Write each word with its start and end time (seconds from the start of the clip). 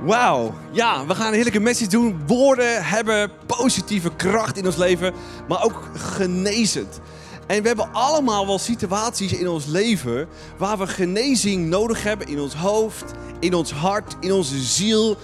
Wauw, 0.00 0.54
ja, 0.70 1.06
we 1.06 1.14
gaan 1.14 1.26
een 1.26 1.34
heerlijke 1.34 1.60
message 1.60 1.90
doen. 1.90 2.20
Woorden 2.26 2.84
hebben 2.84 3.30
positieve 3.46 4.14
kracht 4.16 4.56
in 4.56 4.66
ons 4.66 4.76
leven, 4.76 5.14
maar 5.48 5.64
ook 5.64 5.82
genezend. 5.94 7.00
En 7.46 7.62
we 7.62 7.68
hebben 7.68 7.92
allemaal 7.92 8.46
wel 8.46 8.58
situaties 8.58 9.32
in 9.32 9.48
ons 9.48 9.66
leven 9.66 10.28
waar 10.58 10.78
we 10.78 10.86
genezing 10.86 11.68
nodig 11.68 12.02
hebben 12.02 12.26
in 12.26 12.40
ons 12.40 12.54
hoofd, 12.54 13.12
in 13.40 13.54
ons 13.54 13.72
hart, 13.72 14.16
in 14.20 14.32
onze 14.32 14.58
ziel, 14.58 15.16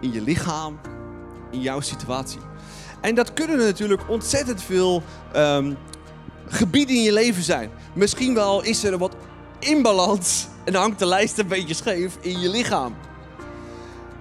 in 0.00 0.12
je 0.12 0.20
lichaam, 0.20 0.80
in 1.50 1.60
jouw 1.60 1.80
situatie. 1.80 2.40
En 3.00 3.14
dat 3.14 3.32
kunnen 3.32 3.58
natuurlijk 3.58 4.02
ontzettend 4.08 4.62
veel 4.62 5.02
ehm, 5.32 5.72
gebieden 6.48 6.96
in 6.96 7.02
je 7.02 7.12
leven 7.12 7.42
zijn. 7.42 7.70
Misschien 7.94 8.34
wel 8.34 8.62
is 8.62 8.84
er 8.84 8.98
wat 8.98 9.14
inbalans 9.58 10.46
en 10.64 10.74
hangt 10.74 10.98
de 10.98 11.06
lijst 11.06 11.38
een 11.38 11.48
beetje 11.48 11.74
scheef 11.74 12.16
in 12.20 12.40
je 12.40 12.48
lichaam. 12.48 12.94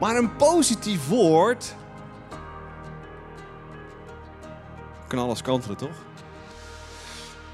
Maar 0.02 0.18
een 0.18 0.36
positief 0.36 1.07
woord 1.07 1.75
kan 5.07 5.19
alles 5.19 5.42
kantelen, 5.42 5.78
toch? 5.78 6.05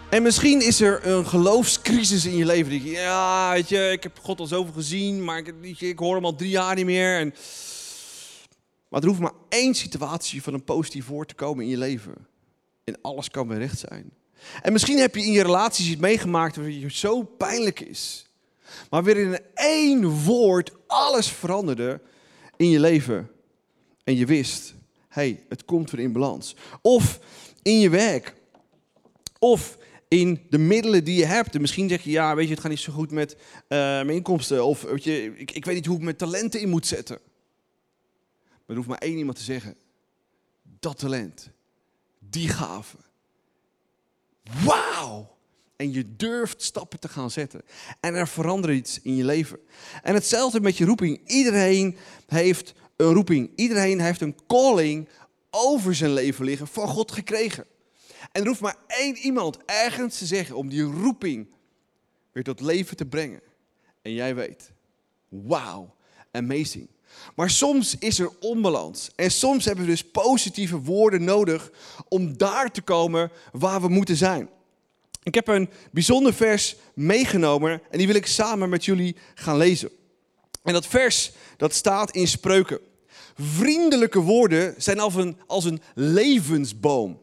En 0.09 0.23
misschien 0.23 0.61
is 0.61 0.81
er 0.81 1.07
een 1.07 1.25
geloofscrisis 1.25 2.25
in 2.25 2.35
je 2.35 2.45
leven. 2.45 2.69
Die, 2.69 2.91
ja, 2.91 3.51
weet 3.51 3.69
je, 3.69 3.91
ik 3.91 4.03
heb 4.03 4.19
God 4.19 4.39
al 4.39 4.45
zoveel 4.45 4.73
gezien, 4.73 5.23
maar 5.23 5.37
ik, 5.37 5.79
ik 5.79 5.99
hoor 5.99 6.15
hem 6.15 6.25
al 6.25 6.35
drie 6.35 6.49
jaar 6.49 6.75
niet 6.75 6.85
meer. 6.85 7.19
En... 7.19 7.33
Maar 8.87 9.01
er 9.01 9.07
hoeft 9.07 9.19
maar 9.19 9.35
één 9.49 9.73
situatie 9.73 10.43
van 10.43 10.53
een 10.53 10.63
positief 10.63 11.07
woord 11.07 11.27
te 11.27 11.35
komen 11.35 11.63
in 11.63 11.69
je 11.69 11.77
leven. 11.77 12.27
En 12.83 12.97
alles 13.01 13.29
kan 13.29 13.47
weer 13.47 13.57
recht 13.57 13.79
zijn. 13.79 14.11
En 14.61 14.71
misschien 14.71 14.97
heb 14.97 15.15
je 15.15 15.25
in 15.25 15.31
je 15.31 15.43
relaties 15.43 15.89
iets 15.89 16.01
meegemaakt 16.01 16.55
waar 16.55 16.65
het 16.65 16.93
zo 16.93 17.23
pijnlijk 17.23 17.79
is. 17.79 18.25
Maar 18.89 19.03
weer 19.03 19.17
in 19.17 19.39
één 19.53 20.23
woord 20.23 20.71
alles 20.87 21.27
veranderde 21.27 22.01
in 22.57 22.69
je 22.69 22.79
leven. 22.79 23.31
En 24.03 24.15
je 24.15 24.25
wist, 24.25 24.73
hey, 25.07 25.45
het 25.49 25.65
komt 25.65 25.91
weer 25.91 26.01
in 26.01 26.11
balans. 26.11 26.55
Of 26.81 27.19
in 27.61 27.79
je 27.79 27.89
werk. 27.89 28.35
Of 29.39 29.77
in 30.07 30.45
de 30.49 30.57
middelen 30.57 31.03
die 31.03 31.17
je 31.17 31.25
hebt. 31.25 31.55
En 31.55 31.61
misschien 31.61 31.89
zeg 31.89 32.03
je, 32.03 32.11
ja, 32.11 32.35
weet 32.35 32.47
je, 32.47 32.51
het 32.51 32.61
gaat 32.61 32.71
niet 32.71 32.79
zo 32.79 32.93
goed 32.93 33.11
met 33.11 33.33
uh, 33.33 33.39
mijn 33.69 34.09
inkomsten. 34.09 34.65
Of 34.65 34.81
weet 34.81 35.03
je, 35.03 35.37
ik, 35.37 35.51
ik 35.51 35.65
weet 35.65 35.75
niet 35.75 35.85
hoe 35.85 35.97
ik 35.97 36.03
mijn 36.03 36.15
talenten 36.15 36.61
in 36.61 36.69
moet 36.69 36.87
zetten. 36.87 37.19
Maar 38.47 38.61
er 38.65 38.75
hoeft 38.75 38.87
maar 38.87 38.97
één 38.97 39.17
iemand 39.17 39.37
te 39.37 39.43
zeggen. 39.43 39.75
Dat 40.79 40.97
talent. 40.97 41.49
Die 42.19 42.49
gave. 42.49 42.97
Wauw! 44.63 45.36
En 45.77 45.91
je 45.91 46.15
durft 46.15 46.61
stappen 46.61 46.99
te 46.99 47.07
gaan 47.07 47.31
zetten. 47.31 47.61
En 47.99 48.15
er 48.15 48.27
verandert 48.27 48.77
iets 48.77 49.01
in 49.01 49.15
je 49.15 49.23
leven. 49.23 49.59
En 50.03 50.13
hetzelfde 50.13 50.61
met 50.61 50.77
je 50.77 50.85
roeping. 50.85 51.21
Iedereen 51.25 51.97
heeft 52.27 52.73
een 52.95 53.13
roeping. 53.13 53.51
Iedereen 53.55 53.99
heeft 53.99 54.21
een 54.21 54.35
calling 54.47 55.09
over 55.49 55.95
zijn 55.95 56.13
leven 56.13 56.45
liggen 56.45 56.67
van 56.67 56.87
God 56.87 57.11
gekregen. 57.11 57.65
En 58.31 58.41
er 58.41 58.47
hoeft 58.47 58.61
maar 58.61 58.77
één 58.87 59.15
iemand 59.15 59.57
ergens 59.65 60.17
te 60.17 60.25
zeggen 60.25 60.55
om 60.55 60.69
die 60.69 60.83
roeping 60.83 61.47
weer 62.31 62.43
tot 62.43 62.61
leven 62.61 62.97
te 62.97 63.05
brengen. 63.05 63.41
En 64.01 64.13
jij 64.13 64.35
weet, 64.35 64.71
wauw, 65.29 65.95
amazing. 66.31 66.87
Maar 67.35 67.49
soms 67.49 67.97
is 67.97 68.19
er 68.19 68.31
onbalans. 68.39 69.11
En 69.15 69.31
soms 69.31 69.65
hebben 69.65 69.85
we 69.85 69.91
dus 69.91 70.11
positieve 70.11 70.81
woorden 70.81 71.23
nodig 71.23 71.71
om 72.07 72.37
daar 72.37 72.71
te 72.71 72.81
komen 72.81 73.31
waar 73.51 73.81
we 73.81 73.87
moeten 73.87 74.15
zijn. 74.15 74.49
Ik 75.27 75.33
heb 75.33 75.47
een 75.47 75.69
bijzonder 75.91 76.33
vers 76.33 76.75
meegenomen 76.93 77.81
en 77.89 77.97
die 77.97 78.07
wil 78.07 78.15
ik 78.15 78.25
samen 78.25 78.69
met 78.69 78.85
jullie 78.85 79.15
gaan 79.35 79.57
lezen. 79.57 79.89
En 80.63 80.73
dat 80.73 80.87
vers 80.87 81.31
dat 81.57 81.73
staat 81.73 82.11
in 82.11 82.27
Spreuken. 82.27 82.79
Vriendelijke 83.35 84.19
woorden 84.19 84.73
zijn 84.77 84.99
als 84.99 85.15
een, 85.15 85.37
als 85.47 85.65
een 85.65 85.81
levensboom. 85.95 87.21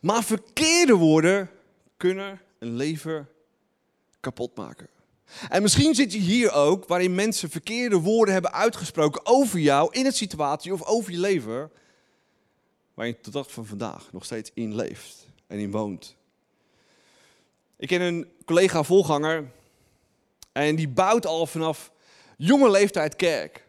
Maar 0.00 0.24
verkeerde 0.24 0.94
woorden 0.94 1.50
kunnen 1.96 2.40
een 2.58 2.76
leven 2.76 3.28
kapot 4.20 4.56
maken. 4.56 4.88
En 5.48 5.62
misschien 5.62 5.94
zit 5.94 6.12
je 6.12 6.18
hier 6.18 6.52
ook 6.52 6.86
waarin 6.86 7.14
mensen 7.14 7.50
verkeerde 7.50 7.96
woorden 7.96 8.34
hebben 8.34 8.52
uitgesproken 8.52 9.26
over 9.26 9.58
jou 9.58 9.88
in 9.92 10.06
een 10.06 10.12
situatie 10.12 10.72
of 10.72 10.82
over 10.82 11.12
je 11.12 11.18
leven. 11.18 11.70
Waar 12.94 13.06
je 13.06 13.20
tot 13.20 13.32
dag 13.32 13.52
van 13.52 13.66
vandaag 13.66 14.12
nog 14.12 14.24
steeds 14.24 14.50
in 14.54 14.74
leeft 14.74 15.28
en 15.46 15.58
in 15.58 15.70
woont. 15.70 16.20
Ik 17.82 17.88
ken 17.88 18.00
een 18.00 18.32
collega 18.44 18.82
volganger 18.82 19.52
en 20.52 20.76
die 20.76 20.88
bouwt 20.88 21.26
al 21.26 21.46
vanaf 21.46 21.92
jonge 22.36 22.70
leeftijd 22.70 23.16
kerk. 23.16 23.66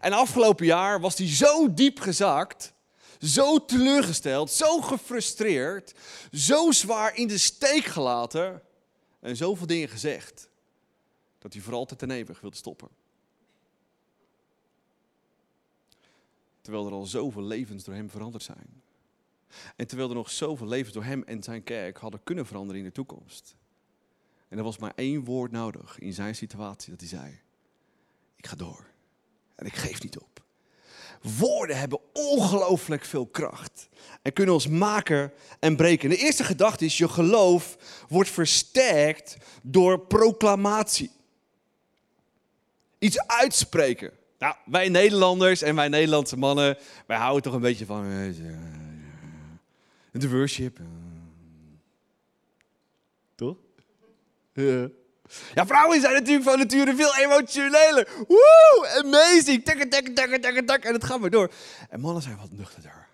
En 0.00 0.12
afgelopen 0.12 0.66
jaar 0.66 1.00
was 1.00 1.18
hij 1.18 1.28
zo 1.28 1.74
diep 1.74 2.00
gezakt, 2.00 2.72
zo 3.20 3.64
teleurgesteld, 3.64 4.50
zo 4.50 4.80
gefrustreerd, 4.80 5.94
zo 6.32 6.70
zwaar 6.70 7.16
in 7.16 7.28
de 7.28 7.38
steek 7.38 7.84
gelaten 7.84 8.62
en 9.20 9.36
zoveel 9.36 9.66
dingen 9.66 9.88
gezegd, 9.88 10.48
dat 11.38 11.52
hij 11.52 11.62
voor 11.62 11.74
altijd 11.74 12.02
en 12.02 12.10
eeuwig 12.10 12.40
wilde 12.40 12.56
stoppen. 12.56 12.88
Terwijl 16.60 16.86
er 16.86 16.92
al 16.92 17.06
zoveel 17.06 17.42
levens 17.42 17.84
door 17.84 17.94
hem 17.94 18.10
veranderd 18.10 18.42
zijn. 18.42 18.83
En 19.76 19.86
terwijl 19.86 20.08
er 20.08 20.14
nog 20.14 20.30
zoveel 20.30 20.66
levens 20.66 20.94
door 20.94 21.04
hem 21.04 21.22
en 21.22 21.42
zijn 21.42 21.62
kerk 21.62 21.96
hadden 21.96 22.22
kunnen 22.22 22.46
veranderen 22.46 22.80
in 22.80 22.86
de 22.86 22.92
toekomst. 22.92 23.56
En 24.48 24.58
er 24.58 24.64
was 24.64 24.78
maar 24.78 24.92
één 24.94 25.24
woord 25.24 25.50
nodig 25.50 25.98
in 25.98 26.12
zijn 26.12 26.34
situatie 26.34 26.90
dat 26.90 27.00
hij 27.00 27.08
zei: 27.08 27.40
Ik 28.36 28.46
ga 28.46 28.56
door. 28.56 28.86
En 29.54 29.66
ik 29.66 29.74
geef 29.74 30.02
niet 30.02 30.18
op. 30.18 30.44
Woorden 31.38 31.78
hebben 31.78 32.00
ongelooflijk 32.12 33.04
veel 33.04 33.26
kracht 33.26 33.88
en 34.22 34.32
kunnen 34.32 34.54
ons 34.54 34.68
maken 34.68 35.32
en 35.60 35.76
breken. 35.76 36.08
De 36.08 36.16
eerste 36.16 36.44
gedachte 36.44 36.84
is: 36.84 36.98
je 36.98 37.08
geloof 37.08 37.76
wordt 38.08 38.30
versterkt 38.30 39.36
door 39.62 40.00
proclamatie. 40.00 41.10
Iets 42.98 43.26
uitspreken. 43.26 44.12
Nou, 44.38 44.54
wij 44.64 44.88
Nederlanders 44.88 45.62
en 45.62 45.74
wij 45.74 45.88
Nederlandse 45.88 46.36
mannen, 46.36 46.78
wij 47.06 47.16
houden 47.16 47.42
toch 47.42 47.54
een 47.54 47.60
beetje 47.60 47.86
van 47.86 48.04
de 50.20 50.28
worship. 50.28 50.78
Toch? 53.34 53.56
Ja. 54.52 54.88
ja, 55.54 55.66
vrouwen 55.66 56.00
zijn 56.00 56.14
natuurlijk 56.14 56.44
van 56.44 56.58
nature 56.58 56.94
veel 56.94 57.16
emotioneler. 57.16 58.08
Woe, 58.28 59.02
amazing. 59.04 59.64
Tak, 59.64 59.76
tak, 59.76 60.06
tak, 60.06 60.42
tak, 60.42 60.66
tak. 60.66 60.84
En 60.84 60.92
het 60.92 61.04
gaat 61.04 61.20
maar 61.20 61.30
door. 61.30 61.52
En 61.88 62.00
mannen 62.00 62.22
zijn 62.22 62.36
wat 62.36 62.52
nuchterder. 62.52 63.06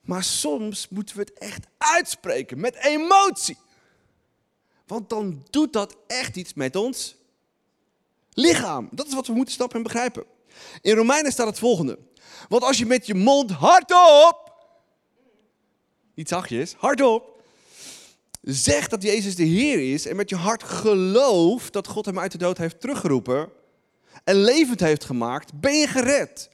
Maar 0.00 0.24
soms 0.24 0.88
moeten 0.88 1.16
we 1.16 1.22
het 1.22 1.32
echt 1.32 1.66
uitspreken 1.78 2.60
met 2.60 2.74
emotie. 2.74 3.56
Want 4.86 5.08
dan 5.08 5.46
doet 5.50 5.72
dat 5.72 5.96
echt 6.06 6.36
iets 6.36 6.54
met 6.54 6.76
ons 6.76 7.16
lichaam. 8.32 8.88
Dat 8.90 9.06
is 9.06 9.14
wat 9.14 9.26
we 9.26 9.32
moeten 9.32 9.54
snappen 9.54 9.76
en 9.76 9.82
begrijpen. 9.82 10.24
In 10.80 10.94
Romeinen 10.94 11.32
staat 11.32 11.46
het 11.46 11.58
volgende. 11.58 11.98
Want 12.48 12.62
als 12.62 12.78
je 12.78 12.86
met 12.86 13.06
je 13.06 13.14
mond 13.14 13.50
hardop 13.50 14.47
niet 16.18 16.28
zachtjes, 16.28 16.74
hardop. 16.78 17.42
Zeg 18.42 18.88
dat 18.88 19.02
Jezus 19.02 19.36
de 19.36 19.44
Heer 19.44 19.92
is 19.92 20.06
en 20.06 20.16
met 20.16 20.30
je 20.30 20.36
hart 20.36 20.62
gelooft 20.62 21.72
dat 21.72 21.86
God 21.86 22.04
hem 22.04 22.18
uit 22.18 22.32
de 22.32 22.38
dood 22.38 22.58
heeft 22.58 22.80
teruggeroepen 22.80 23.48
en 24.24 24.34
levend 24.34 24.80
heeft 24.80 25.04
gemaakt, 25.04 25.60
ben 25.60 25.74
je 25.74 25.86
gered. 25.86 26.50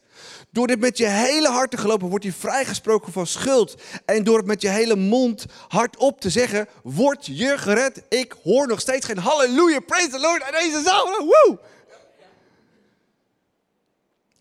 Door 0.51 0.67
dit 0.67 0.81
met 0.81 0.99
je 0.99 1.07
hele 1.07 1.49
hart 1.49 1.71
te 1.71 1.77
geloven, 1.77 2.09
wordt 2.09 2.25
je 2.25 2.33
vrijgesproken 2.33 3.13
van 3.13 3.27
schuld. 3.27 3.75
En 4.05 4.25
door 4.25 4.37
het 4.37 4.47
met 4.47 4.63
je 4.63 4.69
hele 4.69 4.97
mond 4.97 5.45
hardop 5.69 6.21
te 6.21 6.31
zeggen, 6.31 6.69
word 6.83 7.27
je 7.27 7.59
gered. 7.59 8.03
Ik 8.09 8.35
hoor 8.43 8.67
nog 8.67 8.81
steeds 8.81 9.07
geen 9.07 9.19
halleluja, 9.19 9.81
praise 9.81 10.09
the 10.09 10.21
Lord, 10.21 10.43
en 10.43 10.53
deze 10.53 10.83
zaal. 10.83 11.07
Woe! 11.07 11.59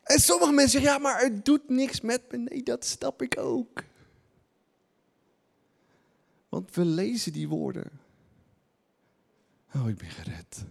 En 0.03 0.19
sommige 0.19 0.51
mensen 0.51 0.81
zeggen, 0.81 0.91
ja, 0.91 0.97
maar 0.97 1.21
het 1.21 1.45
doet 1.45 1.69
niks 1.69 2.01
met 2.01 2.21
me. 2.31 2.37
Nee, 2.37 2.63
dat 2.63 2.85
snap 2.85 3.21
ik 3.21 3.37
ook. 3.39 3.83
Want 6.53 6.75
we 6.75 6.85
lezen 6.85 7.33
die 7.33 7.47
woorden. 7.47 7.91
Oh, 9.75 9.89
ik 9.89 9.97
ben 9.97 10.09
gered. 10.09 10.65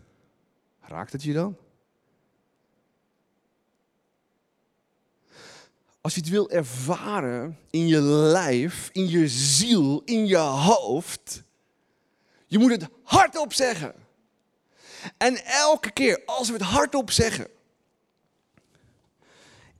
Raakt 0.80 1.12
het 1.12 1.22
je 1.22 1.32
dan? 1.32 1.56
Als 6.00 6.14
je 6.14 6.20
het 6.20 6.28
wil 6.28 6.50
ervaren 6.50 7.58
in 7.70 7.86
je 7.86 8.00
lijf, 8.00 8.90
in 8.92 9.08
je 9.08 9.28
ziel, 9.28 10.02
in 10.04 10.26
je 10.26 10.36
hoofd, 10.36 11.42
je 12.46 12.58
moet 12.58 12.70
het 12.70 12.88
hardop 13.02 13.52
zeggen. 13.52 13.94
En 15.16 15.44
elke 15.44 15.90
keer 15.90 16.22
als 16.26 16.46
we 16.46 16.54
het 16.54 16.62
hardop 16.62 17.10
zeggen, 17.10 17.48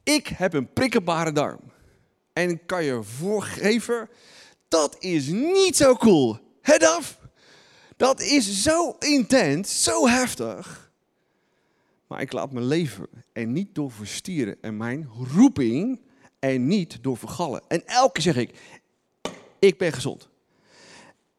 ik 0.02 0.26
heb 0.26 0.52
een 0.52 0.72
prikkelbare 0.72 1.32
darm. 1.32 1.72
En 2.32 2.66
kan 2.66 2.84
je 2.84 3.02
voorgeven 3.02 4.08
dat 4.72 4.96
is 4.98 5.26
niet 5.26 5.76
zo 5.76 5.94
cool. 5.94 6.38
Het 6.62 6.84
af. 6.84 7.18
Dat 7.96 8.20
is 8.20 8.62
zo 8.62 8.96
intens, 8.98 9.82
zo 9.82 10.08
heftig. 10.08 10.90
Maar 12.06 12.20
ik 12.20 12.32
laat 12.32 12.52
mijn 12.52 12.66
leven 12.66 13.06
er 13.32 13.46
niet 13.46 13.74
door 13.74 13.90
verstieren. 13.90 14.56
En 14.60 14.76
mijn 14.76 15.08
roeping 15.34 16.00
er 16.38 16.58
niet 16.58 16.98
door 17.02 17.16
vergallen. 17.16 17.62
En 17.68 17.86
elke 17.86 18.12
keer 18.12 18.22
zeg 18.22 18.36
ik, 18.36 18.54
ik 19.58 19.78
ben 19.78 19.92
gezond. 19.92 20.28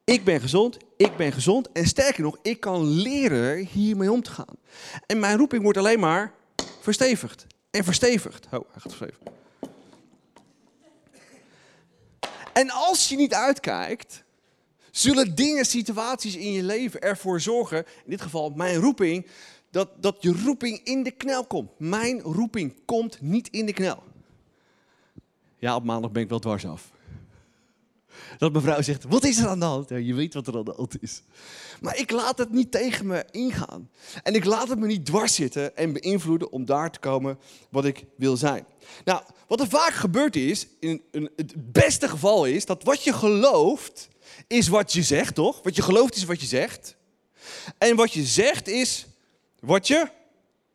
Ik 0.04 0.24
ben 0.24 0.42
gezond, 0.42 0.78
ik 0.98 1.16
ben 1.18 1.32
gezond. 1.32 1.72
En 1.72 1.86
sterker 1.86 2.24
nog, 2.24 2.38
ik 2.42 2.60
kan 2.60 2.86
leren 2.86 3.58
hiermee 3.58 4.12
om 4.12 4.22
te 4.22 4.32
gaan. 4.32 4.58
En 5.06 5.20
mijn 5.20 5.38
roeping 5.38 5.64
wordt 5.64 5.78
alleen 5.78 6.00
maar 6.00 6.34
verstevigd. 6.82 7.48
En 7.72 7.84
verstevigd. 7.84 8.46
Oh, 8.46 8.52
hij 8.52 8.62
gaat 8.82 8.96
verstevigen. 8.96 9.43
En 12.54 12.70
als 12.70 13.10
je 13.10 13.16
niet 13.16 13.34
uitkijkt, 13.34 14.24
zullen 14.92 15.36
dingen, 15.36 15.66
situaties 15.66 16.36
in 16.36 16.52
je 16.52 16.64
leven 16.64 17.02
ervoor 17.02 17.42
zorgen, 17.42 17.78
in 17.78 18.10
dit 18.10 18.22
geval 18.22 18.50
mijn 18.50 18.76
roeping, 18.76 19.28
dat, 19.70 19.90
dat 20.00 20.18
je 20.20 20.42
roeping 20.44 20.82
in 20.84 21.04
de 21.04 21.12
knel 21.12 21.46
komt. 21.46 21.70
Mijn 21.78 22.22
roeping 22.22 22.86
komt 22.86 23.22
niet 23.22 23.48
in 23.48 23.66
de 23.66 23.74
knel. 23.74 24.04
Ja, 25.58 25.76
op 25.76 25.84
maandag 25.84 26.12
ben 26.12 26.24
ik 26.24 26.30
wel 26.30 26.40
dwars 26.40 26.66
af. 26.66 26.93
Dat 28.38 28.54
mevrouw 28.54 28.82
zegt, 28.82 29.04
wat 29.04 29.24
is 29.24 29.38
er 29.38 29.48
aan 29.48 29.60
de 29.60 29.66
hand? 29.66 29.90
Je 29.90 30.14
weet 30.14 30.34
wat 30.34 30.48
er 30.48 30.58
aan 30.58 30.64
de 30.64 30.74
hand 30.76 31.02
is. 31.02 31.22
Maar 31.82 31.98
ik 31.98 32.12
laat 32.12 32.38
het 32.38 32.52
niet 32.52 32.72
tegen 32.72 33.08
me 33.08 33.26
ingaan. 33.32 33.90
En 34.24 34.36
ik 34.36 34.46
laat 34.46 34.70
het 34.70 34.80
me 34.80 34.88
niet 34.88 35.06
dwars 35.06 35.36
zitten 35.36 35.78
en 35.78 35.94
beïnvloeden 35.94 36.52
om 36.52 36.66
daar 36.66 36.92
te 36.92 37.00
komen 37.00 37.40
wat 37.70 37.86
ik 37.86 38.06
wil 38.18 38.38
zijn. 38.38 38.66
Nou, 39.06 39.24
wat 39.48 39.60
er 39.60 39.68
vaak 39.68 39.94
gebeurt 39.94 40.36
is, 40.36 40.68
in 40.80 41.02
het 41.36 41.72
beste 41.72 42.08
geval 42.08 42.46
is, 42.46 42.66
dat 42.66 42.84
wat 42.84 43.04
je 43.04 43.14
gelooft, 43.14 44.08
is 44.48 44.68
wat 44.68 44.94
je 44.94 45.04
zegt, 45.04 45.36
toch? 45.36 45.64
Wat 45.64 45.76
je 45.76 45.82
gelooft 45.82 46.16
is 46.16 46.24
wat 46.24 46.42
je 46.42 46.48
zegt. 46.48 46.96
En 47.78 47.96
wat 47.96 48.14
je 48.14 48.24
zegt 48.24 48.68
is 48.68 49.06
wat 49.60 49.88
je 49.88 50.08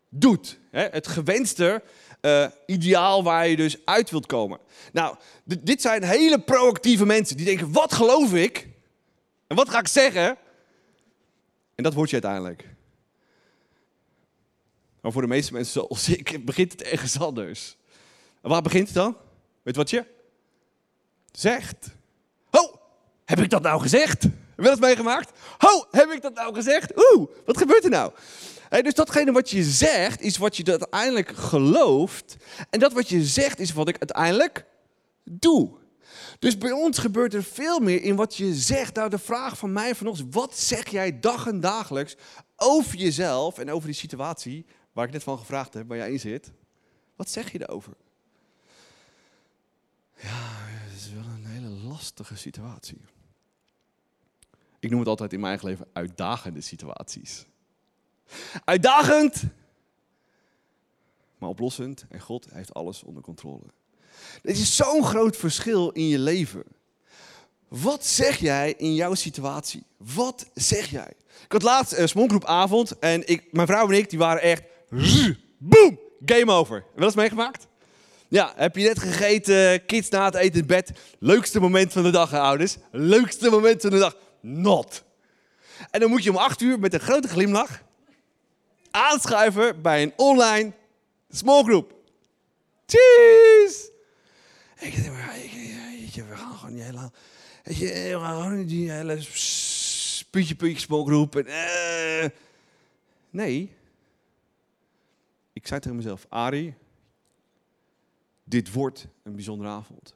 doet. 0.08 0.58
Het 0.70 1.06
gewenste 1.06 1.82
uh, 2.20 2.46
ideaal 2.66 3.22
waar 3.22 3.48
je 3.48 3.56
dus 3.56 3.76
uit 3.84 4.10
wilt 4.10 4.26
komen. 4.26 4.58
Nou, 4.92 5.16
dit 5.44 5.80
zijn 5.80 6.02
hele 6.02 6.40
proactieve 6.40 7.06
mensen 7.06 7.36
die 7.36 7.46
denken: 7.46 7.72
wat 7.72 7.92
geloof 7.92 8.34
ik? 8.34 8.68
En 9.46 9.56
wat 9.56 9.68
ga 9.68 9.78
ik 9.78 9.88
zeggen? 9.88 10.36
En 11.74 11.84
dat 11.84 11.94
word 11.94 12.10
je 12.10 12.22
uiteindelijk. 12.22 12.64
Maar 15.00 15.12
voor 15.12 15.22
de 15.22 15.28
meeste 15.28 15.52
mensen 15.52 15.72
zoals 15.72 16.08
ik 16.18 16.44
begint 16.44 16.72
het 16.72 16.82
ergens 16.82 17.20
anders. 17.20 17.76
En 18.42 18.50
waar 18.50 18.62
begint 18.62 18.86
het 18.86 18.96
dan? 18.96 19.16
Weet 19.62 19.76
wat 19.76 19.90
je 19.90 20.04
zegt? 21.32 21.88
Oh, 22.50 22.74
heb 23.24 23.38
ik 23.38 23.50
dat 23.50 23.62
nou 23.62 23.80
gezegd? 23.80 24.22
Heb 24.22 24.64
je 24.64 24.76
meegemaakt? 24.80 25.38
Oh, 25.58 25.84
heb 25.90 26.10
ik 26.10 26.22
dat 26.22 26.34
nou 26.34 26.54
gezegd? 26.54 26.92
Oeh, 26.96 27.28
wat 27.46 27.58
gebeurt 27.58 27.84
er 27.84 27.90
nou? 27.90 28.12
Dus 28.68 28.94
datgene 28.94 29.32
wat 29.32 29.50
je 29.50 29.62
zegt, 29.62 30.20
is 30.20 30.36
wat 30.36 30.56
je 30.56 30.64
uiteindelijk 30.64 31.28
gelooft. 31.28 32.36
En 32.70 32.78
dat 32.78 32.92
wat 32.92 33.08
je 33.08 33.24
zegt, 33.24 33.58
is 33.58 33.72
wat 33.72 33.88
ik 33.88 33.98
uiteindelijk 33.98 34.64
doe. 35.24 35.76
Dus 36.38 36.58
bij 36.58 36.72
ons 36.72 36.98
gebeurt 36.98 37.34
er 37.34 37.42
veel 37.44 37.78
meer 37.78 38.02
in 38.02 38.16
wat 38.16 38.36
je 38.36 38.54
zegt. 38.54 38.94
Nou, 38.94 39.10
de 39.10 39.18
vraag 39.18 39.58
van 39.58 39.72
mij 39.72 39.94
vanochtend, 39.94 40.34
wat 40.34 40.58
zeg 40.58 40.88
jij 40.88 41.20
dag 41.20 41.46
en 41.46 41.60
dagelijks 41.60 42.16
over 42.56 42.96
jezelf 42.96 43.58
en 43.58 43.70
over 43.70 43.86
die 43.86 43.96
situatie 43.96 44.66
waar 44.92 45.06
ik 45.06 45.12
net 45.12 45.22
van 45.22 45.38
gevraagd 45.38 45.74
heb, 45.74 45.88
waar 45.88 45.96
jij 45.96 46.12
in 46.12 46.20
zit? 46.20 46.52
Wat 47.16 47.30
zeg 47.30 47.52
je 47.52 47.60
erover? 47.60 47.92
Ja, 50.14 50.48
het 50.64 50.96
is 50.96 51.12
wel 51.12 51.24
een 51.24 51.46
hele 51.46 51.68
lastige 51.68 52.36
situatie. 52.36 53.00
Ik 54.80 54.90
noem 54.90 54.98
het 54.98 55.08
altijd 55.08 55.32
in 55.32 55.40
mijn 55.40 55.50
eigen 55.52 55.68
leven 55.68 55.88
uitdagende 55.92 56.60
situaties. 56.60 57.46
Uitdagend, 58.64 59.42
maar 61.38 61.48
oplossend. 61.48 62.04
En 62.08 62.20
God 62.20 62.46
heeft 62.52 62.74
alles 62.74 63.02
onder 63.02 63.22
controle. 63.22 63.62
Er 64.42 64.50
is 64.50 64.76
zo'n 64.76 65.04
groot 65.04 65.36
verschil 65.36 65.90
in 65.90 66.08
je 66.08 66.18
leven. 66.18 66.62
Wat 67.68 68.06
zeg 68.06 68.36
jij 68.36 68.74
in 68.76 68.94
jouw 68.94 69.14
situatie? 69.14 69.82
Wat 69.96 70.46
zeg 70.54 70.90
jij? 70.90 71.12
Ik 71.44 71.52
had 71.52 71.62
laatst 71.62 71.92
een 71.92 72.08
smonkgroepavond 72.08 72.98
en 72.98 73.28
ik, 73.28 73.52
mijn 73.52 73.66
vrouw 73.66 73.88
en 73.88 73.96
ik 73.96 74.10
die 74.10 74.18
waren 74.18 74.42
echt... 74.42 74.62
Boom! 75.58 75.98
Game 76.26 76.52
over. 76.52 76.76
Heb 76.76 76.84
je 76.94 77.00
dat 77.00 77.04
eens 77.04 77.14
meegemaakt? 77.14 77.66
Ja, 78.28 78.52
heb 78.56 78.76
je 78.76 78.86
net 78.86 78.98
gegeten, 78.98 79.86
kids 79.86 80.08
na 80.08 80.24
het 80.24 80.34
eten 80.34 80.60
in 80.60 80.66
bed. 80.66 80.92
Leukste 81.18 81.60
moment 81.60 81.92
van 81.92 82.02
de 82.02 82.10
dag, 82.10 82.32
ouders. 82.32 82.76
Leukste 82.90 83.50
moment 83.50 83.80
van 83.80 83.90
de 83.90 83.98
dag. 83.98 84.16
Not. 84.40 85.04
En 85.90 86.00
dan 86.00 86.10
moet 86.10 86.22
je 86.22 86.30
om 86.30 86.36
acht 86.36 86.60
uur 86.60 86.78
met 86.78 86.94
een 86.94 87.00
grote 87.00 87.28
glimlach 87.28 87.82
aanschuiven 88.90 89.82
bij 89.82 90.02
een 90.02 90.12
online 90.16 90.72
small 91.30 91.62
group. 91.62 91.94
Cheese! 92.86 93.90
Ik 94.78 94.94
denk, 94.94 95.12
maar, 95.12 95.36
we 96.26 96.36
gaan 96.36 96.54
gewoon 96.54 96.74
niet 96.74 96.82
helemaal... 96.82 97.12
we 97.64 98.18
gaan 98.20 98.42
gewoon 98.42 98.66
die 98.66 98.90
hele 98.90 99.14
puntje 100.30 100.54
puntje 100.54 100.78
small 100.78 101.04
group. 101.04 101.36
En, 101.36 101.46
uh, 101.46 102.30
nee. 103.30 103.76
Ik 105.52 105.66
zei 105.66 105.80
tegen 105.80 105.96
mezelf, 105.96 106.26
Ari, 106.28 106.74
dit 108.44 108.72
wordt 108.72 109.06
een 109.22 109.34
bijzondere 109.34 109.70
avond. 109.70 110.14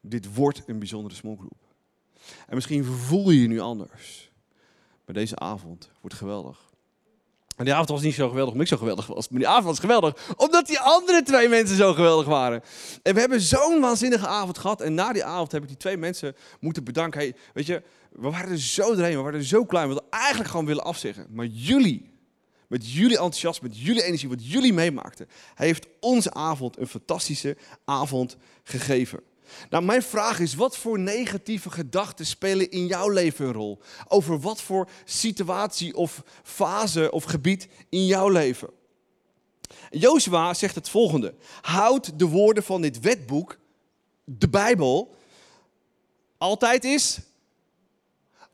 Dit 0.00 0.34
wordt 0.34 0.62
een 0.66 0.78
bijzondere 0.78 1.14
small 1.14 1.36
group. 1.36 1.60
En 2.46 2.54
misschien 2.54 2.84
voel 2.84 3.30
je 3.30 3.42
je 3.42 3.48
nu 3.48 3.60
anders. 3.60 4.30
Maar 5.04 5.14
deze 5.14 5.36
avond 5.36 5.90
wordt 6.00 6.16
geweldig. 6.16 6.71
En 7.56 7.64
die 7.64 7.72
avond 7.72 7.88
was 7.88 8.02
niet 8.02 8.14
zo 8.14 8.28
geweldig 8.28 8.52
omdat 8.52 8.66
ik 8.66 8.72
zo 8.72 8.78
geweldig 8.78 9.06
was. 9.06 9.28
Maar 9.28 9.38
die 9.38 9.48
avond 9.48 9.64
was 9.64 9.78
geweldig 9.78 10.16
omdat 10.36 10.66
die 10.66 10.78
andere 10.78 11.22
twee 11.22 11.48
mensen 11.48 11.76
zo 11.76 11.92
geweldig 11.92 12.26
waren. 12.26 12.62
En 13.02 13.14
we 13.14 13.20
hebben 13.20 13.40
zo'n 13.40 13.80
waanzinnige 13.80 14.26
avond 14.26 14.58
gehad. 14.58 14.80
En 14.80 14.94
na 14.94 15.12
die 15.12 15.24
avond 15.24 15.52
heb 15.52 15.62
ik 15.62 15.68
die 15.68 15.76
twee 15.76 15.96
mensen 15.96 16.36
moeten 16.60 16.84
bedanken. 16.84 17.34
Weet 17.52 17.66
je, 17.66 17.82
we 18.12 18.30
waren 18.30 18.50
er 18.50 18.60
zo 18.60 18.94
doorheen. 18.94 19.16
We 19.16 19.22
waren 19.22 19.38
er 19.38 19.46
zo 19.46 19.64
klein. 19.64 19.88
We 19.88 19.92
hadden 19.92 20.10
eigenlijk 20.10 20.50
gewoon 20.50 20.66
willen 20.66 20.84
afzeggen. 20.84 21.26
Maar 21.30 21.46
jullie, 21.46 22.10
met 22.66 22.92
jullie 22.92 23.16
enthousiasme, 23.16 23.68
met 23.68 23.78
jullie 23.78 24.02
energie, 24.02 24.28
wat 24.28 24.50
jullie 24.50 24.72
meemaakten, 24.72 25.28
heeft 25.54 25.86
onze 26.00 26.32
avond 26.34 26.78
een 26.78 26.86
fantastische 26.86 27.56
avond 27.84 28.36
gegeven. 28.62 29.20
Nou, 29.70 29.84
mijn 29.84 30.02
vraag 30.02 30.40
is, 30.40 30.54
wat 30.54 30.76
voor 30.76 30.98
negatieve 30.98 31.70
gedachten 31.70 32.26
spelen 32.26 32.70
in 32.70 32.86
jouw 32.86 33.08
leven 33.08 33.46
een 33.46 33.52
rol? 33.52 33.78
Over 34.08 34.40
wat 34.40 34.62
voor 34.62 34.88
situatie 35.04 35.96
of 35.96 36.22
fase 36.42 37.10
of 37.10 37.24
gebied 37.24 37.68
in 37.88 38.06
jouw 38.06 38.28
leven? 38.28 38.70
Jozua 39.90 40.54
zegt 40.54 40.74
het 40.74 40.88
volgende. 40.88 41.34
Houd 41.60 42.18
de 42.18 42.26
woorden 42.26 42.62
van 42.62 42.80
dit 42.80 43.00
wetboek, 43.00 43.58
de 44.24 44.48
Bijbel, 44.48 45.14
altijd 46.38 46.84
is 46.84 47.20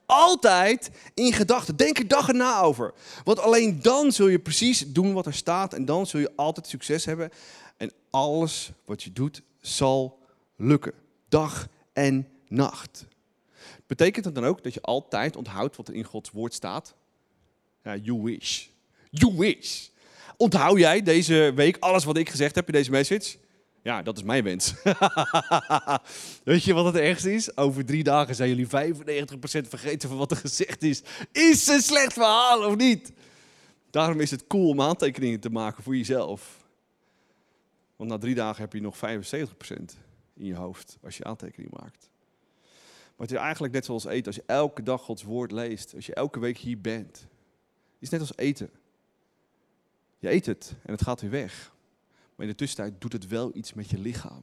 altijd 0.09 0.91
in 1.15 1.33
gedachten. 1.33 1.77
Denk 1.77 1.99
er 1.99 2.09
dag 2.09 2.29
en 2.29 2.37
na 2.37 2.61
over. 2.61 2.95
Want 3.25 3.39
alleen 3.39 3.83
dan 3.83 4.13
zul 4.13 4.29
je 4.29 4.39
precies 4.39 4.85
doen 4.87 5.13
wat 5.13 5.27
er 5.27 5.35
staat 5.35 5.73
en 5.73 5.85
dan 5.85 6.07
zul 6.07 6.21
je 6.21 6.33
altijd 6.37 6.67
succes 6.67 7.05
hebben. 7.05 7.31
En 7.77 7.93
alles 8.11 8.71
wat 8.85 9.03
je 9.03 9.13
doet 9.13 9.43
zal 9.61 10.18
lukken. 10.59 10.93
Dag 11.29 11.69
en 11.93 12.29
nacht. 12.49 13.07
Betekent 13.87 14.25
dat 14.25 14.35
dan 14.35 14.45
ook 14.45 14.63
dat 14.63 14.75
je 14.75 14.81
altijd 14.81 15.37
onthoudt 15.37 15.77
wat 15.77 15.89
er 15.89 15.95
in 15.95 16.05
Gods 16.05 16.31
woord 16.31 16.55
staat? 16.55 16.95
Ja, 17.83 17.97
you 17.97 18.23
wish. 18.23 18.67
You 19.11 19.37
wish. 19.37 19.89
Onthoud 20.37 20.79
jij 20.79 21.03
deze 21.03 21.53
week 21.55 21.77
alles 21.79 22.05
wat 22.05 22.17
ik 22.17 22.29
gezegd 22.29 22.55
heb 22.55 22.67
in 22.67 22.73
deze 22.73 22.91
message? 22.91 23.37
Ja, 23.83 24.03
dat 24.03 24.17
is 24.17 24.23
mijn 24.23 24.45
wens. 24.45 24.75
Weet 26.45 26.65
je 26.65 26.73
wat 26.73 26.85
het 26.85 26.97
ergste 26.97 27.35
is? 27.35 27.57
Over 27.57 27.85
drie 27.85 28.03
dagen 28.03 28.35
zijn 28.35 28.49
jullie 28.49 28.67
95% 28.67 28.71
vergeten 29.69 30.09
van 30.09 30.19
wat 30.19 30.31
er 30.31 30.37
gezegd 30.37 30.83
is. 30.83 31.03
Is 31.33 31.67
het 31.67 31.77
een 31.77 31.83
slecht 31.83 32.13
verhaal 32.13 32.65
of 32.65 32.77
niet? 32.77 33.13
Daarom 33.91 34.21
is 34.21 34.31
het 34.31 34.47
cool 34.47 34.69
om 34.69 34.81
aantekeningen 34.81 35.41
te 35.41 35.51
maken 35.51 35.83
voor 35.83 35.97
jezelf. 35.97 36.67
Want 37.97 38.11
na 38.11 38.19
drie 38.19 38.35
dagen 38.35 38.63
heb 38.63 38.73
je 38.73 38.81
nog 38.81 38.97
75% 38.97 40.08
in 40.39 40.47
je 40.47 40.55
hoofd 40.55 40.99
als 41.03 41.17
je 41.17 41.25
aantekening 41.25 41.73
maakt. 41.81 42.11
Maar 43.17 43.27
het 43.27 43.37
is 43.37 43.43
eigenlijk 43.43 43.73
net 43.73 43.85
zoals 43.85 44.05
eten. 44.05 44.27
Als 44.27 44.37
je 44.37 44.43
elke 44.47 44.83
dag 44.83 45.03
Gods 45.03 45.23
woord 45.23 45.53
leest, 45.53 45.95
als 45.95 46.07
je 46.07 46.15
elke 46.15 46.41
week 46.41 46.59
hier 46.59 46.81
bent, 46.81 47.27
is 47.99 48.09
net 48.09 48.21
als 48.21 48.37
eten. 48.37 48.71
Je 50.19 50.31
eet 50.31 50.47
het 50.47 50.75
en 50.83 50.93
het 50.93 51.03
gaat 51.03 51.21
weer 51.21 51.31
weg. 51.31 51.75
Maar 52.35 52.47
in 52.47 52.53
de 52.53 52.59
tussentijd 52.59 53.01
doet 53.01 53.13
het 53.13 53.27
wel 53.27 53.57
iets 53.57 53.73
met 53.73 53.91
je 53.91 53.99
lichaam. 53.99 54.43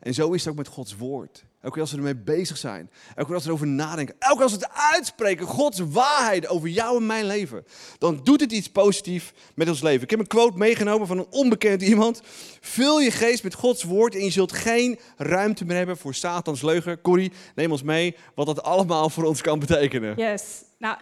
En 0.00 0.14
zo 0.14 0.32
is 0.32 0.40
het 0.40 0.50
ook 0.50 0.58
met 0.58 0.68
Gods 0.68 0.96
woord. 0.96 1.44
Elke 1.60 1.72
keer 1.72 1.80
als 1.80 1.90
we 1.90 1.96
ermee 1.96 2.16
bezig 2.16 2.56
zijn, 2.56 2.90
elke 3.08 3.24
keer 3.24 3.34
als 3.34 3.42
we 3.42 3.48
erover 3.48 3.66
nadenken, 3.66 4.14
elke 4.18 4.34
keer 4.34 4.42
als 4.42 4.52
we 4.52 4.58
het 4.58 4.70
uitspreken, 4.94 5.46
Gods 5.46 5.78
waarheid 5.78 6.48
over 6.48 6.68
jou 6.68 6.96
en 6.96 7.06
mijn 7.06 7.24
leven, 7.24 7.64
dan 7.98 8.20
doet 8.22 8.40
het 8.40 8.52
iets 8.52 8.70
positiefs 8.70 9.32
met 9.54 9.68
ons 9.68 9.82
leven. 9.82 10.02
Ik 10.02 10.10
heb 10.10 10.18
een 10.18 10.26
quote 10.26 10.58
meegenomen 10.58 11.06
van 11.06 11.18
een 11.18 11.26
onbekend 11.30 11.82
iemand. 11.82 12.20
Vul 12.60 13.00
je 13.00 13.10
geest 13.10 13.42
met 13.42 13.54
Gods 13.54 13.82
woord 13.82 14.14
en 14.14 14.24
je 14.24 14.30
zult 14.30 14.52
geen 14.52 14.98
ruimte 15.16 15.64
meer 15.64 15.76
hebben 15.76 15.96
voor 15.96 16.14
Satans 16.14 16.62
leugen. 16.62 17.00
Corrie, 17.00 17.32
neem 17.54 17.70
ons 17.70 17.82
mee 17.82 18.16
wat 18.34 18.46
dat 18.46 18.62
allemaal 18.62 19.10
voor 19.10 19.24
ons 19.24 19.40
kan 19.40 19.58
betekenen. 19.58 20.16
Yes. 20.16 20.42
Nou, 20.78 20.96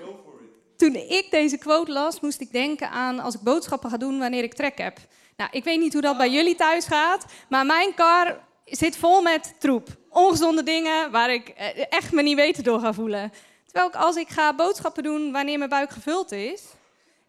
toen 0.76 0.94
ik 0.94 1.26
deze 1.30 1.58
quote 1.58 1.92
las, 1.92 2.20
moest 2.20 2.40
ik 2.40 2.52
denken 2.52 2.90
aan 2.90 3.20
als 3.20 3.34
ik 3.34 3.40
boodschappen 3.40 3.90
ga 3.90 3.96
doen 3.96 4.18
wanneer 4.18 4.42
ik 4.42 4.54
trek 4.54 4.78
heb. 4.78 4.98
Nou, 5.36 5.50
ik 5.52 5.64
weet 5.64 5.80
niet 5.80 5.92
hoe 5.92 6.02
dat 6.02 6.16
bij 6.16 6.30
jullie 6.30 6.54
thuis 6.54 6.84
gaat, 6.86 7.24
maar 7.48 7.66
mijn 7.66 7.94
kar 7.94 8.44
zit 8.74 8.96
vol 8.96 9.22
met 9.22 9.54
troep. 9.58 9.88
Ongezonde 10.08 10.62
dingen 10.62 11.10
waar 11.10 11.32
ik 11.32 11.48
eh, 11.48 11.84
echt 11.88 12.12
me 12.12 12.22
niet 12.22 12.36
beter 12.36 12.62
door 12.62 12.80
ga 12.80 12.92
voelen. 12.92 13.32
Terwijl 13.64 13.88
ik 13.88 13.94
als 13.94 14.16
ik 14.16 14.28
ga 14.28 14.54
boodschappen 14.54 15.02
doen 15.02 15.32
wanneer 15.32 15.58
mijn 15.58 15.70
buik 15.70 15.90
gevuld 15.90 16.32
is, 16.32 16.62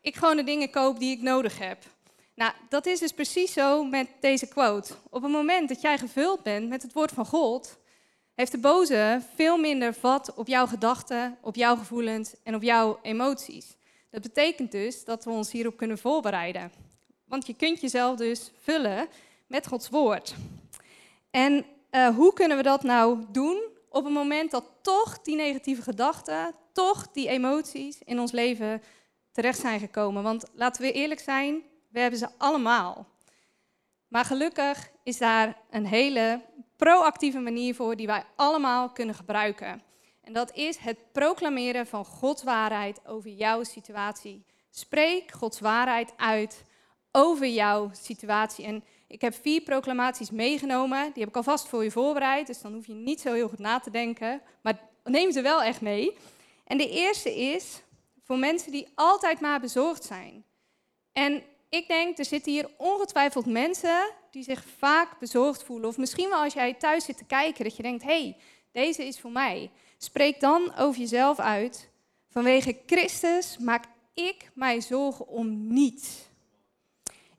ik 0.01 0.15
gewoon 0.15 0.37
de 0.37 0.43
dingen 0.43 0.69
koop 0.69 0.99
die 0.99 1.11
ik 1.11 1.21
nodig 1.21 1.59
heb. 1.59 1.77
Nou, 2.35 2.51
dat 2.69 2.85
is 2.85 2.99
dus 2.99 3.11
precies 3.11 3.53
zo 3.53 3.83
met 3.83 4.07
deze 4.19 4.47
quote. 4.47 4.93
Op 5.09 5.21
het 5.21 5.31
moment 5.31 5.69
dat 5.69 5.81
jij 5.81 5.97
gevuld 5.97 6.43
bent 6.43 6.69
met 6.69 6.81
het 6.81 6.93
woord 6.93 7.11
van 7.11 7.25
God, 7.25 7.77
heeft 8.35 8.51
de 8.51 8.57
boze 8.57 9.21
veel 9.35 9.57
minder 9.57 9.93
vat 9.93 10.33
op 10.33 10.47
jouw 10.47 10.67
gedachten, 10.67 11.37
op 11.41 11.55
jouw 11.55 11.75
gevoelens 11.75 12.33
en 12.43 12.55
op 12.55 12.63
jouw 12.63 12.99
emoties. 13.01 13.75
Dat 14.11 14.21
betekent 14.21 14.71
dus 14.71 15.03
dat 15.03 15.23
we 15.23 15.29
ons 15.29 15.51
hierop 15.51 15.77
kunnen 15.77 15.97
voorbereiden. 15.97 16.71
Want 17.25 17.47
je 17.47 17.53
kunt 17.53 17.81
jezelf 17.81 18.17
dus 18.17 18.51
vullen 18.61 19.07
met 19.47 19.67
Gods 19.67 19.89
woord. 19.89 20.35
En 21.37 21.65
uh, 21.91 22.15
hoe 22.15 22.33
kunnen 22.33 22.57
we 22.57 22.63
dat 22.63 22.83
nou 22.83 23.23
doen 23.31 23.63
op 23.89 24.03
het 24.03 24.13
moment 24.13 24.51
dat 24.51 24.65
toch 24.81 25.21
die 25.21 25.35
negatieve 25.35 25.81
gedachten, 25.81 26.55
toch 26.73 27.11
die 27.11 27.27
emoties 27.27 28.01
in 28.03 28.19
ons 28.19 28.31
leven 28.31 28.81
terecht 29.31 29.59
zijn 29.59 29.79
gekomen? 29.79 30.23
Want 30.23 30.45
laten 30.53 30.81
we 30.81 30.91
eerlijk 30.91 31.19
zijn, 31.19 31.61
we 31.89 31.99
hebben 31.99 32.19
ze 32.19 32.27
allemaal. 32.37 33.07
Maar 34.07 34.25
gelukkig 34.25 34.91
is 35.03 35.17
daar 35.17 35.57
een 35.69 35.85
hele 35.85 36.41
proactieve 36.75 37.39
manier 37.39 37.75
voor 37.75 37.95
die 37.95 38.07
wij 38.07 38.23
allemaal 38.35 38.89
kunnen 38.89 39.15
gebruiken. 39.15 39.81
En 40.21 40.33
dat 40.33 40.55
is 40.55 40.77
het 40.77 40.97
proclameren 41.11 41.87
van 41.87 42.05
Gods 42.05 42.43
waarheid 42.43 43.07
over 43.07 43.29
jouw 43.29 43.63
situatie. 43.63 44.45
Spreek 44.69 45.31
Gods 45.31 45.59
waarheid 45.59 46.13
uit 46.15 46.63
over 47.11 47.47
jouw 47.47 47.89
situatie. 47.93 48.65
En 48.65 48.83
ik 49.07 49.21
heb 49.21 49.33
vier 49.41 49.61
proclamaties 49.61 50.31
meegenomen. 50.31 51.03
Die 51.03 51.19
heb 51.19 51.29
ik 51.29 51.35
alvast 51.35 51.67
voor 51.67 51.83
je 51.83 51.91
voorbereid. 51.91 52.47
Dus 52.47 52.61
dan 52.61 52.73
hoef 52.73 52.87
je 52.87 52.93
niet 52.93 53.21
zo 53.21 53.33
heel 53.33 53.49
goed 53.49 53.59
na 53.59 53.79
te 53.79 53.91
denken. 53.91 54.41
Maar 54.61 54.79
neem 55.03 55.31
ze 55.31 55.41
wel 55.41 55.63
echt 55.63 55.81
mee. 55.81 56.17
En 56.65 56.77
de 56.77 56.89
eerste 56.89 57.35
is 57.35 57.81
voor 58.23 58.37
mensen 58.37 58.71
die 58.71 58.87
altijd 58.95 59.39
maar 59.39 59.59
bezorgd 59.59 60.03
zijn. 60.03 60.45
En 61.13 61.43
ik 61.69 61.87
denk, 61.87 62.17
er 62.17 62.25
zitten 62.25 62.51
hier 62.51 62.69
ongetwijfeld 62.77 63.45
mensen 63.45 64.09
die 64.31 64.43
zich 64.43 64.63
vaak 64.77 65.19
bezorgd 65.19 65.63
voelen. 65.63 65.89
Of 65.89 65.97
misschien 65.97 66.29
wel 66.29 66.43
als 66.43 66.53
jij 66.53 66.73
thuis 66.73 67.05
zit 67.05 67.17
te 67.17 67.25
kijken, 67.25 67.63
dat 67.63 67.75
je 67.75 67.83
denkt, 67.83 68.03
hé, 68.03 68.21
hey, 68.21 68.37
deze 68.71 69.05
is 69.05 69.19
voor 69.19 69.31
mij. 69.31 69.71
Spreek 69.97 70.39
dan 70.39 70.75
over 70.75 70.99
jezelf 70.99 71.39
uit. 71.39 71.89
Vanwege 72.29 72.77
Christus 72.85 73.57
maak 73.57 73.85
ik 74.13 74.49
mij 74.53 74.81
zorgen 74.81 75.27
om 75.27 75.67
niets. 75.67 76.25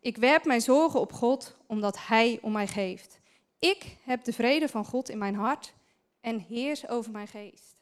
Ik 0.01 0.17
werp 0.17 0.45
mijn 0.45 0.61
zorgen 0.61 1.01
op 1.01 1.13
God, 1.13 1.57
omdat 1.67 2.07
Hij 2.07 2.39
om 2.43 2.53
mij 2.53 2.67
geeft. 2.67 3.21
Ik 3.59 3.97
heb 4.05 4.25
de 4.25 4.33
vrede 4.33 4.69
van 4.69 4.85
God 4.85 5.09
in 5.09 5.19
mijn 5.19 5.35
hart 5.35 5.73
en 6.21 6.39
heers 6.39 6.89
over 6.89 7.11
mijn 7.11 7.29
geest. 7.29 7.77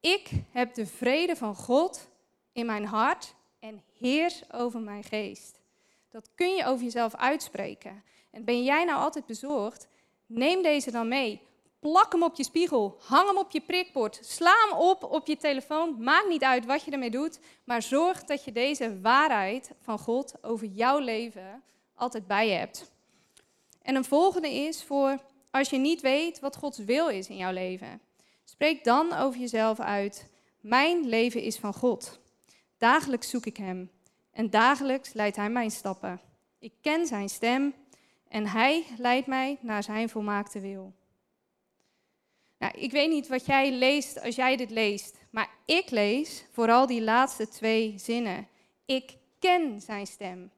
Ik 0.00 0.30
heb 0.50 0.74
de 0.74 0.86
vrede 0.86 1.36
van 1.36 1.54
God 1.54 2.08
in 2.52 2.66
mijn 2.66 2.84
hart 2.84 3.34
en 3.58 3.82
heers 3.98 4.52
over 4.52 4.80
mijn 4.80 5.04
geest. 5.04 5.60
Dat 6.10 6.28
kun 6.34 6.54
je 6.54 6.64
over 6.64 6.84
jezelf 6.84 7.14
uitspreken. 7.14 8.02
En 8.30 8.44
ben 8.44 8.64
jij 8.64 8.84
nou 8.84 8.98
altijd 8.98 9.26
bezorgd? 9.26 9.88
Neem 10.26 10.62
deze 10.62 10.90
dan 10.90 11.08
mee. 11.08 11.40
Plak 11.90 12.12
hem 12.12 12.22
op 12.22 12.36
je 12.36 12.44
spiegel, 12.44 12.96
hang 13.00 13.28
hem 13.28 13.38
op 13.38 13.50
je 13.50 13.60
prikbord, 13.60 14.18
sla 14.22 14.54
hem 14.68 14.78
op 14.78 15.02
op 15.02 15.26
je 15.26 15.36
telefoon. 15.36 16.02
Maakt 16.02 16.28
niet 16.28 16.42
uit 16.42 16.66
wat 16.66 16.84
je 16.84 16.90
ermee 16.90 17.10
doet, 17.10 17.38
maar 17.64 17.82
zorg 17.82 18.24
dat 18.24 18.44
je 18.44 18.52
deze 18.52 19.00
waarheid 19.00 19.70
van 19.82 19.98
God 19.98 20.34
over 20.42 20.66
jouw 20.66 20.98
leven 20.98 21.62
altijd 21.94 22.26
bij 22.26 22.48
je 22.48 22.54
hebt. 22.54 22.90
En 23.82 23.94
een 23.94 24.04
volgende 24.04 24.54
is 24.54 24.84
voor 24.84 25.18
als 25.50 25.70
je 25.70 25.76
niet 25.76 26.00
weet 26.00 26.40
wat 26.40 26.56
Gods 26.56 26.78
wil 26.78 27.08
is 27.08 27.28
in 27.28 27.36
jouw 27.36 27.52
leven. 27.52 28.00
Spreek 28.44 28.84
dan 28.84 29.12
over 29.12 29.40
jezelf 29.40 29.80
uit: 29.80 30.30
Mijn 30.60 31.08
leven 31.08 31.42
is 31.42 31.58
van 31.58 31.74
God. 31.74 32.20
Dagelijks 32.78 33.30
zoek 33.30 33.46
ik 33.46 33.56
Hem 33.56 33.90
en 34.32 34.50
dagelijks 34.50 35.12
leidt 35.12 35.36
Hij 35.36 35.50
mijn 35.50 35.70
stappen. 35.70 36.20
Ik 36.58 36.72
ken 36.80 37.06
Zijn 37.06 37.28
stem 37.28 37.74
en 38.28 38.46
Hij 38.46 38.84
leidt 38.98 39.26
mij 39.26 39.58
naar 39.60 39.82
Zijn 39.82 40.08
volmaakte 40.08 40.60
wil. 40.60 40.92
Nou, 42.64 42.78
ik 42.78 42.92
weet 42.92 43.10
niet 43.10 43.28
wat 43.28 43.46
jij 43.46 43.72
leest 43.72 44.22
als 44.22 44.36
jij 44.36 44.56
dit 44.56 44.70
leest, 44.70 45.18
maar 45.30 45.50
ik 45.64 45.90
lees 45.90 46.44
vooral 46.52 46.86
die 46.86 47.02
laatste 47.02 47.48
twee 47.48 47.94
zinnen. 47.98 48.48
Ik 48.86 49.16
ken 49.38 49.80
Zijn 49.80 50.06
stem. 50.06 50.50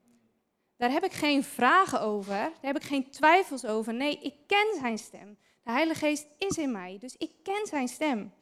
Daar 0.76 0.90
heb 0.90 1.04
ik 1.04 1.12
geen 1.12 1.44
vragen 1.44 2.00
over, 2.00 2.34
daar 2.34 2.52
heb 2.60 2.76
ik 2.76 2.82
geen 2.82 3.10
twijfels 3.10 3.64
over. 3.64 3.94
Nee, 3.94 4.18
ik 4.18 4.34
ken 4.46 4.66
Zijn 4.80 4.98
stem. 4.98 5.38
De 5.62 5.70
Heilige 5.70 5.98
Geest 5.98 6.26
is 6.38 6.58
in 6.58 6.72
mij, 6.72 6.96
dus 7.00 7.16
ik 7.16 7.30
ken 7.42 7.66
Zijn 7.66 7.88
stem. 7.88 8.32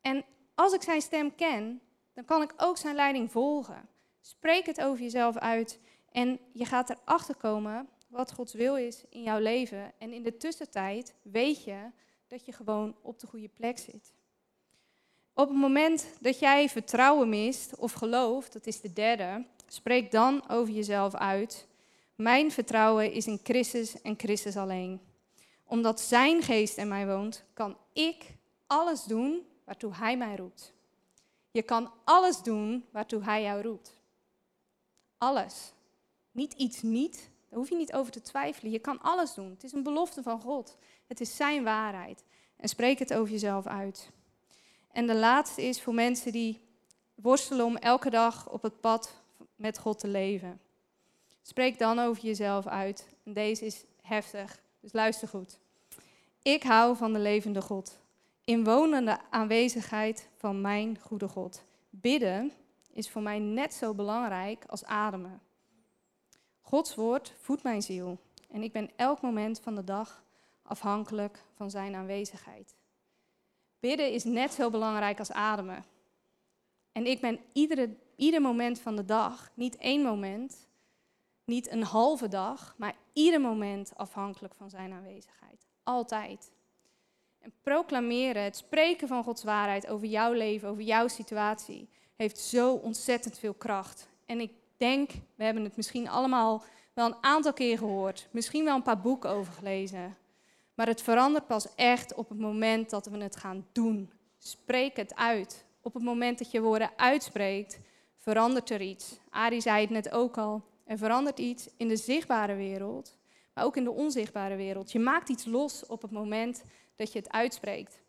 En 0.00 0.24
als 0.54 0.72
ik 0.72 0.82
Zijn 0.82 1.00
stem 1.00 1.34
ken, 1.34 1.80
dan 2.14 2.24
kan 2.24 2.42
ik 2.42 2.52
ook 2.56 2.76
zijn 2.76 2.94
leiding 2.94 3.32
volgen. 3.32 3.88
Spreek 4.20 4.66
het 4.66 4.80
over 4.80 5.02
jezelf 5.02 5.36
uit 5.36 5.80
en 6.12 6.40
je 6.52 6.64
gaat 6.64 6.90
erachter 6.90 7.36
komen 7.36 7.88
wat 8.08 8.32
Gods 8.32 8.52
wil 8.52 8.76
is 8.76 9.04
in 9.08 9.22
jouw 9.22 9.38
leven. 9.38 9.92
En 9.98 10.12
in 10.12 10.22
de 10.22 10.36
tussentijd 10.36 11.14
weet 11.22 11.64
je 11.64 11.90
dat 12.32 12.44
je 12.44 12.52
gewoon 12.52 12.94
op 13.02 13.18
de 13.18 13.26
goede 13.26 13.48
plek 13.48 13.78
zit. 13.78 14.12
Op 15.34 15.48
het 15.48 15.58
moment 15.58 16.06
dat 16.20 16.38
jij 16.38 16.68
vertrouwen 16.68 17.28
mist 17.28 17.76
of 17.76 17.92
geloof, 17.92 18.48
dat 18.48 18.66
is 18.66 18.80
de 18.80 18.92
derde, 18.92 19.44
spreek 19.66 20.10
dan 20.10 20.48
over 20.48 20.74
jezelf 20.74 21.14
uit. 21.14 21.66
Mijn 22.14 22.50
vertrouwen 22.50 23.12
is 23.12 23.26
in 23.26 23.40
Christus 23.42 24.02
en 24.02 24.18
Christus 24.18 24.56
alleen. 24.56 25.00
Omdat 25.64 26.00
Zijn 26.00 26.42
geest 26.42 26.76
in 26.76 26.88
mij 26.88 27.06
woont, 27.06 27.44
kan 27.52 27.76
ik 27.92 28.36
alles 28.66 29.04
doen 29.04 29.46
waartoe 29.64 29.94
Hij 29.94 30.16
mij 30.16 30.36
roept. 30.36 30.72
Je 31.50 31.62
kan 31.62 31.92
alles 32.04 32.42
doen 32.42 32.84
waartoe 32.90 33.22
Hij 33.22 33.42
jou 33.42 33.62
roept. 33.62 34.00
Alles. 35.18 35.72
Niet 36.30 36.52
iets 36.52 36.82
niet. 36.82 37.30
Daar 37.48 37.58
hoef 37.58 37.68
je 37.68 37.76
niet 37.76 37.92
over 37.92 38.12
te 38.12 38.20
twijfelen. 38.20 38.72
Je 38.72 38.78
kan 38.78 39.00
alles 39.00 39.34
doen. 39.34 39.50
Het 39.50 39.64
is 39.64 39.72
een 39.72 39.82
belofte 39.82 40.22
van 40.22 40.40
God. 40.40 40.76
Het 41.06 41.20
is 41.20 41.36
Zijn 41.36 41.64
waarheid. 41.64 42.24
En 42.56 42.68
spreek 42.68 42.98
het 42.98 43.14
over 43.14 43.32
jezelf 43.32 43.66
uit. 43.66 44.10
En 44.92 45.06
de 45.06 45.14
laatste 45.14 45.62
is 45.62 45.82
voor 45.82 45.94
mensen 45.94 46.32
die 46.32 46.60
worstelen 47.14 47.64
om 47.64 47.76
elke 47.76 48.10
dag 48.10 48.50
op 48.50 48.62
het 48.62 48.80
pad 48.80 49.14
met 49.56 49.78
God 49.78 49.98
te 49.98 50.08
leven. 50.08 50.60
Spreek 51.42 51.78
dan 51.78 51.98
over 51.98 52.22
jezelf 52.22 52.66
uit. 52.66 53.08
En 53.24 53.32
deze 53.32 53.64
is 53.64 53.84
heftig, 54.02 54.60
dus 54.80 54.92
luister 54.92 55.28
goed. 55.28 55.58
Ik 56.42 56.62
hou 56.62 56.96
van 56.96 57.12
de 57.12 57.18
levende 57.18 57.62
God 57.62 58.00
inwonende 58.44 59.18
aanwezigheid 59.30 60.28
van 60.36 60.60
mijn 60.60 60.98
goede 61.00 61.28
God. 61.28 61.64
Bidden 61.90 62.52
is 62.92 63.10
voor 63.10 63.22
mij 63.22 63.38
net 63.38 63.74
zo 63.74 63.94
belangrijk 63.94 64.64
als 64.66 64.84
ademen. 64.84 65.40
Gods 66.60 66.94
woord 66.94 67.34
voedt 67.40 67.62
mijn 67.62 67.82
ziel 67.82 68.18
en 68.50 68.62
ik 68.62 68.72
ben 68.72 68.90
elk 68.96 69.20
moment 69.20 69.60
van 69.60 69.74
de 69.74 69.84
dag 69.84 70.22
afhankelijk 70.62 71.44
van 71.54 71.70
zijn 71.70 71.94
aanwezigheid. 71.94 72.74
Bidden 73.80 74.12
is 74.12 74.24
net 74.24 74.52
zo 74.52 74.70
belangrijk 74.70 75.18
als 75.18 75.32
ademen. 75.32 75.84
En 76.92 77.06
ik 77.06 77.20
ben 77.20 77.40
iedere, 77.52 77.96
ieder 78.16 78.40
moment 78.40 78.80
van 78.80 78.96
de 78.96 79.04
dag, 79.04 79.50
niet 79.54 79.76
één 79.76 80.02
moment, 80.02 80.66
niet 81.44 81.70
een 81.70 81.82
halve 81.82 82.28
dag, 82.28 82.74
maar 82.78 82.94
ieder 83.12 83.40
moment 83.40 83.92
afhankelijk 83.96 84.54
van 84.54 84.70
zijn 84.70 84.92
aanwezigheid. 84.92 85.66
Altijd. 85.82 86.52
En 87.38 87.52
proclameren, 87.62 88.42
het 88.42 88.56
spreken 88.56 89.08
van 89.08 89.24
Gods 89.24 89.44
waarheid 89.44 89.86
over 89.86 90.06
jouw 90.06 90.32
leven, 90.32 90.68
over 90.68 90.82
jouw 90.82 91.08
situatie, 91.08 91.88
heeft 92.16 92.38
zo 92.38 92.72
ontzettend 92.72 93.38
veel 93.38 93.54
kracht. 93.54 94.08
En 94.26 94.40
ik 94.40 94.52
denk, 94.76 95.10
we 95.34 95.44
hebben 95.44 95.64
het 95.64 95.76
misschien 95.76 96.08
allemaal 96.08 96.62
wel 96.92 97.06
een 97.06 97.16
aantal 97.20 97.52
keer 97.52 97.78
gehoord, 97.78 98.28
misschien 98.30 98.64
wel 98.64 98.74
een 98.74 98.82
paar 98.82 99.00
boeken 99.00 99.30
over 99.30 99.52
gelezen. 99.52 100.16
Maar 100.82 100.90
het 100.90 101.02
verandert 101.02 101.46
pas 101.46 101.74
echt 101.74 102.14
op 102.14 102.28
het 102.28 102.38
moment 102.38 102.90
dat 102.90 103.06
we 103.06 103.18
het 103.18 103.36
gaan 103.36 103.66
doen. 103.72 104.12
Spreek 104.38 104.96
het 104.96 105.14
uit. 105.14 105.64
Op 105.82 105.94
het 105.94 106.02
moment 106.02 106.38
dat 106.38 106.50
je 106.50 106.60
woorden 106.60 106.90
uitspreekt, 106.96 107.78
verandert 108.18 108.70
er 108.70 108.80
iets. 108.80 109.18
Ari 109.30 109.60
zei 109.60 109.80
het 109.80 109.90
net 109.90 110.10
ook 110.10 110.38
al. 110.38 110.62
Er 110.84 110.98
verandert 110.98 111.38
iets 111.38 111.68
in 111.76 111.88
de 111.88 111.96
zichtbare 111.96 112.54
wereld, 112.54 113.16
maar 113.54 113.64
ook 113.64 113.76
in 113.76 113.84
de 113.84 113.90
onzichtbare 113.90 114.56
wereld. 114.56 114.92
Je 114.92 114.98
maakt 114.98 115.28
iets 115.28 115.44
los 115.44 115.86
op 115.86 116.02
het 116.02 116.10
moment 116.10 116.62
dat 116.96 117.12
je 117.12 117.18
het 117.18 117.32
uitspreekt. 117.32 118.00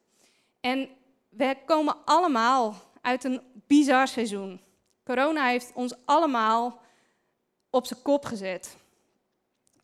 En 0.59 0.89
we 1.29 1.57
komen 1.65 1.95
allemaal 2.05 2.75
uit 3.01 3.23
een 3.23 3.41
bizar 3.67 4.07
seizoen. 4.07 4.61
Corona 5.03 5.45
heeft 5.45 5.71
ons 5.73 5.93
allemaal 6.05 6.79
op 7.69 7.85
zijn 7.85 8.01
kop 8.01 8.25
gezet. 8.25 8.77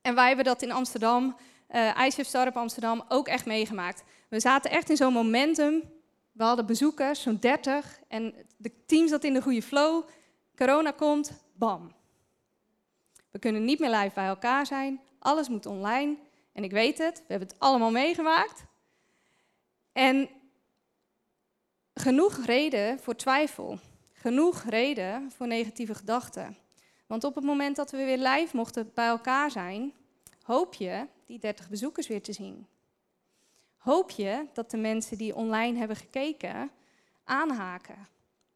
En 0.01 0.15
wij 0.15 0.27
hebben 0.27 0.45
dat 0.45 0.61
in 0.61 0.71
Amsterdam, 0.71 1.35
uh, 1.75 2.05
ICF 2.05 2.25
Startup 2.25 2.57
Amsterdam, 2.57 3.03
ook 3.07 3.27
echt 3.27 3.45
meegemaakt. 3.45 4.03
We 4.29 4.39
zaten 4.39 4.71
echt 4.71 4.89
in 4.89 4.97
zo'n 4.97 5.13
momentum 5.13 5.83
We 6.31 6.43
hadden 6.43 6.65
bezoekers, 6.65 7.21
zo'n 7.21 7.37
30. 7.39 7.99
En 8.07 8.33
de 8.57 8.85
team 8.85 9.07
zat 9.07 9.23
in 9.23 9.33
de 9.33 9.41
goede 9.41 9.61
flow. 9.61 10.07
Corona 10.55 10.91
komt, 10.91 11.31
bam. 11.53 11.93
We 13.31 13.39
kunnen 13.39 13.65
niet 13.65 13.79
meer 13.79 13.89
live 13.89 14.15
bij 14.15 14.27
elkaar 14.27 14.65
zijn. 14.65 15.01
Alles 15.19 15.49
moet 15.49 15.65
online. 15.65 16.17
En 16.53 16.63
ik 16.63 16.71
weet 16.71 16.97
het, 16.97 17.17
we 17.17 17.25
hebben 17.27 17.47
het 17.47 17.59
allemaal 17.59 17.91
meegemaakt. 17.91 18.65
En 19.91 20.29
genoeg 21.93 22.45
reden 22.45 22.99
voor 22.99 23.15
twijfel. 23.15 23.79
Genoeg 24.13 24.63
reden 24.63 25.31
voor 25.31 25.47
negatieve 25.47 25.95
gedachten. 25.95 26.57
Want 27.07 27.23
op 27.23 27.35
het 27.35 27.43
moment 27.43 27.75
dat 27.75 27.91
we 27.91 27.97
weer 27.97 28.17
live 28.17 28.55
mochten 28.55 28.91
bij 28.93 29.07
elkaar 29.07 29.51
zijn, 29.51 29.93
hoop 30.43 30.73
je 30.73 31.07
die 31.29 31.39
30 31.39 31.69
bezoekers 31.69 32.07
weer 32.07 32.21
te 32.21 32.33
zien. 32.33 32.67
Hoop 33.77 34.09
je 34.09 34.47
dat 34.53 34.71
de 34.71 34.77
mensen 34.77 35.17
die 35.17 35.35
online 35.35 35.77
hebben 35.77 35.97
gekeken 35.97 36.71
aanhaken. 37.23 38.07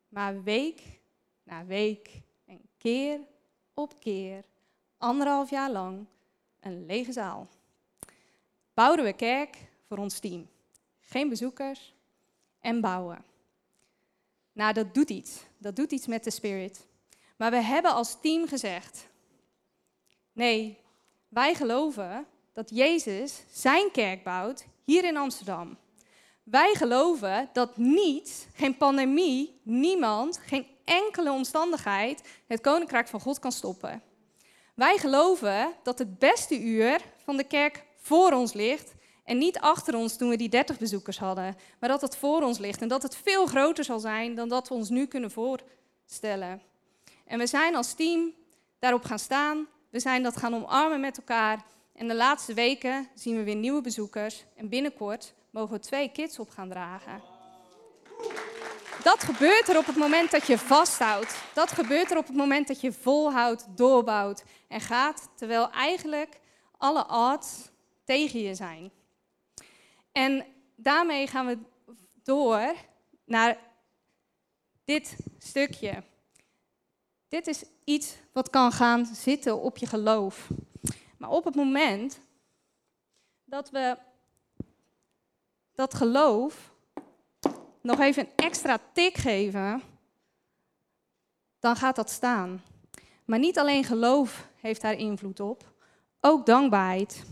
Maar 0.10 0.44
week 0.44 1.00
na 1.44 1.66
week 1.66 2.22
en 2.46 2.62
keer 2.78 3.20
op 3.74 4.00
keer, 4.00 4.44
anderhalf 4.98 5.50
jaar 5.50 5.72
lang, 5.72 6.06
een 6.60 6.86
lege 6.86 7.12
zaal. 7.12 7.48
Bouwden 8.74 9.06
we 9.06 9.14
kerk 9.14 9.58
voor 9.88 9.98
ons 9.98 10.20
team. 10.20 10.48
Geen 11.00 11.30
bezoekers 11.30 11.94
en 12.60 12.82
bouwen. 12.82 13.26
Nou, 14.54 14.74
dat 14.74 14.94
doet 14.94 15.10
iets. 15.10 15.44
Dat 15.58 15.76
doet 15.76 15.92
iets 15.92 16.08
met 16.08 16.24
de 16.24 16.32
spirit. 16.32 16.88
Maar 17.38 17.52
we 17.52 17.62
hebben 17.62 17.94
als 17.94 18.20
team 18.22 18.48
gezegd: 18.48 19.08
nee, 20.32 20.78
wij 21.28 21.56
geloven 21.56 22.28
dat 22.54 22.70
Jezus 22.70 23.44
zijn 23.52 23.92
kerk 23.92 24.24
bouwt 24.24 24.66
hier 24.86 25.04
in 25.04 25.18
Amsterdam. 25.18 25.78
Wij 26.44 26.74
geloven 26.74 27.50
dat 27.54 27.78
niets, 27.78 28.46
geen 28.54 28.78
pandemie, 28.78 29.60
niemand, 29.64 30.38
geen 30.38 30.68
enkele 30.84 31.32
omstandigheid 31.32 32.22
het 32.48 32.62
koninkrijk 32.62 33.08
van 33.08 33.20
God 33.20 33.40
kan 33.40 33.52
stoppen. 33.52 34.02
Wij 34.74 34.98
geloven 34.98 35.74
dat 35.84 36.00
het 36.00 36.20
beste 36.20 36.60
uur 36.62 37.02
van 37.18 37.38
de 37.38 37.44
kerk 37.44 37.84
voor 38.02 38.32
ons 38.32 38.54
ligt 38.54 38.94
en 39.24 39.38
niet 39.38 39.60
achter 39.60 39.96
ons 39.96 40.18
toen 40.18 40.30
we 40.30 40.36
die 40.36 40.50
30 40.50 40.78
bezoekers 40.78 41.20
hadden, 41.20 41.56
maar 41.80 41.90
dat 41.90 42.02
het 42.02 42.18
voor 42.18 42.42
ons 42.42 42.58
ligt 42.58 42.82
en 42.82 42.88
dat 42.88 43.04
het 43.04 43.16
veel 43.16 43.46
groter 43.46 43.84
zal 43.84 44.00
zijn 44.00 44.36
dan 44.36 44.50
dat 44.50 44.68
we 44.68 44.74
ons 44.74 44.90
nu 44.90 45.06
kunnen 45.06 45.32
voorstellen. 45.32 46.62
En 47.26 47.40
we 47.40 47.48
zijn 47.48 47.76
als 47.76 47.94
team 47.94 48.34
daarop 48.80 49.04
gaan 49.04 49.20
staan, 49.20 49.68
we 49.90 50.00
zijn 50.00 50.24
dat 50.24 50.38
gaan 50.38 50.56
omarmen 50.56 51.00
met 51.00 51.18
elkaar 51.18 51.66
en 51.94 52.08
de 52.08 52.16
laatste 52.16 52.54
weken 52.54 53.10
zien 53.14 53.36
we 53.36 53.44
weer 53.44 53.56
nieuwe 53.56 53.82
bezoekers 53.82 54.44
en 54.56 54.70
binnenkort 54.70 55.34
mogen 55.50 55.74
we 55.74 55.80
twee 55.80 56.12
kids 56.12 56.40
op 56.40 56.50
gaan 56.50 56.70
dragen. 56.70 57.22
Dat 59.04 59.24
gebeurt 59.24 59.68
er 59.68 59.78
op 59.78 59.86
het 59.86 59.96
moment 59.96 60.32
dat 60.32 60.48
je 60.48 60.58
vasthoudt. 60.58 61.36
Dat 61.54 61.72
gebeurt 61.72 62.12
er 62.12 62.18
op 62.18 62.28
het 62.28 62.36
moment 62.36 62.68
dat 62.68 62.82
je 62.82 62.92
volhoudt, 62.92 63.66
doorbouwt 63.78 64.44
en 64.68 64.82
gaat, 64.82 65.30
terwijl 65.36 65.72
eigenlijk 65.72 66.40
alle 66.78 67.06
odds 67.10 67.70
tegen 68.06 68.40
je 68.40 68.56
zijn. 68.56 68.92
En 70.12 70.46
daarmee 70.76 71.28
gaan 71.28 71.46
we 71.46 71.58
door 72.24 72.74
naar 73.26 73.58
dit 74.86 75.16
stukje. 75.38 76.04
Dit 77.28 77.48
is 77.48 77.64
iets 77.84 78.16
wat 78.34 78.50
kan 78.50 78.72
gaan 78.72 79.06
zitten 79.06 79.62
op 79.62 79.78
je 79.78 79.86
geloof. 79.86 80.48
Maar 81.24 81.32
op 81.32 81.44
het 81.44 81.56
moment 81.56 82.20
dat 83.46 83.70
we 83.70 83.98
dat 85.74 85.94
geloof 85.94 86.74
nog 87.82 88.00
even 88.00 88.24
een 88.24 88.32
extra 88.36 88.80
tik 88.94 89.16
geven, 89.16 89.82
dan 91.60 91.76
gaat 91.76 91.96
dat 91.96 92.10
staan. 92.10 92.64
Maar 93.26 93.40
niet 93.40 93.60
alleen 93.60 93.84
geloof 93.84 94.48
heeft 94.56 94.82
daar 94.82 94.94
invloed 94.94 95.40
op, 95.40 95.74
ook 96.20 96.46
dankbaarheid. 96.46 97.24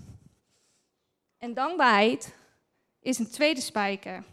En 1.38 1.54
dankbaarheid 1.54 2.36
is 3.00 3.20
een 3.20 3.32
tweede 3.32 3.62
spijker. 3.62 4.24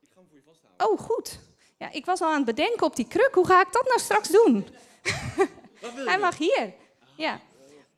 Ik 0.00 0.08
ga 0.10 0.20
hem 0.20 0.26
voor 0.28 0.36
je 0.36 0.42
vasthouden. 0.44 0.88
Oh, 0.88 0.98
goed. 0.98 1.38
Ja, 1.78 1.90
ik 1.90 2.04
was 2.04 2.20
al 2.20 2.28
aan 2.28 2.36
het 2.36 2.56
bedenken 2.56 2.86
op 2.86 2.96
die 2.96 3.08
kruk. 3.08 3.34
Hoe 3.34 3.46
ga 3.46 3.60
ik 3.60 3.72
dat 3.72 3.84
nou 3.84 4.00
straks 4.00 4.28
doen? 4.28 4.66
Hij 5.92 6.18
mag 6.18 6.38
hier. 6.38 6.74
Ja. 7.16 7.40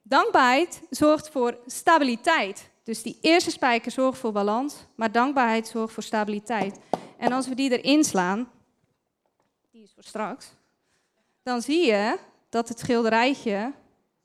Dankbaarheid 0.03 0.83
zorgt 0.91 1.31
voor 1.31 1.59
stabiliteit. 1.67 2.71
Dus 2.83 3.03
die 3.03 3.19
eerste 3.21 3.51
spijker 3.51 3.91
zorgt 3.91 4.19
voor 4.19 4.33
balans, 4.33 4.77
maar 4.95 5.13
dankbaarheid 5.13 5.69
zorgt 5.69 5.95
voor 5.95 6.03
stabiliteit. 6.03 6.79
En 7.19 7.33
als 7.33 7.49
we 7.49 7.55
die 7.55 7.79
erin 7.79 8.05
slaan, 8.05 8.51
die 9.71 9.83
is 9.83 9.93
voor 9.95 10.03
straks, 10.03 10.53
dan 11.43 11.63
zie 11.63 11.87
je 11.87 12.19
dat 12.49 12.69
het 12.69 12.79
schilderijtje 12.79 13.73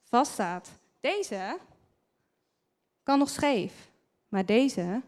vaststaat. 0.04 0.70
Deze 1.00 1.58
kan 3.04 3.20
nog 3.20 3.30
scheef, 3.30 3.74
maar 4.30 4.46
deze 4.46 5.02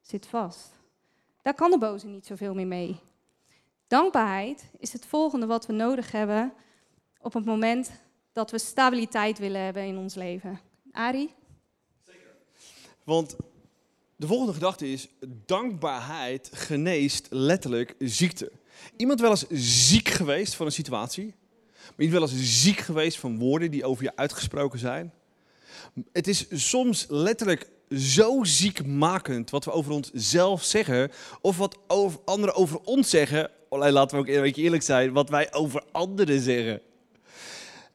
zit 0.00 0.26
vast. 0.26 0.70
Daar 1.42 1.54
kan 1.54 1.70
de 1.70 1.78
boze 1.78 2.06
niet 2.06 2.26
zoveel 2.26 2.54
meer 2.54 2.66
mee. 2.66 3.00
Dankbaarheid 3.86 4.70
is 4.78 4.92
het 4.92 5.06
volgende 5.06 5.46
wat 5.46 5.66
we 5.66 5.72
nodig 5.72 6.12
hebben 6.12 6.52
op 7.20 7.32
het 7.32 7.44
moment 7.44 7.90
dat 8.32 8.50
we 8.50 8.58
stabiliteit 8.58 9.38
willen 9.38 9.60
hebben 9.60 9.86
in 9.86 9.96
ons 9.96 10.14
leven. 10.14 10.60
Ari? 10.92 11.34
Want 13.04 13.36
de 14.16 14.26
volgende 14.26 14.52
gedachte 14.52 14.92
is: 14.92 15.08
dankbaarheid 15.46 16.50
geneest 16.52 17.26
letterlijk 17.30 17.94
ziekte. 17.98 18.52
Iemand 18.96 19.20
wel 19.20 19.30
eens 19.30 19.46
ziek 19.88 20.08
geweest 20.08 20.54
van 20.54 20.66
een 20.66 20.72
situatie? 20.72 21.34
Ben 21.96 22.06
je 22.06 22.12
wel 22.12 22.22
eens 22.22 22.62
ziek 22.62 22.78
geweest 22.78 23.18
van 23.18 23.38
woorden 23.38 23.70
die 23.70 23.84
over 23.84 24.04
je 24.04 24.16
uitgesproken 24.16 24.78
zijn? 24.78 25.12
Het 26.12 26.28
is 26.28 26.46
soms 26.50 27.06
letterlijk 27.08 27.68
zo 27.90 28.44
ziekmakend 28.44 29.50
wat 29.50 29.64
we 29.64 29.70
over 29.70 29.92
onszelf 29.92 30.64
zeggen, 30.64 31.10
of 31.40 31.56
wat 31.56 31.78
anderen 32.24 32.54
over 32.54 32.80
ons 32.80 33.10
zeggen. 33.10 33.50
Alleen 33.68 33.92
laten 33.92 34.16
we 34.16 34.22
ook 34.22 34.28
een 34.28 34.42
beetje 34.42 34.62
eerlijk 34.62 34.82
zijn, 34.82 35.12
wat 35.12 35.28
wij 35.28 35.52
over 35.52 35.84
anderen 35.92 36.40
zeggen. 36.40 36.80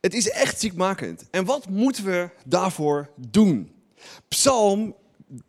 Het 0.03 0.13
is 0.13 0.29
echt 0.29 0.59
ziekmakend. 0.59 1.23
En 1.31 1.45
wat 1.45 1.69
moeten 1.69 2.05
we 2.05 2.29
daarvoor 2.45 3.09
doen? 3.15 3.71
Psalm, 4.27 4.95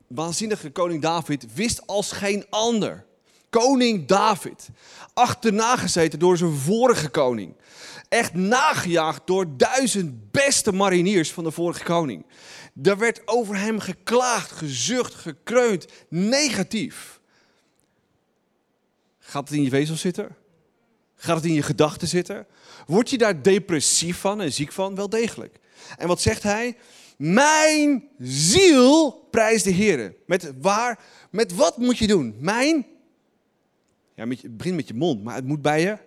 waanzinnige 0.07 0.71
koning 0.71 1.03
David, 1.03 1.55
wist 1.55 1.87
als 1.87 2.13
geen 2.13 2.47
ander. 2.51 3.05
Koning 3.51 4.07
David, 4.07 4.69
achterna 5.15 5.77
gezeten 5.77 6.19
door 6.19 6.37
zijn 6.37 6.53
vorige 6.53 7.09
koning. 7.09 7.57
Echt 8.09 8.35
nagejaagd 8.35 9.27
door 9.27 9.57
duizend 9.57 10.31
beste 10.31 10.73
mariniers 10.73 11.33
van 11.33 11.45
de 11.45 11.51
vorige 11.51 11.85
koning. 11.85 12.27
Er 12.83 12.99
werd 12.99 13.23
over 13.25 13.59
hem 13.59 13.81
geklaagd, 13.81 14.53
gezucht, 14.53 15.15
gekreund, 15.15 15.87
negatief. 16.09 17.21
Gaat 19.19 19.49
het 19.49 19.57
in 19.59 19.65
je 19.65 19.71
wezel 19.71 19.97
zitten? 19.97 20.37
Gaat 21.15 21.37
het 21.37 21.45
in 21.45 21.53
je 21.55 21.63
gedachten 21.63 22.09
zitten? 22.09 22.47
Word 22.87 23.11
je 23.11 23.19
daar 23.19 23.43
depressief 23.43 24.19
van 24.19 24.41
en 24.41 24.53
ziek 24.53 24.73
van? 24.73 24.95
Wel 24.95 25.09
degelijk. 25.09 25.59
En 25.97 26.09
wat 26.09 26.21
zegt 26.21 26.43
hij? 26.43 26.77
Mijn 27.17 28.09
ziel 28.19 29.11
prijst 29.31 29.65
de 29.65 29.71
Heer. 29.71 30.15
Met 30.27 30.53
waar? 30.61 30.99
Met 31.31 31.55
wat 31.55 31.77
moet 31.77 31.99
je 31.99 32.07
doen? 32.07 32.37
Mijn? 32.39 32.87
Ja, 34.15 34.25
met 34.25 34.43
het 34.43 34.57
begint 34.57 34.77
met 34.77 34.89
je 34.89 34.95
mond, 34.95 35.25
maar 35.25 35.35
het 35.35 35.45
moet 35.45 35.63
bij 35.63 35.81
je. 35.81 35.99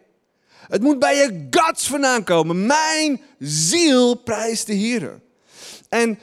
Het 0.49 0.81
moet 0.81 0.99
bij 0.99 1.15
je 1.15 1.47
guts 1.49 1.87
vandaan 1.87 2.23
komen. 2.23 2.65
Mijn 2.65 3.21
ziel 3.39 4.15
prijst 4.15 4.67
de 4.67 4.73
Heer. 4.73 5.21
En 5.89 6.19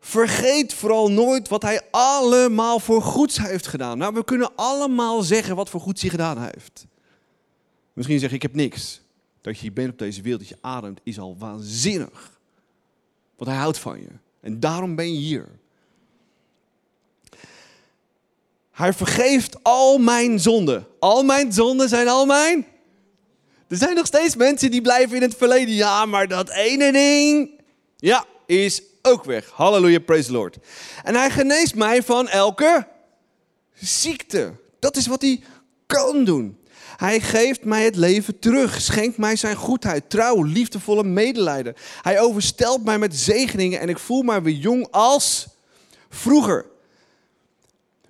vergeet 0.00 0.74
vooral 0.74 1.10
nooit 1.10 1.48
wat 1.48 1.62
hij 1.62 1.80
allemaal 1.90 2.78
voor 2.78 3.02
goeds 3.02 3.38
heeft 3.38 3.66
gedaan. 3.66 3.98
Nou, 3.98 4.14
we 4.14 4.24
kunnen 4.24 4.50
allemaal 4.56 5.22
zeggen 5.22 5.56
wat 5.56 5.70
voor 5.70 5.80
goeds 5.80 6.00
hij 6.00 6.10
gedaan 6.10 6.42
heeft. 6.42 6.86
Misschien 7.92 8.18
zeg 8.18 8.28
je, 8.28 8.36
ik 8.36 8.42
heb 8.42 8.54
niks. 8.54 9.02
Dat 9.42 9.54
je 9.54 9.60
hier 9.60 9.72
bent 9.72 9.92
op 9.92 9.98
deze 9.98 10.22
wereld, 10.22 10.40
dat 10.40 10.48
je 10.48 10.58
ademt, 10.60 11.00
is 11.02 11.18
al 11.18 11.36
waanzinnig. 11.38 12.40
Want 13.36 13.50
hij 13.50 13.58
houdt 13.58 13.78
van 13.78 14.00
je. 14.00 14.08
En 14.40 14.60
daarom 14.60 14.94
ben 14.94 15.12
je 15.12 15.18
hier. 15.18 15.48
Hij 18.70 18.92
vergeeft 18.92 19.64
al 19.64 19.98
mijn 19.98 20.40
zonden. 20.40 20.86
Al 20.98 21.22
mijn 21.22 21.52
zonden 21.52 21.88
zijn 21.88 22.08
al 22.08 22.26
mijn. 22.26 22.66
Er 23.68 23.76
zijn 23.76 23.94
nog 23.94 24.06
steeds 24.06 24.36
mensen 24.36 24.70
die 24.70 24.80
blijven 24.80 25.16
in 25.16 25.22
het 25.22 25.36
verleden. 25.36 25.74
Ja, 25.74 26.06
maar 26.06 26.28
dat 26.28 26.50
ene 26.50 26.92
ding. 26.92 27.60
Ja, 27.96 28.24
is 28.46 28.82
ook 29.02 29.24
weg. 29.24 29.50
Halleluja, 29.50 29.98
praise 29.98 30.26
the 30.26 30.32
Lord. 30.32 30.58
En 31.02 31.14
hij 31.14 31.30
geneest 31.30 31.74
mij 31.74 32.02
van 32.02 32.28
elke 32.28 32.86
ziekte. 33.74 34.52
Dat 34.78 34.96
is 34.96 35.06
wat 35.06 35.22
hij 35.22 35.42
kan 35.86 36.24
doen. 36.24 36.58
Hij 37.02 37.20
geeft 37.20 37.64
mij 37.64 37.84
het 37.84 37.96
leven 37.96 38.38
terug, 38.38 38.80
schenkt 38.80 39.18
mij 39.18 39.36
zijn 39.36 39.56
goedheid, 39.56 40.10
trouw, 40.10 40.42
liefdevolle 40.42 41.04
medelijden. 41.04 41.74
Hij 42.02 42.20
overstelt 42.20 42.84
mij 42.84 42.98
met 42.98 43.16
zegeningen 43.16 43.80
en 43.80 43.88
ik 43.88 43.98
voel 43.98 44.22
mij 44.22 44.42
weer 44.42 44.54
jong 44.54 44.86
als 44.90 45.46
vroeger. 46.08 46.66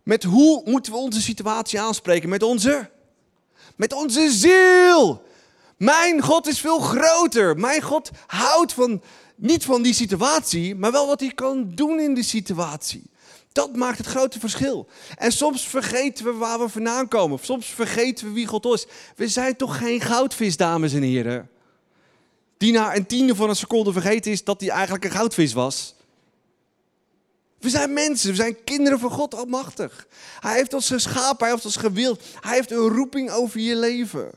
Met 0.03 0.23
hoe 0.23 0.63
moeten 0.65 0.93
we 0.93 0.99
onze 0.99 1.21
situatie 1.21 1.81
aanspreken? 1.81 2.29
Met 2.29 2.43
onze, 2.43 2.91
met 3.77 3.93
onze 3.93 4.31
ziel. 4.31 5.23
Mijn 5.77 6.23
God 6.23 6.47
is 6.47 6.61
veel 6.61 6.79
groter. 6.79 7.59
Mijn 7.59 7.83
God 7.83 8.11
houdt 8.27 8.73
van, 8.73 9.03
niet 9.37 9.65
van 9.65 9.83
die 9.83 9.95
situatie, 9.95 10.75
maar 10.75 10.93
wel 10.93 11.07
wat 11.07 11.21
hij 11.21 11.33
kan 11.35 11.71
doen 11.75 12.01
in 12.01 12.15
die 12.15 12.25
situatie. 12.25 13.11
Dat 13.53 13.77
maakt 13.77 13.99
het 13.99 14.07
grote 14.07 14.41
verschil. 14.41 14.89
En 15.17 15.33
soms 15.33 15.69
vergeten 15.69 16.25
we 16.25 16.33
waar 16.33 16.59
we 16.59 16.69
vandaan 16.69 17.09
komen. 17.09 17.39
Soms 17.43 17.67
vergeten 17.67 18.27
we 18.27 18.33
wie 18.33 18.47
God 18.47 18.65
is. 18.65 18.87
We 19.17 19.29
zijn 19.29 19.57
toch 19.57 19.79
geen 19.79 20.01
goudvis, 20.01 20.57
dames 20.57 20.93
en 20.93 21.03
heren. 21.03 21.51
Die 22.57 22.73
na 22.73 22.97
een 22.97 23.07
tiende 23.07 23.35
van 23.35 23.49
een 23.49 23.57
seconde 23.57 23.93
vergeten 23.93 24.33
is 24.33 24.45
dat 24.45 24.61
hij 24.61 24.71
eigenlijk 24.71 25.05
een 25.05 25.11
goudvis 25.11 25.53
was. 25.53 25.95
We 27.59 27.71
zijn 27.71 27.93
mensen, 27.93 28.31
we 28.31 28.37
zijn 28.37 28.65
kinderen 28.65 28.99
van 28.99 29.11
God 29.11 29.35
Almachtig. 29.35 30.07
Hij 30.41 30.55
heeft 30.55 30.75
ons 30.75 30.89
geschapen, 30.89 31.39
hij 31.39 31.51
heeft 31.51 31.65
ons 31.65 31.77
gewild. 31.77 32.23
Hij 32.41 32.55
heeft 32.55 32.71
een 32.71 32.89
roeping 32.89 33.31
over 33.31 33.61
je 33.61 33.77
leven. 33.77 34.31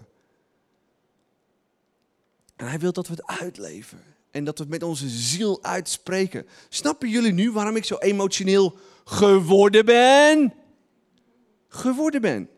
En 2.55 2.67
hij 2.67 2.79
wil 2.79 2.93
dat 2.93 3.07
we 3.07 3.13
het 3.13 3.39
uitleven. 3.39 4.03
En 4.31 4.43
dat 4.43 4.57
we 4.57 4.63
het 4.63 4.71
met 4.71 4.83
onze 4.83 5.09
ziel 5.09 5.59
uitspreken. 5.63 6.47
Snappen 6.69 7.09
jullie 7.09 7.33
nu 7.33 7.51
waarom 7.51 7.75
ik 7.75 7.85
zo 7.85 7.97
emotioneel 7.97 8.77
geworden 9.05 9.85
ben? 9.85 10.53
Geworden 11.67 12.21
ben. 12.21 12.49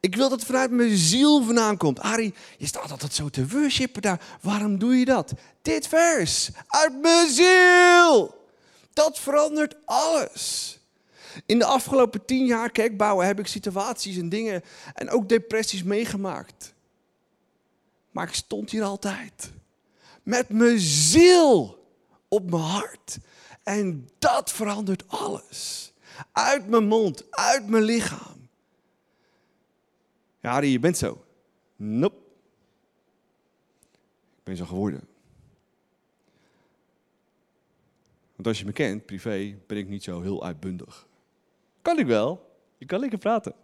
Ik 0.00 0.16
wil 0.16 0.28
dat 0.28 0.38
het 0.38 0.48
vanuit 0.48 0.70
mijn 0.70 0.96
ziel 0.96 1.42
vandaan 1.42 1.76
komt. 1.76 2.00
Arie, 2.00 2.34
je 2.58 2.66
staat 2.66 2.90
altijd 2.90 3.14
zo 3.14 3.28
te 3.28 3.48
worshipen 3.48 4.02
daar. 4.02 4.38
Waarom 4.42 4.78
doe 4.78 4.98
je 4.98 5.04
dat? 5.04 5.32
Dit 5.62 5.88
vers. 5.88 6.50
Uit 6.66 7.00
mijn 7.00 7.28
ziel. 7.28 8.44
Dat 8.92 9.18
verandert 9.18 9.76
alles. 9.84 10.78
In 11.46 11.58
de 11.58 11.64
afgelopen 11.64 12.24
tien 12.24 12.46
jaar 12.46 12.70
kerkbouwen 12.70 13.26
heb 13.26 13.38
ik 13.38 13.46
situaties 13.46 14.16
en 14.16 14.28
dingen 14.28 14.62
en 14.94 15.10
ook 15.10 15.28
depressies 15.28 15.82
meegemaakt. 15.82 16.74
Maar 18.10 18.28
ik 18.28 18.34
stond 18.34 18.70
hier 18.70 18.82
altijd. 18.82 19.50
Met 20.22 20.48
mijn 20.48 20.78
ziel 20.78 21.84
op 22.28 22.50
mijn 22.50 22.62
hart. 22.62 23.18
En 23.66 24.08
dat 24.18 24.52
verandert 24.52 25.08
alles. 25.08 25.92
Uit 26.32 26.68
mijn 26.68 26.86
mond, 26.86 27.30
uit 27.30 27.68
mijn 27.68 27.82
lichaam. 27.82 28.48
Ja, 30.40 30.50
Harry, 30.50 30.68
je 30.68 30.78
bent 30.78 30.96
zo. 30.96 31.24
Nope. 31.76 32.16
Ik 34.36 34.42
ben 34.42 34.56
zo 34.56 34.64
geworden. 34.64 35.08
Want 38.34 38.48
als 38.48 38.58
je 38.58 38.64
me 38.64 38.72
kent, 38.72 39.06
privé, 39.06 39.58
ben 39.66 39.76
ik 39.76 39.88
niet 39.88 40.04
zo 40.04 40.20
heel 40.20 40.44
uitbundig. 40.44 41.06
Kan 41.82 41.98
ik 41.98 42.06
wel. 42.06 42.58
Je 42.78 42.86
kan 42.86 43.00
lekker 43.00 43.18
praten. 43.18 43.54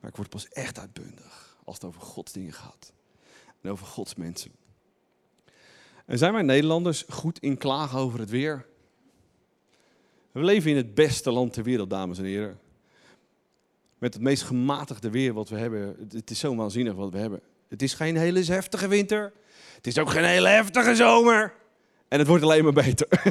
Maar 0.00 0.10
ik 0.10 0.16
word 0.16 0.30
pas 0.30 0.48
echt 0.48 0.78
uitbundig 0.78 1.56
als 1.64 1.74
het 1.74 1.84
over 1.84 2.00
Gods 2.00 2.32
dingen 2.32 2.52
gaat. 2.52 2.92
En 3.60 3.70
over 3.70 3.86
Gods 3.86 4.14
mensen. 4.14 4.52
En 6.04 6.18
zijn 6.18 6.32
wij 6.32 6.42
Nederlanders 6.42 7.04
goed 7.08 7.38
in 7.38 7.58
klagen 7.58 7.98
over 7.98 8.18
het 8.18 8.30
weer? 8.30 8.72
We 10.34 10.44
leven 10.44 10.70
in 10.70 10.76
het 10.76 10.94
beste 10.94 11.30
land 11.30 11.52
ter 11.52 11.62
wereld, 11.62 11.90
dames 11.90 12.18
en 12.18 12.24
heren. 12.24 12.58
Met 13.98 14.14
het 14.14 14.22
meest 14.22 14.42
gematigde 14.42 15.10
weer 15.10 15.32
wat 15.32 15.48
we 15.48 15.56
hebben. 15.56 16.08
Het 16.12 16.30
is 16.30 16.38
zo 16.38 16.54
waanzinnig 16.54 16.94
wat 16.94 17.10
we 17.10 17.18
hebben. 17.18 17.40
Het 17.68 17.82
is 17.82 17.94
geen 17.94 18.16
hele 18.16 18.44
heftige 18.44 18.88
winter. 18.88 19.32
Het 19.74 19.86
is 19.86 19.98
ook 19.98 20.10
geen 20.10 20.24
hele 20.24 20.48
heftige 20.48 20.94
zomer. 20.94 21.54
En 22.08 22.18
het 22.18 22.28
wordt 22.28 22.44
alleen 22.44 22.64
maar 22.64 22.72
beter. 22.72 23.08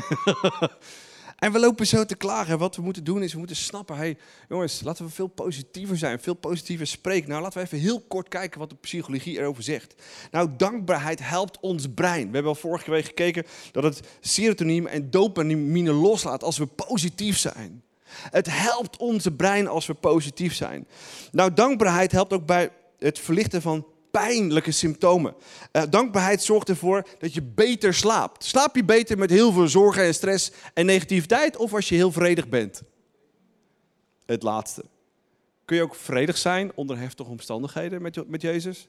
en 1.43 1.51
we 1.51 1.59
lopen 1.59 1.87
zo 1.87 2.05
te 2.05 2.15
klagen. 2.15 2.57
Wat 2.57 2.75
we 2.75 2.81
moeten 2.81 3.03
doen 3.03 3.23
is, 3.23 3.31
we 3.31 3.37
moeten 3.37 3.55
snappen. 3.55 3.95
Hey, 3.95 4.17
jongens, 4.49 4.81
laten 4.81 5.05
we 5.05 5.11
veel 5.11 5.27
positiever 5.27 5.97
zijn. 5.97 6.19
Veel 6.19 6.33
positiever 6.33 6.87
spreken. 6.87 7.29
Nou, 7.29 7.41
laten 7.41 7.59
we 7.59 7.65
even 7.65 7.77
heel 7.77 8.01
kort 8.07 8.27
kijken 8.27 8.59
wat 8.59 8.69
de 8.69 8.75
psychologie 8.75 9.39
erover 9.39 9.63
zegt. 9.63 9.95
Nou, 10.31 10.49
dankbaarheid 10.57 11.19
helpt 11.19 11.59
ons 11.59 11.87
brein. 11.95 12.27
We 12.27 12.33
hebben 12.33 12.51
al 12.51 12.55
vorige 12.55 12.91
week 12.91 13.05
gekeken 13.05 13.45
dat 13.71 13.83
het 13.83 13.99
serotonine 14.19 14.89
en 14.89 15.09
dopamine 15.09 15.91
loslaat 15.91 16.43
als 16.43 16.57
we 16.57 16.65
positief 16.65 17.37
zijn. 17.37 17.83
Het 18.29 18.47
helpt 18.49 18.97
onze 18.97 19.31
brein 19.31 19.67
als 19.67 19.85
we 19.85 19.93
positief 19.93 20.53
zijn. 20.53 20.87
Nou, 21.31 21.53
dankbaarheid 21.53 22.11
helpt 22.11 22.33
ook 22.33 22.45
bij 22.45 22.69
het 22.99 23.19
verlichten 23.19 23.61
van 23.61 23.85
pijnlijke 24.13 24.71
symptomen. 24.71 25.35
Uh, 25.71 25.83
dankbaarheid 25.89 26.43
zorgt 26.43 26.69
ervoor 26.69 27.07
dat 27.19 27.33
je 27.33 27.41
beter 27.41 27.93
slaapt. 27.93 28.43
Slaap 28.43 28.75
je 28.75 28.83
beter 28.83 29.17
met 29.17 29.29
heel 29.29 29.51
veel 29.51 29.67
zorgen 29.67 30.03
en 30.03 30.13
stress 30.13 30.51
en 30.73 30.85
negativiteit 30.85 31.57
of 31.57 31.73
als 31.73 31.89
je 31.89 31.95
heel 31.95 32.11
vredig 32.11 32.49
bent? 32.49 32.81
Het 34.25 34.43
laatste. 34.43 34.83
Kun 35.65 35.75
je 35.75 35.81
ook 35.81 35.95
vredig 35.95 36.37
zijn 36.37 36.71
onder 36.75 36.97
heftige 36.97 37.29
omstandigheden 37.29 38.01
met, 38.01 38.29
met 38.29 38.41
Jezus? 38.41 38.87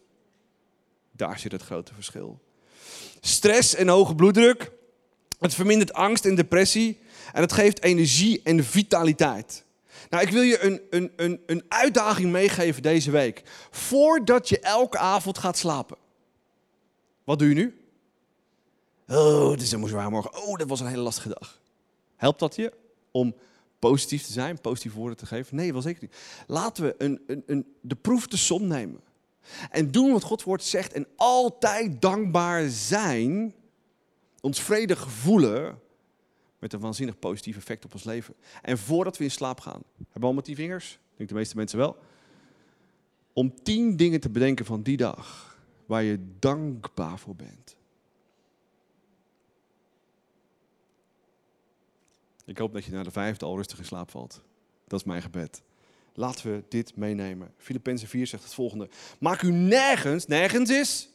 Daar 1.13 1.39
zit 1.39 1.53
het 1.53 1.63
grote 1.63 1.95
verschil. 1.95 2.41
Stress 3.21 3.75
en 3.75 3.89
hoge 3.89 4.15
bloeddruk. 4.15 4.71
Het 5.39 5.55
vermindert 5.55 5.93
angst 5.93 6.25
en 6.25 6.35
depressie. 6.35 6.99
En 7.33 7.41
het 7.41 7.53
geeft 7.53 7.83
energie 7.83 8.41
en 8.43 8.65
vitaliteit. 8.65 9.64
Nou, 10.11 10.23
ik 10.23 10.33
wil 10.33 10.43
je 10.43 10.63
een, 10.63 10.81
een, 10.91 11.13
een, 11.17 11.43
een 11.47 11.65
uitdaging 11.69 12.33
meegeven 12.33 12.83
deze 12.83 13.11
week. 13.11 13.43
Voordat 13.71 14.49
je 14.49 14.61
elke 14.61 14.99
avond 14.99 15.39
gaat 15.39 15.59
slapen. 15.59 15.97
Wat 17.25 17.39
doe 17.39 17.49
je 17.49 17.55
nu? 17.55 17.85
Oh, 19.09 19.51
het 19.51 19.63
is 19.63 19.73
een 19.73 19.89
zwaar 19.89 20.11
morgen. 20.11 20.43
Oh, 20.43 20.59
dat 20.59 20.69
was 20.69 20.81
een 20.81 20.87
hele 20.87 21.03
lastige 21.03 21.29
dag. 21.29 21.61
Helpt 22.17 22.39
dat 22.39 22.57
je 22.57 22.73
om 23.11 23.35
positief 23.79 24.23
te 24.27 24.33
zijn, 24.33 24.61
positieve 24.61 24.97
woorden 24.97 25.17
te 25.17 25.27
geven? 25.27 25.57
Nee, 25.57 25.73
wel 25.73 25.83
zeker 25.83 26.03
niet. 26.03 26.17
Laten 26.47 26.85
we 26.85 26.95
een, 26.99 27.23
een, 27.27 27.43
een, 27.47 27.75
de 27.81 27.95
proef 27.95 28.27
te 28.27 28.37
som 28.37 28.67
nemen. 28.67 29.01
En 29.71 29.91
doen 29.91 30.13
wat 30.13 30.23
Gods 30.23 30.45
woord 30.45 30.65
zegt 30.65 30.93
en 30.93 31.07
altijd 31.17 32.01
dankbaar 32.01 32.69
zijn. 32.69 33.55
Ons 34.41 34.61
vredig 34.61 35.11
voelen 35.11 35.81
met 36.65 36.73
een 36.73 36.81
waanzinnig 36.81 37.19
positief 37.19 37.57
effect 37.57 37.85
op 37.85 37.93
ons 37.93 38.05
leven. 38.05 38.35
En 38.63 38.79
voordat 38.79 39.17
we 39.17 39.25
in 39.25 39.31
slaap 39.31 39.61
gaan, 39.61 39.83
hebben 39.97 40.13
we 40.13 40.21
allemaal 40.21 40.43
tien 40.43 40.55
vingers? 40.55 40.93
Ik 40.93 41.17
denk 41.17 41.29
de 41.29 41.35
meeste 41.35 41.57
mensen 41.57 41.79
wel. 41.79 41.97
Om 43.33 43.63
tien 43.63 43.97
dingen 43.97 44.21
te 44.21 44.31
bedenken 44.31 44.65
van 44.65 44.83
die 44.83 44.97
dag 44.97 45.59
waar 45.87 46.03
je 46.03 46.19
dankbaar 46.39 47.19
voor 47.19 47.37
bent. 47.37 47.77
Ik 52.45 52.59
hoop 52.59 52.73
dat 52.73 52.85
je 52.85 52.91
na 52.91 53.03
de 53.03 53.11
vijfde 53.11 53.45
al 53.45 53.57
rustig 53.57 53.79
in 53.79 53.85
slaap 53.85 54.11
valt. 54.11 54.43
Dat 54.87 55.01
is 55.01 55.07
mijn 55.07 55.23
gebed. 55.23 55.63
Laten 56.15 56.53
we 56.53 56.63
dit 56.69 56.97
meenemen. 56.97 57.53
Filippenzen 57.57 58.09
4 58.09 58.27
zegt 58.27 58.43
het 58.43 58.55
volgende. 58.55 58.89
Maak 59.19 59.43
u 59.43 59.53
nergens, 59.53 60.27
nergens 60.27 60.71
is, 60.71 61.09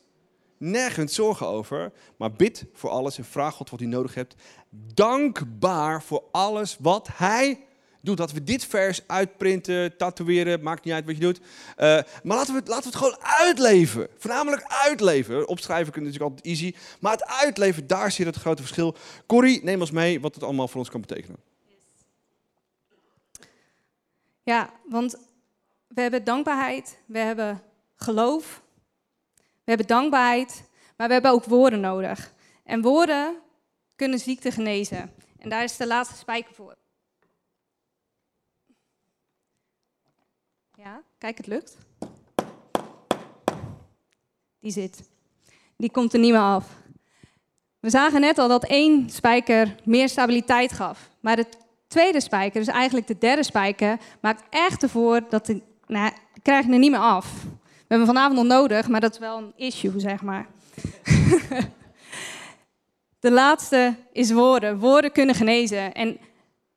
nergens 0.60 1.16
zorgen 1.16 1.48
over, 1.48 1.92
maar 2.18 2.32
bid 2.32 2.66
voor 2.74 2.90
alles 2.90 3.18
en 3.18 3.26
vraag 3.26 3.56
God 3.56 3.70
wat 3.70 3.82
u 3.82 3.86
nodig 3.86 4.14
hebt. 4.14 4.36
Dankbaar 4.94 6.04
voor 6.04 6.24
alles 6.32 6.78
wat 6.80 7.10
Hij 7.14 7.60
doet. 8.02 8.18
Dat 8.18 8.32
we 8.32 8.44
dit 8.44 8.66
vers 8.66 9.02
uitprinten, 9.08 9.98
tatoeëren, 9.98 10.64
maakt 10.64 10.84
niet 10.84 10.94
uit 10.94 11.06
wat 11.06 11.16
je 11.16 11.22
doet. 11.22 11.40
Uh, 11.40 11.46
maar 12.24 12.38
laten 12.38 12.54
we, 12.54 12.60
het, 12.60 12.68
laten 12.68 12.92
we 12.92 12.98
het 12.98 13.06
gewoon 13.06 13.20
uitleven. 13.22 14.08
Voornamelijk 14.18 14.64
uitleven. 14.68 15.48
Opschrijven 15.48 15.92
kunnen 15.92 16.12
natuurlijk 16.12 16.38
altijd 16.38 16.60
easy. 16.60 16.76
Maar 17.00 17.12
het 17.12 17.26
uitleven, 17.26 17.88
daar 17.88 18.12
zit 18.12 18.26
het 18.26 18.36
grote 18.36 18.62
verschil. 18.62 18.96
Corrie, 19.26 19.64
neem 19.64 19.80
ons 19.80 19.92
mee 19.92 20.22
wat 20.22 20.36
het 20.36 20.44
allemaal 20.44 20.68
voor 20.68 20.80
ons 20.80 20.90
kan 20.90 21.02
betekenen. 21.02 21.38
Ja, 24.44 24.70
want 24.86 25.16
we 25.88 26.02
hebben 26.02 26.24
dankbaarheid, 26.24 27.00
we 27.06 27.20
hebben 27.20 27.62
geloof, 27.96 28.62
we 29.70 29.76
hebben 29.76 29.96
dankbaarheid, 29.96 30.64
maar 30.98 31.08
we 31.08 31.14
hebben 31.14 31.32
ook 31.32 31.46
woorden 31.46 31.80
nodig. 31.80 32.34
En 32.64 32.82
woorden 32.82 33.36
kunnen 33.96 34.20
ziekte 34.20 34.52
genezen. 34.52 35.14
En 35.38 35.50
daar 35.50 35.64
is 35.64 35.78
de 35.78 35.88
laatste 35.88 36.16
spijker 36.16 36.54
voor. 36.54 36.76
Ja, 40.76 41.02
kijk, 41.18 41.38
het 41.38 41.48
lukt. 41.48 41.78
Die 44.60 44.72
zit. 44.72 45.10
Die 45.78 45.92
komt 45.92 46.14
er 46.14 46.20
niet 46.20 46.32
meer 46.32 46.42
af. 46.42 46.76
We 47.80 47.90
zagen 47.90 48.22
net 48.22 48.38
al 48.38 48.48
dat 48.48 48.66
één 48.66 49.10
spijker 49.10 49.76
meer 49.84 50.10
stabiliteit 50.10 50.72
gaf. 50.72 51.10
Maar 51.20 51.36
de 51.36 51.46
tweede 51.88 52.22
spijker, 52.22 52.60
dus 52.60 52.74
eigenlijk 52.74 53.08
de 53.08 53.18
derde 53.18 53.44
spijker, 53.44 54.00
maakt 54.22 54.44
echt 54.50 54.84
ervoor 54.84 55.30
dat 55.30 55.46
de, 55.46 55.62
nou, 55.88 56.12
krijg 56.42 56.66
je 56.66 56.72
er 56.72 56.78
niet 56.78 56.92
meer 56.92 57.00
af. 57.00 57.46
We 57.90 57.96
hebben 57.96 58.16
vanavond 58.16 58.40
nog 58.40 58.60
nodig, 58.60 58.88
maar 58.88 59.00
dat 59.00 59.14
is 59.14 59.20
wel 59.20 59.38
een 59.38 59.54
issue, 59.56 60.00
zeg 60.00 60.22
maar. 60.22 60.48
de 63.20 63.32
laatste 63.32 63.96
is 64.12 64.32
woorden. 64.32 64.80
Woorden 64.80 65.12
kunnen 65.12 65.36
genezen. 65.36 65.94
En 65.94 66.18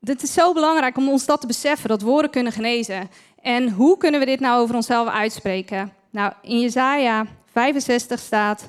het 0.01 0.23
is 0.23 0.33
zo 0.33 0.53
belangrijk 0.53 0.97
om 0.97 1.09
ons 1.09 1.27
dat 1.27 1.41
te 1.41 1.47
beseffen, 1.47 1.89
dat 1.89 2.03
woorden 2.03 2.31
kunnen 2.31 2.53
genezen. 2.53 3.11
En 3.41 3.71
hoe 3.71 3.97
kunnen 3.97 4.21
we 4.21 4.27
dit 4.27 4.41
nou 4.41 4.63
over 4.63 4.75
onszelf 4.75 5.09
uitspreken? 5.09 5.93
Nou, 6.11 6.33
in 6.43 6.61
Jezaja 6.61 7.27
65 7.53 8.21
staat... 8.21 8.69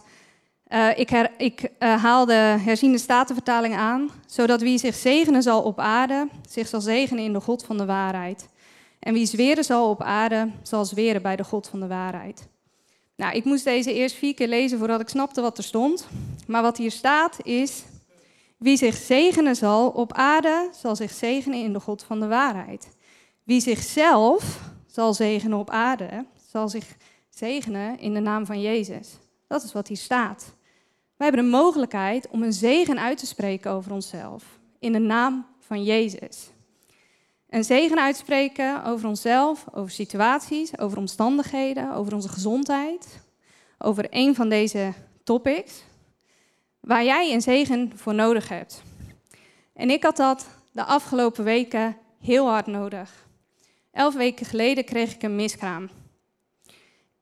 Uh, 0.68 0.98
ik, 0.98 1.30
ik 1.38 1.62
uh, 1.80 2.04
haal 2.04 2.26
de 2.26 2.56
herziende 2.60 2.98
statenvertaling 2.98 3.76
aan, 3.76 4.10
zodat 4.26 4.62
wie 4.62 4.78
zich 4.78 4.96
zegenen 4.96 5.42
zal 5.42 5.62
op 5.62 5.80
aarde, 5.80 6.28
zich 6.50 6.68
zal 6.68 6.82
zegenen 6.82 7.24
in 7.24 7.34
de 7.34 7.42
God 7.42 7.66
van 7.66 7.78
de 7.78 7.86
waarheid. 7.86 8.48
En 9.04 9.14
wie 9.14 9.26
zweren 9.26 9.64
zal 9.64 9.90
op 9.90 10.02
aarde, 10.02 10.50
zal 10.62 10.86
zweren 10.86 11.22
bij 11.22 11.36
de 11.36 11.44
God 11.44 11.68
van 11.68 11.80
de 11.80 11.88
waarheid. 11.88 12.48
Nou, 13.16 13.36
ik 13.36 13.44
moest 13.44 13.64
deze 13.64 13.94
eerst 13.94 14.16
vier 14.16 14.34
keer 14.34 14.48
lezen 14.48 14.78
voordat 14.78 15.02
ik 15.02 15.10
snapte 15.10 15.42
wat 15.42 15.58
er 15.58 15.64
stond. 15.64 16.08
Maar 16.48 16.62
wat 16.62 16.78
hier 16.78 16.92
staat 16.92 17.38
is, 17.46 17.84
wie 18.58 18.78
zich 18.78 18.96
zegenen 18.96 19.56
zal 19.56 19.90
op 19.90 20.14
aarde, 20.14 20.70
zal 20.82 20.96
zich 20.96 21.12
zegenen 21.12 21.60
in 21.60 21.74
de 21.74 21.80
God 21.80 22.04
van 22.04 22.20
de 22.20 22.28
waarheid. 22.28 22.96
Wie 23.44 23.62
zichzelf 23.62 24.62
zal 24.88 25.14
zegenen 25.14 25.58
op 25.58 25.70
aarde, 25.70 26.26
zal 26.52 26.70
zich 26.70 26.96
zegenen 27.30 28.00
in 28.00 28.14
de 28.14 28.20
naam 28.20 28.46
van 28.46 28.62
Jezus. 28.62 29.10
Dat 29.48 29.64
is 29.64 29.74
wat 29.74 29.88
hier 29.88 29.98
staat. 29.98 30.56
Wij 31.18 31.28
hebben 31.28 31.44
de 31.44 31.58
mogelijkheid 31.58 32.28
om 32.28 32.44
een 32.44 32.54
zegen 32.54 33.00
uit 33.00 33.18
te 33.18 33.26
spreken 33.26 33.72
over 33.72 33.92
onszelf 33.92 34.44
in 34.80 34.92
de 34.92 35.00
naam 35.00 35.46
van 35.60 35.84
Jezus. 35.84 36.53
Een 37.54 37.64
zegen 37.64 38.00
uitspreken 38.00 38.84
over 38.84 39.08
onszelf, 39.08 39.66
over 39.74 39.92
situaties, 39.92 40.78
over 40.78 40.98
omstandigheden, 40.98 41.94
over 41.94 42.14
onze 42.14 42.30
gezondheid, 42.30 43.22
over 43.78 44.08
een 44.10 44.36
van 44.36 44.50
deze 44.50 44.94
topics, 45.24 45.84
waar 46.80 47.04
jij 47.04 47.34
een 47.34 47.42
zegen 47.42 47.92
voor 47.96 48.14
nodig 48.14 48.50
hebt. 48.50 48.82
En 49.74 49.90
ik 49.90 50.04
had 50.04 50.18
dat 50.18 50.48
de 50.72 50.84
afgelopen 50.84 51.44
weken 51.44 51.98
heel 52.20 52.48
hard 52.48 52.68
nodig. 52.68 53.28
Elf 53.92 54.14
weken 54.14 54.46
geleden 54.46 54.86
kreeg 54.86 55.14
ik 55.14 55.24
een 55.24 55.36
miskraam. 55.36 55.90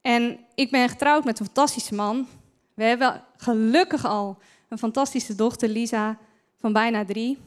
En 0.01 0.39
ik 0.55 0.71
ben 0.71 0.89
getrouwd 0.89 1.23
met 1.23 1.39
een 1.39 1.45
fantastische 1.45 1.95
man. 1.95 2.27
We 2.73 2.83
hebben 2.83 3.23
gelukkig 3.37 4.05
al 4.05 4.37
een 4.69 4.77
fantastische 4.77 5.35
dochter, 5.35 5.69
Lisa, 5.69 6.17
van 6.59 6.73
bijna 6.73 7.05
drie. 7.05 7.37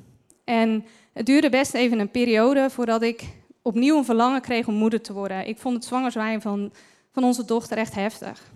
En 0.44 0.84
het 1.12 1.26
duurde 1.26 1.50
best 1.50 1.74
even 1.74 1.98
een 1.98 2.10
periode 2.10 2.70
voordat 2.70 3.02
ik 3.02 3.24
opnieuw 3.62 3.96
een 3.96 4.04
verlangen 4.04 4.40
kreeg 4.40 4.66
om 4.66 4.74
moeder 4.74 5.00
te 5.00 5.12
worden. 5.12 5.46
Ik 5.46 5.58
vond 5.58 5.74
het 5.74 5.84
zwanger 5.84 6.40
van, 6.40 6.72
van 7.12 7.24
onze 7.24 7.44
dochter 7.44 7.78
echt 7.78 7.94
heftig. 7.94 8.52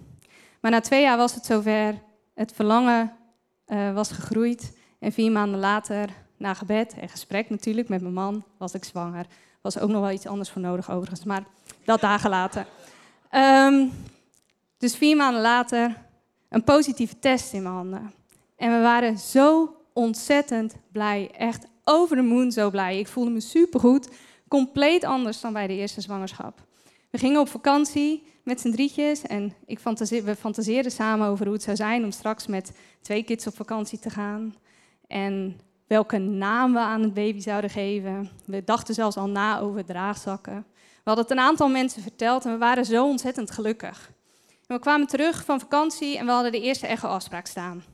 Maar 0.61 0.71
na 0.71 0.81
twee 0.81 1.03
jaar 1.03 1.17
was 1.17 1.35
het 1.35 1.45
zover. 1.45 1.95
Het 2.35 2.53
verlangen 2.55 3.13
uh, 3.67 3.95
was 3.95 4.11
gegroeid. 4.11 4.77
En 4.99 5.13
vier 5.13 5.33
maanden 5.33 5.61
later, 5.61 6.09
na 6.37 6.55
gebed 6.55 6.95
en 7.01 7.09
gesprek 7.09 7.51
natuurlijk 7.51 7.89
met 7.89 8.01
mijn 8.01 8.15
man, 8.15 8.45
was 8.57 8.75
ik 8.75 8.85
zwanger. 8.85 9.27
Was 9.61 9.79
ook 9.79 9.89
nog 9.89 10.01
wel 10.01 10.11
iets 10.11 10.27
anders 10.27 10.51
voor 10.51 10.63
nodig 10.63 10.91
overigens, 10.91 11.25
maar 11.25 11.45
dat 11.85 12.01
dagen 12.01 12.31
later. 12.31 12.67
Um, 13.33 13.93
dus 14.79 14.97
vier 14.97 15.17
maanden 15.17 15.41
later 15.41 15.97
een 16.49 16.65
positieve 16.65 17.19
test 17.19 17.53
in 17.53 17.63
mijn 17.63 17.75
handen. 17.75 18.13
En 18.57 18.73
we 18.73 18.81
waren 18.81 19.19
zo 19.19 19.77
ontzettend 19.93 20.75
blij. 20.93 21.31
Echt 21.37 21.67
over 21.89 22.17
de 22.17 22.23
moon 22.23 22.53
zo 22.53 22.71
blij. 22.71 22.99
Ik 22.99 23.09
voelde 23.09 23.31
me 23.31 23.41
supergoed. 23.41 24.09
Compleet 24.49 25.05
anders 25.05 25.41
dan 25.41 25.53
bij 25.53 25.67
de 25.67 25.75
eerste 25.77 26.01
zwangerschap. 26.01 26.67
We 27.11 27.19
gingen 27.19 27.41
op 27.41 27.49
vakantie 27.49 28.23
met 28.43 28.61
z'n 28.61 28.71
drietjes 28.71 29.23
en 29.23 29.55
ik 29.67 29.79
fantaseer, 29.79 30.25
we 30.25 30.37
fantaseerden 30.37 30.93
samen 30.93 31.29
over 31.29 31.45
hoe 31.45 31.55
het 31.55 31.63
zou 31.63 31.77
zijn 31.77 32.05
om 32.05 32.11
straks 32.11 32.47
met 32.47 32.73
twee 33.01 33.23
kids 33.23 33.47
op 33.47 33.57
vakantie 33.57 33.99
te 33.99 34.11
gaan. 34.11 34.55
En 35.07 35.61
welke 35.87 36.19
naam 36.19 36.73
we 36.73 36.79
aan 36.79 37.03
het 37.03 37.15
baby 37.15 37.41
zouden 37.41 37.71
geven. 37.71 38.31
We 38.47 38.65
dachten 38.65 38.95
zelfs 38.95 39.17
al 39.17 39.29
na 39.29 39.61
over 39.61 39.85
draagzakken. 39.85 40.67
We 40.75 41.05
hadden 41.05 41.25
het 41.25 41.33
een 41.33 41.45
aantal 41.45 41.69
mensen 41.69 42.03
verteld 42.03 42.45
en 42.45 42.53
we 42.53 42.59
waren 42.59 42.85
zo 42.85 43.05
ontzettend 43.05 43.51
gelukkig. 43.51 44.11
We 44.67 44.79
kwamen 44.79 45.07
terug 45.07 45.45
van 45.45 45.61
vakantie 45.61 46.19
en 46.19 46.27
we 46.27 46.33
hadden 46.33 46.53
de 46.53 46.61
eerste 46.61 46.87
echo-afspraak 46.87 47.47
staan. 47.47 47.85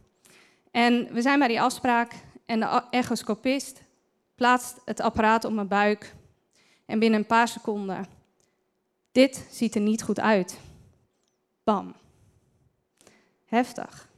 En 0.71 1.09
we 1.13 1.23
zijn 1.23 1.39
bij 1.39 1.49
die 1.49 1.61
afspraak 1.61 2.13
en 2.47 2.61
de 2.61 2.83
echoscopist 2.91 3.83
plaatst 4.35 4.81
het 4.85 5.01
apparaat 5.01 5.44
op 5.44 5.53
mijn 5.53 5.68
buik. 5.68 6.14
En 6.87 6.99
binnen 6.99 7.20
een 7.20 7.27
paar 7.27 7.49
seconden, 7.49 8.07
dit 9.12 9.47
ziet 9.51 9.75
er 9.75 9.81
niet 9.81 10.03
goed 10.03 10.20
uit. 10.20 10.61
Bam. 11.64 11.94
Heftig. 13.44 14.09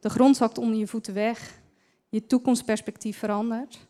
De 0.00 0.10
grond 0.10 0.36
zakt 0.36 0.58
onder 0.58 0.78
je 0.78 0.86
voeten 0.86 1.14
weg. 1.14 1.58
Je 2.08 2.26
toekomstperspectief 2.26 3.18
verandert. 3.18 3.86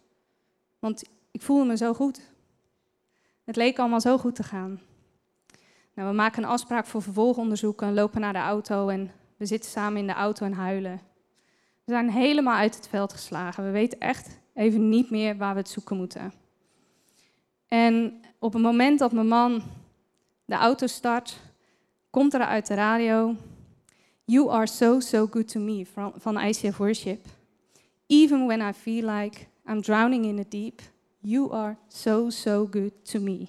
Want 0.79 1.03
ik 1.31 1.43
voelde 1.43 1.65
me 1.65 1.77
zo 1.77 1.95
goed. 1.95 2.21
Het 3.45 3.57
leek 3.57 3.79
allemaal 3.79 4.01
zo 4.01 4.19
goed 4.19 4.35
te 4.35 4.43
gaan. 4.43 4.81
Nou, 5.95 6.09
we 6.09 6.15
maken 6.15 6.43
een 6.43 6.49
afspraak 6.49 6.87
voor 6.87 7.03
vervolgonderzoek 7.03 7.81
lopen 7.81 8.21
naar 8.21 8.33
de 8.33 8.39
auto 8.39 8.89
en 8.89 9.11
we 9.37 9.47
zitten 9.47 9.71
samen 9.71 10.01
in 10.01 10.07
de 10.07 10.13
auto 10.13 10.47
en 10.47 10.53
huilen. 10.53 11.01
We 11.85 11.93
zijn 11.93 12.11
helemaal 12.11 12.57
uit 12.57 12.75
het 12.75 12.89
veld 12.89 13.13
geslagen. 13.13 13.65
We 13.65 13.71
weten 13.71 14.01
echt 14.01 14.39
even 14.61 14.89
niet 14.89 15.11
meer 15.11 15.37
waar 15.37 15.55
we 15.55 15.61
het 15.61 15.69
zoeken 15.69 15.97
moeten. 15.97 16.33
En 17.69 18.21
op 18.39 18.53
het 18.53 18.63
moment 18.63 18.99
dat 18.99 19.13
mijn 19.13 19.29
man 19.29 19.63
de 20.45 20.55
auto 20.55 20.87
start, 20.87 21.41
komt 22.11 22.35
er 22.35 22.41
uit 22.41 22.67
de 22.67 22.75
radio: 22.75 23.35
You 24.25 24.51
are 24.51 24.67
so, 24.67 25.01
so 25.01 25.27
good 25.27 25.49
to 25.49 25.61
me 25.61 25.87
van 26.17 26.41
ICF 26.41 26.77
Worship. 26.77 27.27
Even 28.07 28.47
when 28.47 28.61
I 28.69 28.73
feel 28.73 29.11
like 29.11 29.47
I'm 29.67 29.81
drowning 29.81 30.25
in 30.25 30.37
the 30.37 30.49
deep, 30.49 30.81
you 31.19 31.53
are 31.53 31.77
so, 31.89 32.31
so 32.31 32.69
good 32.71 32.93
to 33.03 33.21
me. 33.21 33.47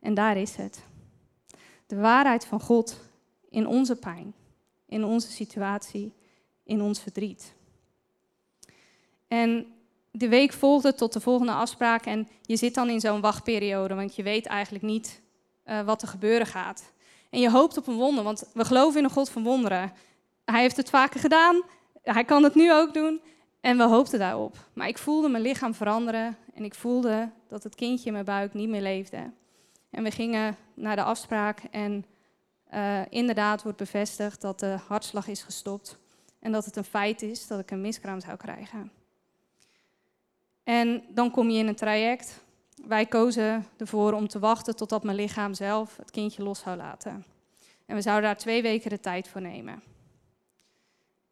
En 0.00 0.14
daar 0.14 0.36
is 0.36 0.56
het. 0.56 0.82
De 1.86 1.96
waarheid 1.96 2.46
van 2.46 2.60
God 2.60 3.00
in 3.48 3.66
onze 3.66 3.96
pijn, 3.96 4.34
in 4.86 5.04
onze 5.04 5.30
situatie, 5.30 6.12
in 6.62 6.80
ons 6.80 7.00
verdriet. 7.00 7.54
En 9.28 9.66
de 10.10 10.28
week 10.28 10.52
volgde 10.52 10.94
tot 10.94 11.12
de 11.12 11.20
volgende 11.20 11.52
afspraak 11.52 12.06
en 12.06 12.28
je 12.42 12.56
zit 12.56 12.74
dan 12.74 12.88
in 12.88 13.00
zo'n 13.00 13.20
wachtperiode, 13.20 13.94
want 13.94 14.16
je 14.16 14.22
weet 14.22 14.46
eigenlijk 14.46 14.84
niet 14.84 15.22
uh, 15.66 15.80
wat 15.80 16.02
er 16.02 16.08
gebeuren 16.08 16.46
gaat. 16.46 16.92
En 17.30 17.40
je 17.40 17.50
hoopt 17.50 17.76
op 17.76 17.86
een 17.86 17.94
wonder, 17.94 18.24
want 18.24 18.44
we 18.54 18.64
geloven 18.64 18.98
in 18.98 19.04
een 19.04 19.10
God 19.10 19.30
van 19.30 19.42
wonderen. 19.42 19.92
Hij 20.44 20.60
heeft 20.60 20.76
het 20.76 20.90
vaker 20.90 21.20
gedaan, 21.20 21.62
hij 22.02 22.24
kan 22.24 22.42
het 22.42 22.54
nu 22.54 22.72
ook 22.72 22.94
doen 22.94 23.20
en 23.60 23.76
we 23.76 23.82
hoopten 23.82 24.18
daarop. 24.18 24.56
Maar 24.72 24.88
ik 24.88 24.98
voelde 24.98 25.28
mijn 25.28 25.42
lichaam 25.42 25.74
veranderen 25.74 26.36
en 26.54 26.64
ik 26.64 26.74
voelde 26.74 27.30
dat 27.48 27.62
het 27.62 27.74
kindje 27.74 28.06
in 28.06 28.12
mijn 28.12 28.24
buik 28.24 28.54
niet 28.54 28.68
meer 28.68 28.82
leefde. 28.82 29.30
En 29.90 30.02
we 30.02 30.10
gingen 30.10 30.56
naar 30.74 30.96
de 30.96 31.02
afspraak 31.02 31.62
en 31.70 32.04
uh, 32.74 33.00
inderdaad 33.08 33.62
wordt 33.62 33.78
bevestigd 33.78 34.40
dat 34.40 34.60
de 34.60 34.76
hartslag 34.86 35.28
is 35.28 35.42
gestopt 35.42 35.98
en 36.40 36.52
dat 36.52 36.64
het 36.64 36.76
een 36.76 36.84
feit 36.84 37.22
is 37.22 37.46
dat 37.46 37.60
ik 37.60 37.70
een 37.70 37.80
miskraam 37.80 38.20
zou 38.20 38.36
krijgen. 38.36 38.99
En 40.64 41.04
dan 41.08 41.30
kom 41.30 41.50
je 41.50 41.58
in 41.58 41.66
een 41.66 41.74
traject. 41.74 42.40
Wij 42.86 43.06
kozen 43.06 43.66
ervoor 43.76 44.12
om 44.12 44.28
te 44.28 44.38
wachten 44.38 44.76
totdat 44.76 45.04
mijn 45.04 45.16
lichaam 45.16 45.54
zelf 45.54 45.96
het 45.96 46.10
kindje 46.10 46.42
los 46.42 46.58
zou 46.58 46.76
laten. 46.76 47.24
En 47.86 47.96
we 47.96 48.02
zouden 48.02 48.24
daar 48.24 48.38
twee 48.38 48.62
weken 48.62 48.90
de 48.90 49.00
tijd 49.00 49.28
voor 49.28 49.40
nemen. 49.40 49.82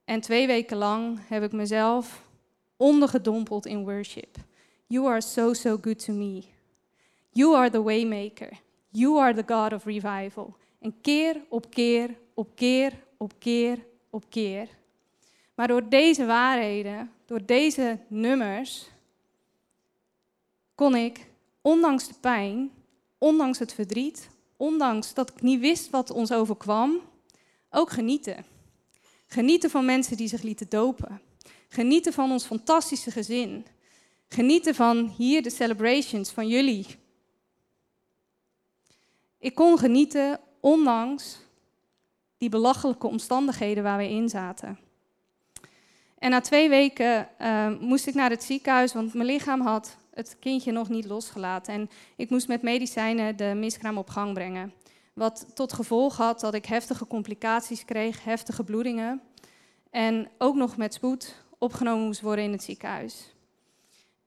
En 0.04 0.20
twee 0.20 0.46
weken 0.46 0.76
lang 0.76 1.18
heb 1.28 1.42
ik 1.42 1.52
mezelf 1.52 2.22
ondergedompeld 2.76 3.66
in 3.66 3.84
worship. 3.84 4.36
You 4.86 5.06
are 5.06 5.20
so, 5.20 5.52
so 5.52 5.78
good 5.80 6.04
to 6.04 6.12
me. 6.12 6.42
You 7.30 7.56
are 7.56 7.70
the 7.70 7.82
waymaker. 7.82 8.50
You 8.88 9.18
are 9.18 9.42
the 9.42 9.54
God 9.54 9.72
of 9.72 9.84
revival. 9.84 10.56
En 10.80 11.00
keer 11.00 11.36
op 11.48 11.70
keer 11.70 12.10
op 12.34 12.48
keer 12.54 12.92
op 13.16 13.32
keer 13.38 13.78
op 14.10 14.24
keer. 14.28 14.68
Maar 15.54 15.68
door 15.68 15.88
deze 15.88 16.26
waarheden, 16.26 17.12
door 17.26 17.44
deze 17.44 17.98
nummers, 18.06 18.88
kon 20.78 20.94
ik, 20.94 21.26
ondanks 21.60 22.08
de 22.08 22.14
pijn, 22.20 22.70
ondanks 23.18 23.58
het 23.58 23.72
verdriet, 23.72 24.28
ondanks 24.56 25.14
dat 25.14 25.30
ik 25.30 25.42
niet 25.42 25.60
wist 25.60 25.90
wat 25.90 26.10
ons 26.10 26.32
overkwam, 26.32 27.00
ook 27.70 27.90
genieten. 27.90 28.44
Genieten 29.26 29.70
van 29.70 29.84
mensen 29.84 30.16
die 30.16 30.28
zich 30.28 30.42
lieten 30.42 30.68
dopen. 30.68 31.20
Genieten 31.68 32.12
van 32.12 32.30
ons 32.30 32.44
fantastische 32.44 33.10
gezin. 33.10 33.66
Genieten 34.28 34.74
van 34.74 35.14
hier 35.16 35.42
de 35.42 35.50
celebrations 35.50 36.30
van 36.30 36.48
jullie. 36.48 36.86
Ik 39.38 39.54
kon 39.54 39.78
genieten 39.78 40.40
ondanks 40.60 41.38
die 42.36 42.48
belachelijke 42.48 43.06
omstandigheden 43.06 43.82
waar 43.82 43.98
we 43.98 44.08
in 44.08 44.28
zaten. 44.28 44.78
En 46.18 46.30
na 46.30 46.40
twee 46.40 46.68
weken 46.68 47.28
uh, 47.40 47.78
moest 47.80 48.06
ik 48.06 48.14
naar 48.14 48.30
het 48.30 48.42
ziekenhuis, 48.42 48.92
want 48.92 49.14
mijn 49.14 49.28
lichaam 49.28 49.60
had 49.60 49.96
het 50.18 50.36
kindje 50.38 50.72
nog 50.72 50.88
niet 50.88 51.04
losgelaten. 51.04 51.74
En 51.74 51.90
ik 52.16 52.30
moest 52.30 52.48
met 52.48 52.62
medicijnen 52.62 53.36
de 53.36 53.52
miskraam 53.56 53.98
op 53.98 54.08
gang 54.08 54.34
brengen. 54.34 54.72
Wat 55.12 55.46
tot 55.54 55.72
gevolg 55.72 56.16
had 56.16 56.40
dat 56.40 56.54
ik 56.54 56.66
heftige 56.66 57.06
complicaties 57.06 57.84
kreeg, 57.84 58.24
heftige 58.24 58.64
bloedingen. 58.64 59.20
En 59.90 60.28
ook 60.38 60.54
nog 60.54 60.76
met 60.76 60.94
spoed 60.94 61.44
opgenomen 61.58 62.06
moest 62.06 62.20
worden 62.20 62.44
in 62.44 62.52
het 62.52 62.62
ziekenhuis. 62.62 63.34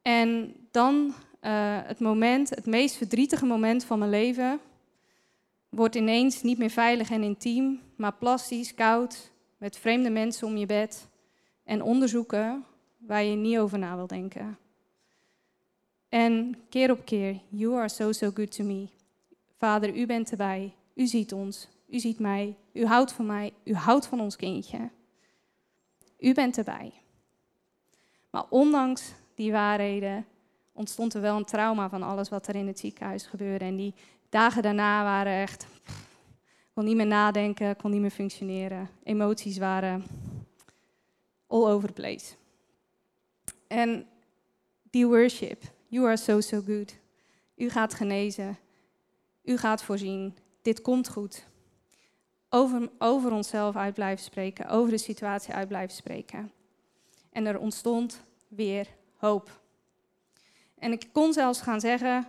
En 0.02 0.56
dan 0.72 1.14
uh, 1.42 1.78
het 1.84 2.00
moment, 2.00 2.50
het 2.50 2.66
meest 2.66 2.96
verdrietige 2.96 3.46
moment 3.46 3.84
van 3.84 4.00
mijn 4.00 4.12
leven, 4.12 4.60
wordt 5.70 5.96
ineens 5.96 6.42
niet 6.42 6.58
meer 6.58 6.70
veilig 6.70 7.10
en 7.10 7.24
intiem, 7.24 7.82
maar 7.96 8.14
plastisch, 8.14 8.74
koud, 8.74 9.32
met 9.58 9.78
vreemde 9.78 10.10
mensen 10.10 10.48
om 10.48 10.58
je 10.58 10.66
bed 10.66 11.08
en 11.64 11.82
onderzoeken 11.82 12.66
waar 12.98 13.24
je 13.24 13.36
niet 13.36 13.58
over 13.58 13.80
na 13.80 13.96
wil 13.96 14.08
denken. 14.08 14.58
En 16.12 16.56
keer 16.70 16.92
op 16.92 17.06
keer, 17.06 17.40
you 17.50 17.76
are 17.76 17.90
so, 17.90 18.12
so 18.12 18.32
good 18.34 18.52
to 18.52 18.64
me. 18.64 18.88
Vader, 19.58 19.96
u 19.96 20.06
bent 20.06 20.32
erbij. 20.32 20.74
U 20.94 21.08
ziet 21.08 21.34
ons. 21.34 21.68
U 21.90 22.00
ziet 22.00 22.20
mij. 22.20 22.56
U 22.74 22.86
houdt 22.86 23.12
van 23.12 23.26
mij. 23.26 23.54
U 23.64 23.74
houdt 23.74 24.06
van 24.06 24.20
ons 24.20 24.36
kindje. 24.36 24.90
U 26.20 26.34
bent 26.34 26.58
erbij. 26.58 26.92
Maar 28.30 28.46
ondanks 28.50 29.14
die 29.36 29.52
waarheden 29.52 30.26
ontstond 30.72 31.14
er 31.14 31.22
wel 31.22 31.38
een 31.38 31.46
trauma 31.46 31.90
van 31.90 32.04
alles 32.04 32.30
wat 32.30 32.48
er 32.48 32.56
in 32.56 32.68
het 32.68 32.80
ziekenhuis 32.80 33.26
gebeurde. 33.26 33.66
En 33.66 33.76
die 33.76 33.94
dagen 34.30 34.62
daarna 34.62 35.04
waren 35.04 35.42
echt. 35.42 35.64
Ik 35.64 36.74
kon 36.74 36.86
niet 36.86 36.96
meer 36.96 37.08
nadenken, 37.08 37.76
kon 37.76 37.92
niet 37.92 38.02
meer 38.02 38.10
functioneren. 38.10 38.90
Emoties 39.04 39.58
waren 39.58 40.04
all 41.48 41.72
over 41.72 41.88
the 41.88 41.94
place. 41.94 42.36
En 43.68 44.08
die 44.90 45.08
worship, 45.08 45.64
you 45.92 46.06
are 46.06 46.18
so, 46.18 46.42
so 46.42 46.62
good. 46.62 46.96
U 47.56 47.70
gaat 47.70 47.94
genezen. 47.94 48.58
U 49.44 49.58
gaat 49.58 49.84
voorzien. 49.84 50.38
Dit 50.62 50.82
komt 50.82 51.10
goed. 51.10 51.48
Over, 52.50 52.90
over 52.98 53.32
onszelf 53.32 53.76
uit 53.76 53.94
blijven 53.94 54.24
spreken, 54.24 54.70
over 54.70 54.92
de 54.92 54.98
situatie 54.98 55.54
uit 55.54 55.68
blijven 55.68 55.96
spreken. 55.96 56.52
En 57.32 57.46
er 57.46 57.60
ontstond 57.60 58.24
weer 58.48 58.88
hoop. 59.16 59.62
En 60.78 60.92
ik 60.92 61.10
kon 61.12 61.34
zelfs 61.34 61.62
gaan 61.62 61.80
zeggen: 61.80 62.28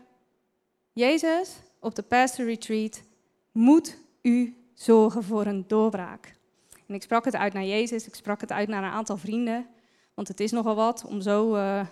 Jezus, 0.93 1.57
op 1.79 1.95
de 1.95 2.03
Pastor 2.03 2.45
Retreat 2.45 3.03
moet 3.53 3.99
u 4.23 4.57
zorgen 4.75 5.23
voor 5.23 5.47
een 5.47 5.65
doorbraak. 5.69 6.35
En 6.87 6.95
ik 6.95 7.03
sprak 7.03 7.25
het 7.25 7.37
uit 7.37 7.53
naar 7.53 7.65
Jezus, 7.65 8.07
ik 8.07 8.15
sprak 8.15 8.41
het 8.41 8.53
uit 8.53 8.69
naar 8.69 8.83
een 8.83 8.91
aantal 8.91 9.17
vrienden. 9.17 9.67
Want 10.15 10.29
het 10.29 10.41
is 10.41 10.51
nogal 10.51 10.75
wat 10.75 11.05
om 11.05 11.21
zo 11.21 11.55
uh, 11.55 11.87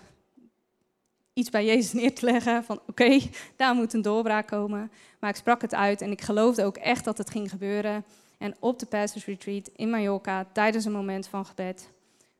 iets 1.33 1.51
bij 1.51 1.65
Jezus 1.65 1.93
neer 1.93 2.15
te 2.15 2.25
leggen 2.25 2.65
van 2.65 2.81
oké, 2.87 3.19
daar 3.57 3.75
moet 3.75 3.93
een 3.93 4.03
doorbraak 4.03 4.47
komen. 4.47 4.93
Maar 5.19 5.31
ik 5.31 5.37
sprak 5.37 5.63
het 5.63 5.75
uit 5.75 6.01
en 6.01 6.11
ik 6.11 6.21
geloofde 6.21 6.65
ook 6.65 6.77
echt 6.77 7.05
dat 7.05 7.19
het 7.19 7.31
ging 7.31 7.51
gebeuren. 7.51 8.05
En 8.39 8.57
op 8.61 8.79
de 8.79 8.87
Pastors 8.87 9.25
Retreat 9.25 9.71
in 9.77 9.91
Mallorca, 9.91 10.47
tijdens 10.53 10.85
een 10.85 10.93
moment 10.93 11.27
van 11.27 11.47
gebed, 11.47 11.91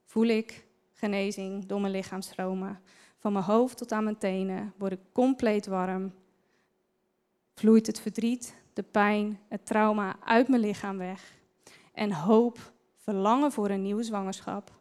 voel 0.05 0.25
ik 0.25 0.65
genezing 0.93 1.65
door 1.65 1.81
mijn 1.81 1.93
lichaam 1.93 2.21
stromen. 2.21 2.81
Van 3.19 3.33
mijn 3.33 3.45
hoofd 3.45 3.77
tot 3.77 3.91
aan 3.91 4.03
mijn 4.03 4.17
tenen 4.17 4.73
word 4.77 4.91
ik 4.91 4.99
compleet 5.11 5.65
warm. 5.65 6.13
Vloeit 7.55 7.87
het 7.87 7.99
verdriet, 7.99 8.55
de 8.73 8.83
pijn, 8.83 9.39
het 9.47 9.65
trauma 9.65 10.15
uit 10.23 10.47
mijn 10.47 10.61
lichaam 10.61 10.97
weg. 10.97 11.39
En 11.93 12.13
hoop, 12.13 12.71
verlangen 12.97 13.51
voor 13.51 13.69
een 13.69 13.81
nieuwe 13.81 14.03
zwangerschap. 14.03 14.71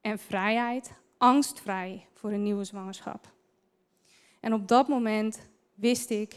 En 0.00 0.18
vrijheid, 0.18 0.92
angstvrij 1.18 2.07
voor 2.18 2.32
een 2.32 2.42
nieuwe 2.42 2.64
zwangerschap. 2.64 3.32
En 4.40 4.52
op 4.52 4.68
dat 4.68 4.88
moment 4.88 5.48
wist 5.74 6.10
ik, 6.10 6.34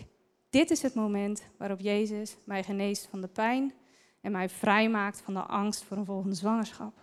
dit 0.50 0.72
is 0.72 0.82
het 0.82 0.94
moment 0.94 1.44
waarop 1.58 1.80
Jezus 1.80 2.38
mij 2.44 2.64
geneest 2.64 3.08
van 3.10 3.22
de 3.22 3.28
pijn 3.28 3.74
en 4.22 4.32
mij 4.32 4.50
vrijmaakt 4.50 5.22
van 5.22 5.34
de 5.34 5.40
angst 5.40 5.84
voor 5.84 5.98
een 5.98 6.06
volgende 6.06 6.36
zwangerschap. 6.36 6.94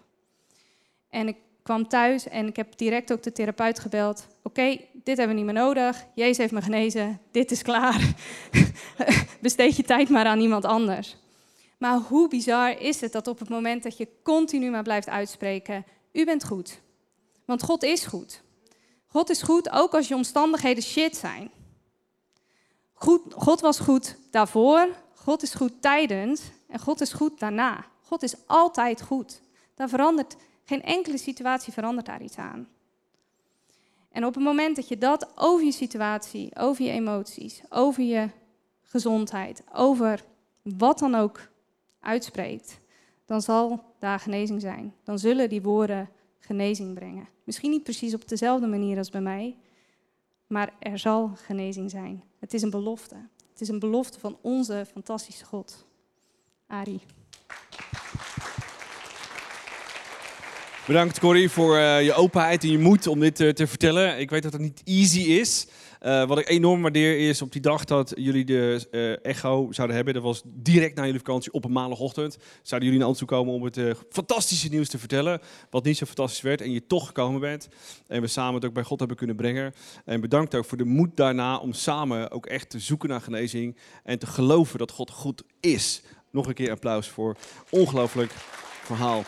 En 1.09 1.29
ik 1.29 1.37
kwam 1.62 1.88
thuis 1.88 2.29
en 2.29 2.47
ik 2.47 2.57
heb 2.57 2.77
direct 2.77 3.12
ook 3.12 3.23
de 3.23 3.33
therapeut 3.33 3.79
gebeld. 3.79 4.27
Oké, 4.43 4.79
dit 4.93 5.17
hebben 5.17 5.29
we 5.29 5.43
niet 5.43 5.53
meer 5.53 5.62
nodig. 5.62 6.07
Jezus 6.14 6.37
heeft 6.37 6.53
me 6.53 6.62
genezen. 6.62 7.21
Dit 7.31 7.51
is 7.51 7.62
klaar. 7.62 8.14
Besteed 9.41 9.77
je 9.77 9.83
tijd 9.83 10.09
maar 10.09 10.27
aan 10.27 10.41
iemand 10.41 10.64
anders. 10.64 11.17
Maar 11.79 11.99
hoe 11.99 12.29
bizar 12.29 12.81
is 12.81 13.01
het 13.01 13.12
dat 13.12 13.27
op 13.27 13.38
het 13.38 13.49
moment 13.49 13.83
dat 13.83 13.97
je 13.97 14.09
continu 14.23 14.71
maar 14.71 14.83
blijft 14.83 15.09
uitspreken: 15.09 15.85
U 16.12 16.25
bent 16.25 16.45
goed. 16.45 16.81
Want 17.45 17.62
God 17.62 17.83
is 17.83 18.05
goed. 18.05 18.43
God 19.09 19.31
is 19.31 19.42
goed 19.42 19.71
ook 19.71 19.94
als 19.94 20.09
je 20.09 20.14
omstandigheden 20.14 20.83
shit 20.83 21.16
zijn. 21.16 21.51
Goed, 22.92 23.35
God 23.35 23.61
was 23.61 23.79
goed 23.79 24.16
daarvoor, 24.31 24.88
God 25.14 25.42
is 25.42 25.55
goed 25.55 25.83
tijdens 25.83 26.42
en 26.68 26.79
God 26.79 27.01
is 27.01 27.12
goed 27.12 27.38
daarna. 27.40 27.85
God 28.03 28.23
is 28.23 28.35
altijd 28.47 29.03
goed. 29.03 29.40
Daar 29.75 29.88
verandert 29.88 30.37
geen 30.64 30.83
enkele 30.83 31.18
situatie 31.18 31.73
verandert 31.73 32.07
daar 32.07 32.23
iets 32.23 32.37
aan. 32.37 32.68
En 34.11 34.25
op 34.25 34.35
het 34.35 34.42
moment 34.42 34.77
dat 34.77 34.88
je 34.88 34.99
dat 34.99 35.31
over 35.35 35.64
je 35.64 35.73
situatie, 35.73 36.57
over 36.57 36.85
je 36.85 36.90
emoties, 36.90 37.61
over 37.68 38.03
je 38.03 38.29
gezondheid, 38.83 39.62
over 39.73 40.25
wat 40.62 40.99
dan 40.99 41.14
ook 41.14 41.40
uitspreekt, 42.01 42.81
dan 43.27 43.42
zal 43.42 43.85
daar 43.99 44.21
genezing 44.21 44.61
zijn. 44.61 44.94
Dan 45.05 45.18
zullen 45.18 45.49
die 45.49 45.62
woorden 45.62 46.11
genezing 46.38 46.94
brengen. 46.94 47.29
Misschien 47.48 47.70
niet 47.70 47.82
precies 47.82 48.14
op 48.14 48.28
dezelfde 48.28 48.66
manier 48.66 48.98
als 48.98 49.11
bij 49.11 49.20
mij, 49.20 49.56
maar 50.46 50.74
er 50.78 50.98
zal 50.98 51.28
genezing 51.34 51.90
zijn. 51.90 52.22
Het 52.38 52.54
is 52.54 52.62
een 52.62 52.70
belofte. 52.70 53.14
Het 53.50 53.61
is 53.61 53.68
een 53.68 53.78
belofte 53.78 54.20
van 54.20 54.38
onze 54.40 54.87
fantastische 54.92 55.44
God. 55.44 55.87
Ari. 56.66 57.00
Bedankt 60.88 61.18
Corrie 61.18 61.51
voor 61.51 61.77
uh, 61.77 62.05
je 62.05 62.14
openheid 62.14 62.62
en 62.62 62.70
je 62.70 62.79
moed 62.79 63.07
om 63.07 63.20
dit 63.20 63.40
uh, 63.40 63.51
te 63.51 63.66
vertellen. 63.66 64.18
Ik 64.18 64.31
weet 64.31 64.42
dat 64.42 64.53
het 64.53 64.61
niet 64.61 64.83
easy 64.85 65.20
is. 65.20 65.66
Uh, 66.03 66.27
wat 66.27 66.38
ik 66.38 66.48
enorm 66.48 66.83
waardeer 66.83 67.29
is 67.29 67.42
op 67.42 67.53
die 67.53 67.61
dag 67.61 67.85
dat 67.85 68.12
jullie 68.14 68.44
de 68.44 69.18
echo 69.22 69.68
zouden 69.70 69.96
hebben. 69.96 70.14
Dat 70.14 70.22
was 70.22 70.42
direct 70.44 70.94
na 70.96 71.05
jullie 71.05 71.18
vakantie 71.18 71.53
op 71.53 71.64
een 71.64 71.72
maandagochtend. 71.72 72.38
Zouden 72.62 72.88
jullie 72.88 72.98
naar 72.98 73.09
ons 73.09 73.18
toe 73.18 73.29
komen 73.29 73.55
om 73.55 73.62
het 73.62 73.81
fantastische 74.11 74.68
nieuws 74.68 74.88
te 74.88 74.98
vertellen. 74.98 75.40
Wat 75.70 75.85
niet 75.85 75.96
zo 75.96 76.07
fantastisch 76.07 76.40
werd 76.40 76.61
en 76.61 76.72
je 76.72 76.87
toch 76.87 77.07
gekomen 77.07 77.40
bent. 77.40 77.68
En 78.07 78.20
we 78.20 78.27
samen 78.27 78.55
het 78.55 78.64
ook 78.64 78.72
bij 78.72 78.83
God 78.83 78.98
hebben 78.98 79.16
kunnen 79.16 79.37
brengen. 79.37 79.74
En 80.05 80.20
bedankt 80.20 80.55
ook 80.55 80.64
voor 80.64 80.79
de 80.79 80.85
moed 80.85 81.16
daarna 81.16 81.57
om 81.57 81.72
samen 81.72 82.31
ook 82.31 82.46
echt 82.46 82.70
te 82.70 82.79
zoeken 82.79 83.09
naar 83.09 83.20
genezing. 83.20 83.77
En 84.05 84.18
te 84.18 84.27
geloven 84.27 84.79
dat 84.79 84.90
God 84.90 85.11
goed 85.11 85.42
is. 85.61 86.03
Nog 86.31 86.46
een 86.46 86.55
keer 86.55 86.70
applaus 86.70 87.09
voor 87.09 87.37
ongelooflijk 87.70 88.33
verhaal. 88.85 89.24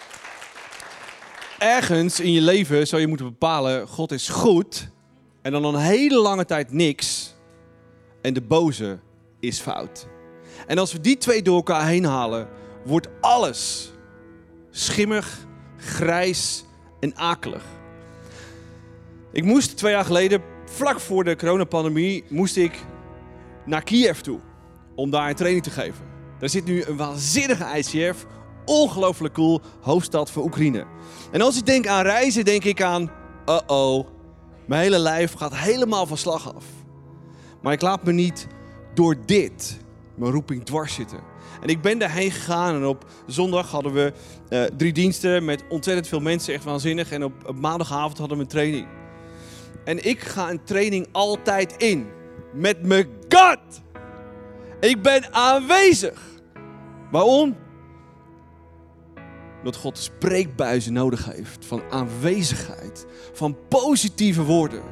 Ergens 1.60 2.20
in 2.20 2.32
je 2.32 2.40
leven 2.40 2.86
zou 2.86 3.00
je 3.00 3.06
moeten 3.06 3.26
bepalen: 3.26 3.88
God 3.88 4.12
is 4.12 4.28
goed. 4.28 4.88
En 5.42 5.52
dan 5.52 5.64
een 5.64 5.80
hele 5.80 6.20
lange 6.20 6.44
tijd 6.44 6.72
niks. 6.72 7.34
En 8.22 8.34
de 8.34 8.40
boze 8.40 8.98
is 9.40 9.60
fout. 9.60 10.06
En 10.66 10.78
als 10.78 10.92
we 10.92 11.00
die 11.00 11.16
twee 11.16 11.42
door 11.42 11.56
elkaar 11.56 11.86
heen 11.86 12.04
halen, 12.04 12.48
wordt 12.84 13.08
alles 13.20 13.92
schimmig, 14.70 15.46
grijs 15.76 16.64
en 17.00 17.16
akelig. 17.16 17.64
Ik 19.32 19.44
moest 19.44 19.76
twee 19.76 19.92
jaar 19.92 20.04
geleden, 20.04 20.42
vlak 20.64 21.00
voor 21.00 21.24
de 21.24 21.36
coronapandemie, 21.36 22.24
moest 22.28 22.56
ik 22.56 22.84
naar 23.66 23.82
Kiev 23.82 24.18
toe. 24.18 24.40
Om 24.94 25.10
daar 25.10 25.28
een 25.28 25.34
training 25.34 25.64
te 25.64 25.70
geven. 25.70 26.04
Daar 26.38 26.48
zit 26.48 26.64
nu 26.64 26.82
een 26.82 26.96
waanzinnige 26.96 27.78
ICF 27.78 28.26
ongelooflijk 28.70 29.34
cool 29.34 29.60
hoofdstad 29.80 30.30
van 30.30 30.42
Oekraïne. 30.42 30.86
En 31.32 31.40
als 31.40 31.58
ik 31.58 31.66
denk 31.66 31.86
aan 31.86 32.02
reizen, 32.02 32.44
denk 32.44 32.64
ik 32.64 32.82
aan, 32.82 33.10
uh-oh, 33.46 34.06
mijn 34.66 34.82
hele 34.82 34.98
lijf 34.98 35.32
gaat 35.32 35.56
helemaal 35.56 36.06
van 36.06 36.16
slag 36.16 36.54
af. 36.54 36.64
Maar 37.62 37.72
ik 37.72 37.80
laat 37.80 38.04
me 38.04 38.12
niet 38.12 38.46
door 38.94 39.16
dit, 39.26 39.80
mijn 40.14 40.32
roeping, 40.32 40.64
dwars 40.64 40.94
zitten. 40.94 41.18
En 41.60 41.68
ik 41.68 41.82
ben 41.82 41.98
daarheen 41.98 42.30
gegaan 42.30 42.74
en 42.74 42.84
op 42.84 43.04
zondag 43.26 43.70
hadden 43.70 43.92
we 43.92 44.12
uh, 44.48 44.62
drie 44.62 44.92
diensten 44.92 45.44
met 45.44 45.64
ontzettend 45.68 46.08
veel 46.08 46.20
mensen, 46.20 46.54
echt 46.54 46.64
waanzinnig. 46.64 47.10
En 47.10 47.24
op, 47.24 47.32
op 47.46 47.58
maandagavond 47.58 48.18
hadden 48.18 48.36
we 48.36 48.42
een 48.42 48.48
training. 48.48 48.86
En 49.84 50.06
ik 50.06 50.20
ga 50.20 50.50
een 50.50 50.64
training 50.64 51.06
altijd 51.12 51.74
in 51.76 52.06
met 52.52 52.86
mijn 52.86 53.06
gut. 53.28 53.82
Ik 54.80 55.02
ben 55.02 55.34
aanwezig. 55.34 56.20
Waarom? 57.10 57.56
Dat 59.62 59.76
God 59.76 59.98
spreekbuizen 59.98 60.92
nodig 60.92 61.24
heeft 61.32 61.66
van 61.66 61.82
aanwezigheid, 61.90 63.06
van 63.32 63.56
positieve 63.68 64.42
woorden. 64.42 64.82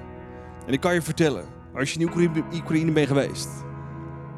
En 0.66 0.72
ik 0.72 0.81
kan 0.81 0.94
je 0.94 1.02
vertellen, 1.02 1.44
als 1.74 1.92
je 1.92 2.00
in 2.00 2.09
Oekraïne 2.54 2.92
bent 2.92 3.07
geweest, 3.07 3.48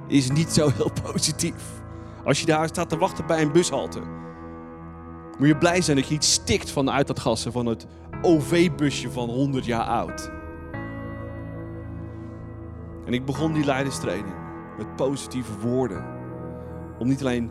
is 0.09 0.25
het 0.25 0.37
niet 0.37 0.51
zo 0.51 0.71
heel 0.77 0.91
positief. 1.13 1.83
Als 2.25 2.41
je 2.41 2.47
daar 2.47 2.69
staat 2.69 2.89
te 2.89 2.99
wachten 2.99 3.27
bij 3.27 3.43
een 3.43 3.53
bushalte, 3.53 4.01
moet 5.39 5.49
je 5.49 5.57
blij 5.57 5.81
zijn 5.81 5.97
dat 5.97 6.09
je 6.09 6.15
iets 6.15 6.33
stikt 6.33 6.71
van 6.71 6.85
de 6.85 6.91
uitlaatgassen 6.91 7.53
van 7.53 7.67
het 7.67 7.87
OV-busje 8.23 9.11
van 9.11 9.29
100 9.29 9.65
jaar 9.65 9.85
oud. 9.85 10.31
En 13.07 13.13
ik 13.13 13.25
begon 13.25 13.53
die 13.53 13.65
leiderstraining 13.65 14.35
met 14.79 14.97
positieve 14.97 15.59
woorden. 15.59 16.05
Om 16.99 17.09
niet 17.09 17.21
alleen 17.21 17.51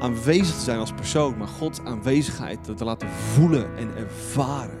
aanwezig 0.00 0.54
te 0.54 0.60
zijn 0.60 0.78
als 0.78 0.92
persoon, 0.92 1.38
maar 1.38 1.48
Gods 1.48 1.80
aanwezigheid 1.80 2.76
te 2.76 2.84
laten 2.84 3.08
voelen 3.08 3.76
en 3.76 3.96
ervaren. 3.96 4.78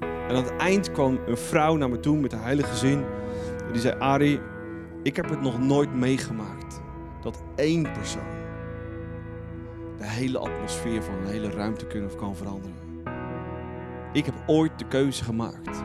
En 0.00 0.36
aan 0.36 0.44
het 0.44 0.56
eind 0.56 0.92
kwam 0.92 1.18
een 1.26 1.36
vrouw 1.36 1.76
naar 1.76 1.90
me 1.90 2.00
toe 2.00 2.16
met 2.16 2.32
haar 2.32 2.42
heilige 2.42 2.76
zin. 2.76 3.04
En 3.66 3.72
die 3.72 3.80
zei: 3.80 3.98
Ari, 3.98 4.40
ik 5.02 5.16
heb 5.16 5.28
het 5.28 5.40
nog 5.40 5.58
nooit 5.58 5.94
meegemaakt 5.94 6.80
dat 7.22 7.42
één 7.54 7.92
persoon 7.92 8.42
de 9.98 10.06
hele 10.06 10.38
atmosfeer 10.38 11.02
van 11.02 11.14
een 11.14 11.26
hele 11.26 11.50
ruimte 11.50 11.86
kunnen 11.86 12.10
of 12.10 12.16
kan 12.16 12.36
veranderen. 12.36 12.76
Ik 14.12 14.24
heb 14.24 14.34
ooit 14.46 14.78
de 14.78 14.88
keuze 14.88 15.24
gemaakt. 15.24 15.84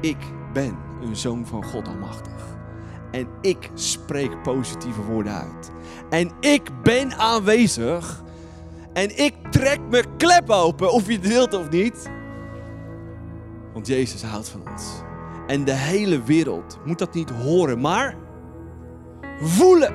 Ik 0.00 0.18
ben 0.52 0.78
een 1.00 1.16
zoon 1.16 1.46
van 1.46 1.64
God 1.64 1.88
Almachtig. 1.88 2.57
En 3.10 3.28
ik 3.40 3.70
spreek 3.74 4.42
positieve 4.42 5.02
woorden 5.02 5.32
uit. 5.32 5.70
En 6.10 6.30
ik 6.40 6.82
ben 6.82 7.14
aanwezig. 7.14 8.22
En 8.92 9.18
ik 9.18 9.34
trek 9.50 9.80
mijn 9.90 10.16
klep 10.16 10.50
open, 10.50 10.92
of 10.92 11.06
je 11.06 11.12
het 11.12 11.28
wilt 11.28 11.54
of 11.54 11.70
niet. 11.70 12.10
Want 13.72 13.86
Jezus 13.86 14.22
houdt 14.22 14.48
van 14.48 14.62
ons. 14.70 14.84
En 15.46 15.64
de 15.64 15.74
hele 15.74 16.22
wereld 16.22 16.78
moet 16.84 16.98
dat 16.98 17.14
niet 17.14 17.30
horen, 17.30 17.80
maar 17.80 18.16
voelen. 19.40 19.94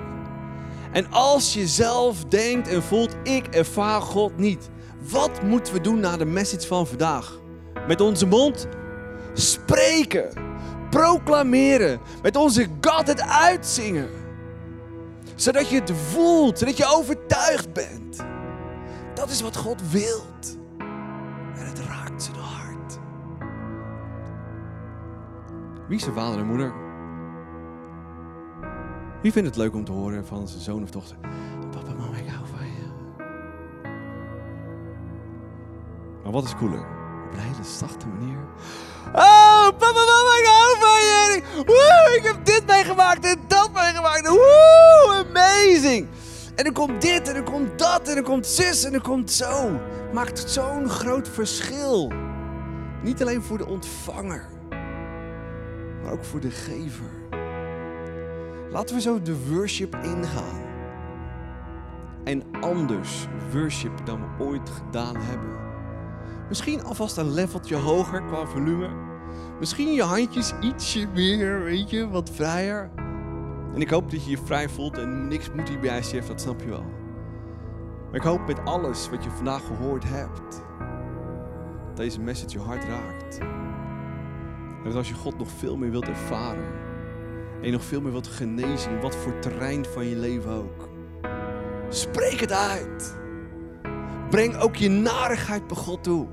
En 0.92 1.12
als 1.12 1.54
je 1.54 1.68
zelf 1.68 2.24
denkt 2.24 2.68
en 2.68 2.84
voelt, 2.84 3.16
ik 3.24 3.48
ervaar 3.48 4.02
God 4.02 4.38
niet. 4.38 4.70
Wat 5.10 5.44
moeten 5.44 5.74
we 5.74 5.82
doen 5.82 6.00
na 6.00 6.18
de 6.18 6.26
message 6.26 6.68
van 6.68 6.88
vandaag? 6.88 7.40
Met 7.88 8.02
onze 8.02 8.26
mond 8.26 8.68
spreken, 9.34 10.30
proclameren, 10.94 12.00
met 12.22 12.36
onze 12.36 12.68
God 12.82 13.08
het 13.08 13.22
uitzingen. 13.22 14.10
Zodat 15.36 15.70
je 15.70 15.80
het 15.80 15.92
voelt, 15.92 16.60
zodat 16.60 16.78
je 16.78 16.86
overtuigd 16.86 17.74
bent. 17.74 18.26
Dat 19.14 19.30
is 19.30 19.42
wat 19.42 19.56
God 19.56 19.92
wilt. 19.92 20.58
En 21.56 21.66
het 21.66 21.80
raakt 21.80 22.24
zijn 22.24 22.36
hart. 22.36 23.00
Wie 25.88 25.98
is 25.98 26.06
er 26.06 26.14
vader 26.14 26.40
en 26.40 26.46
moeder? 26.46 26.74
Wie 29.22 29.32
vindt 29.32 29.48
het 29.48 29.58
leuk 29.58 29.76
om 29.76 29.86
te 29.86 29.92
horen 29.92 30.26
van 30.26 30.48
zijn 30.48 30.62
zoon 30.62 30.84
of 30.84 30.92
dochter? 30.92 31.18
Papa, 31.72 31.94
mama, 31.94 32.18
ik 32.18 32.28
hou 32.28 32.48
van 32.48 32.66
je. 32.66 32.92
Maar 36.24 36.32
wat 36.32 36.44
is 36.44 36.56
cooler? 36.56 37.03
Hele 37.38 37.64
zachte 37.80 38.08
manier. 38.08 38.38
Oh, 39.14 39.68
papa, 39.78 39.92
mama, 39.94 40.38
ik 40.40 40.48
hou 40.48 40.78
van 40.80 41.00
je. 41.00 41.42
Woe, 41.66 42.18
ik 42.18 42.24
heb 42.24 42.46
dit 42.46 42.66
meegemaakt 42.68 43.26
en 43.26 43.40
dat 43.48 43.72
meegemaakt. 43.74 44.28
Woe, 44.28 45.26
amazing. 45.30 46.08
En 46.56 46.66
er 46.66 46.72
komt 46.72 47.02
dit 47.02 47.28
en 47.30 47.36
er 47.36 47.44
komt 47.44 47.80
dat 47.80 48.08
en 48.08 48.18
er 48.18 48.24
komt 48.24 48.48
zus 48.48 48.84
en 48.84 48.94
er 48.94 49.02
komt 49.02 49.32
zo. 49.32 49.80
Maakt 50.14 50.44
zo'n 50.50 50.90
groot 50.90 51.30
verschil. 51.30 52.12
Niet 53.02 53.22
alleen 53.22 53.42
voor 53.42 53.58
de 53.58 53.66
ontvanger, 53.66 54.50
maar 56.04 56.12
ook 56.12 56.24
voor 56.26 56.40
de 56.40 56.52
gever. 56.52 57.12
Laten 58.72 58.96
we 58.96 59.02
zo 59.02 59.22
de 59.22 59.48
worship 59.50 59.96
ingaan. 59.96 60.62
En 62.24 62.44
anders 62.62 63.28
worship 63.52 64.06
dan 64.06 64.20
we 64.20 64.44
ooit 64.44 64.70
gedaan 64.70 65.16
hebben. 65.16 65.63
Misschien 66.48 66.84
alvast 66.84 67.18
een 67.18 67.34
leveltje 67.34 67.76
hoger 67.76 68.22
qua 68.22 68.46
volume. 68.46 68.90
Misschien 69.60 69.94
je 69.94 70.04
handjes 70.04 70.54
ietsje 70.62 71.08
meer, 71.14 71.64
weet 71.64 71.90
je, 71.90 72.10
wat 72.10 72.30
vrijer. 72.30 72.92
En 73.74 73.82
ik 73.82 73.90
hoop 73.90 74.12
dat 74.12 74.24
je 74.24 74.30
je 74.30 74.38
vrij 74.46 74.70
voelt 74.70 74.98
en 74.98 75.28
niks 75.28 75.52
moet 75.52 75.70
hier 75.70 75.80
bij 75.80 76.04
je 76.12 76.22
dat 76.28 76.42
snap 76.42 76.62
je 76.62 76.70
wel. 76.70 76.86
Maar 78.06 78.16
ik 78.16 78.28
hoop 78.28 78.48
met 78.48 78.66
alles 78.66 79.10
wat 79.10 79.24
je 79.24 79.30
vandaag 79.30 79.66
gehoord 79.66 80.04
hebt, 80.08 80.64
dat 81.88 81.98
deze 81.98 82.20
message 82.20 82.52
je 82.52 82.64
hart 82.64 82.84
raakt. 82.84 83.38
En 83.40 84.84
dat 84.84 84.96
als 84.96 85.10
je 85.10 85.14
God 85.14 85.38
nog 85.38 85.50
veel 85.52 85.78
meer 85.78 85.92
wilt 85.92 86.08
ervaren, 86.08 86.82
en 87.60 87.66
je 87.66 87.72
nog 87.72 87.84
veel 87.84 88.02
meer 88.02 88.12
wilt 88.12 88.28
genezen, 88.28 89.02
wat 89.02 89.16
voor 89.16 89.40
terrein 89.40 89.86
van 89.86 90.06
je 90.06 90.16
leven 90.16 90.52
ook. 90.52 90.90
Spreek 91.90 92.40
het 92.40 92.52
uit. 92.52 93.22
Breng 94.30 94.58
ook 94.58 94.76
je 94.76 94.90
narigheid 94.90 95.68
bij 95.68 95.78
God 95.78 96.04
toe. 96.04 96.28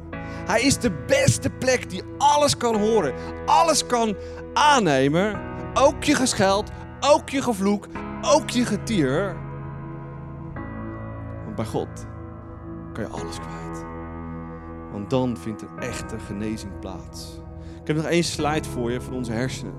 Hij 0.46 0.62
is 0.62 0.78
de 0.78 0.90
beste 1.06 1.50
plek 1.50 1.90
die 1.90 2.02
alles 2.18 2.56
kan 2.56 2.76
horen, 2.76 3.14
alles 3.46 3.86
kan 3.86 4.16
aannemen. 4.52 5.40
Ook 5.74 6.04
je 6.04 6.14
gescheld, 6.14 6.70
ook 7.00 7.28
je 7.28 7.42
gevloek, 7.42 7.86
ook 8.22 8.50
je 8.50 8.64
getier. 8.64 9.36
Want 11.44 11.56
bij 11.56 11.64
God 11.64 12.06
kan 12.92 13.04
je 13.04 13.10
alles 13.10 13.38
kwijt. 13.38 13.84
Want 14.92 15.10
dan 15.10 15.36
vindt 15.36 15.62
er 15.62 15.68
echte 15.78 16.18
genezing 16.18 16.78
plaats. 16.78 17.40
Ik 17.80 17.86
heb 17.86 17.96
nog 17.96 18.06
één 18.06 18.24
slide 18.24 18.68
voor 18.68 18.90
je 18.90 19.00
van 19.00 19.14
onze 19.14 19.32
hersenen. 19.32 19.74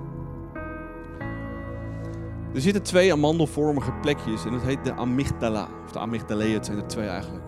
Er 2.54 2.62
zitten 2.62 2.84
twee 2.84 3.14
amandelvormige 3.14 3.92
plekjes 3.92 4.46
en 4.46 4.52
dat 4.52 4.62
heet 4.62 4.84
de 4.84 4.94
amygdala. 4.94 5.68
Of 5.86 5.92
de 5.92 6.00
amygdalae, 6.00 6.54
het 6.54 6.66
zijn 6.66 6.78
er 6.78 6.88
twee 6.88 7.08
eigenlijk. 7.08 7.41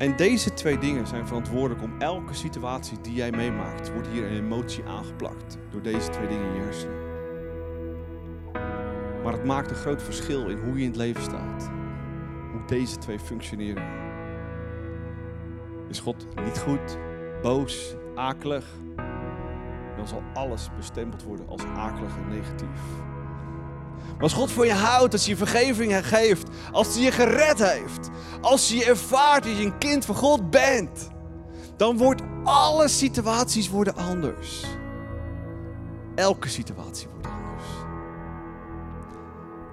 En 0.00 0.16
deze 0.16 0.54
twee 0.54 0.78
dingen 0.78 1.06
zijn 1.06 1.26
verantwoordelijk 1.26 1.82
om 1.82 1.94
elke 1.98 2.34
situatie 2.34 3.00
die 3.00 3.14
jij 3.14 3.30
meemaakt, 3.30 3.92
wordt 3.92 4.08
hier 4.08 4.24
een 4.24 4.44
emotie 4.44 4.84
aangeplakt 4.84 5.58
door 5.70 5.82
deze 5.82 6.08
twee 6.08 6.28
dingen 6.28 6.46
in 6.46 6.54
je 6.54 6.60
hersenen. 6.60 6.98
Maar 9.22 9.32
het 9.32 9.44
maakt 9.44 9.70
een 9.70 9.76
groot 9.76 10.02
verschil 10.02 10.48
in 10.48 10.58
hoe 10.58 10.76
je 10.76 10.82
in 10.82 10.88
het 10.88 10.96
leven 10.96 11.22
staat. 11.22 11.70
Hoe 12.52 12.64
deze 12.66 12.98
twee 12.98 13.18
functioneren. 13.18 13.82
Is 15.88 16.00
God 16.00 16.26
niet 16.44 16.58
goed, 16.58 16.98
boos, 17.42 17.94
akelig? 18.14 18.66
Dan 19.96 20.08
zal 20.08 20.22
alles 20.34 20.70
bestempeld 20.76 21.22
worden 21.22 21.48
als 21.48 21.64
akelig 21.64 22.16
en 22.16 22.28
negatief. 22.28 22.80
Maar 24.12 24.22
als 24.22 24.32
God 24.32 24.50
voor 24.50 24.66
je 24.66 24.72
houdt, 24.72 25.12
als 25.12 25.22
hij 25.22 25.30
je 25.30 25.46
vergeving 25.46 26.06
geeft, 26.06 26.48
als 26.72 26.94
hij 26.94 27.04
je 27.04 27.12
gered 27.12 27.58
heeft, 27.58 28.08
als 28.40 28.68
je 28.68 28.84
ervaart 28.84 29.44
dat 29.44 29.56
je 29.56 29.64
een 29.64 29.78
kind 29.78 30.04
van 30.04 30.14
God 30.14 30.50
bent, 30.50 31.08
dan 31.76 31.96
wordt 31.96 32.22
alle 32.44 32.88
situaties 32.88 33.68
worden 33.68 33.96
anders. 33.96 34.64
Elke 36.14 36.48
situatie 36.48 37.08
wordt 37.12 37.26
anders. 37.26 37.68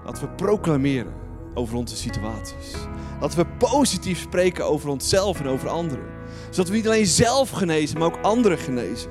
Laten 0.04 0.22
we 0.22 0.28
proclameren 0.28 1.14
over 1.54 1.76
onze 1.76 1.96
situaties. 1.96 2.74
Laten 3.20 3.38
we 3.38 3.46
positief 3.46 4.20
spreken 4.20 4.66
over 4.66 4.88
onszelf 4.88 5.40
en 5.40 5.46
over 5.46 5.68
anderen. 5.68 6.04
Zodat 6.50 6.68
we 6.68 6.76
niet 6.76 6.86
alleen 6.86 7.06
zelf 7.06 7.50
genezen, 7.50 7.98
maar 7.98 8.08
ook 8.08 8.22
anderen 8.22 8.58
genezen. 8.58 9.10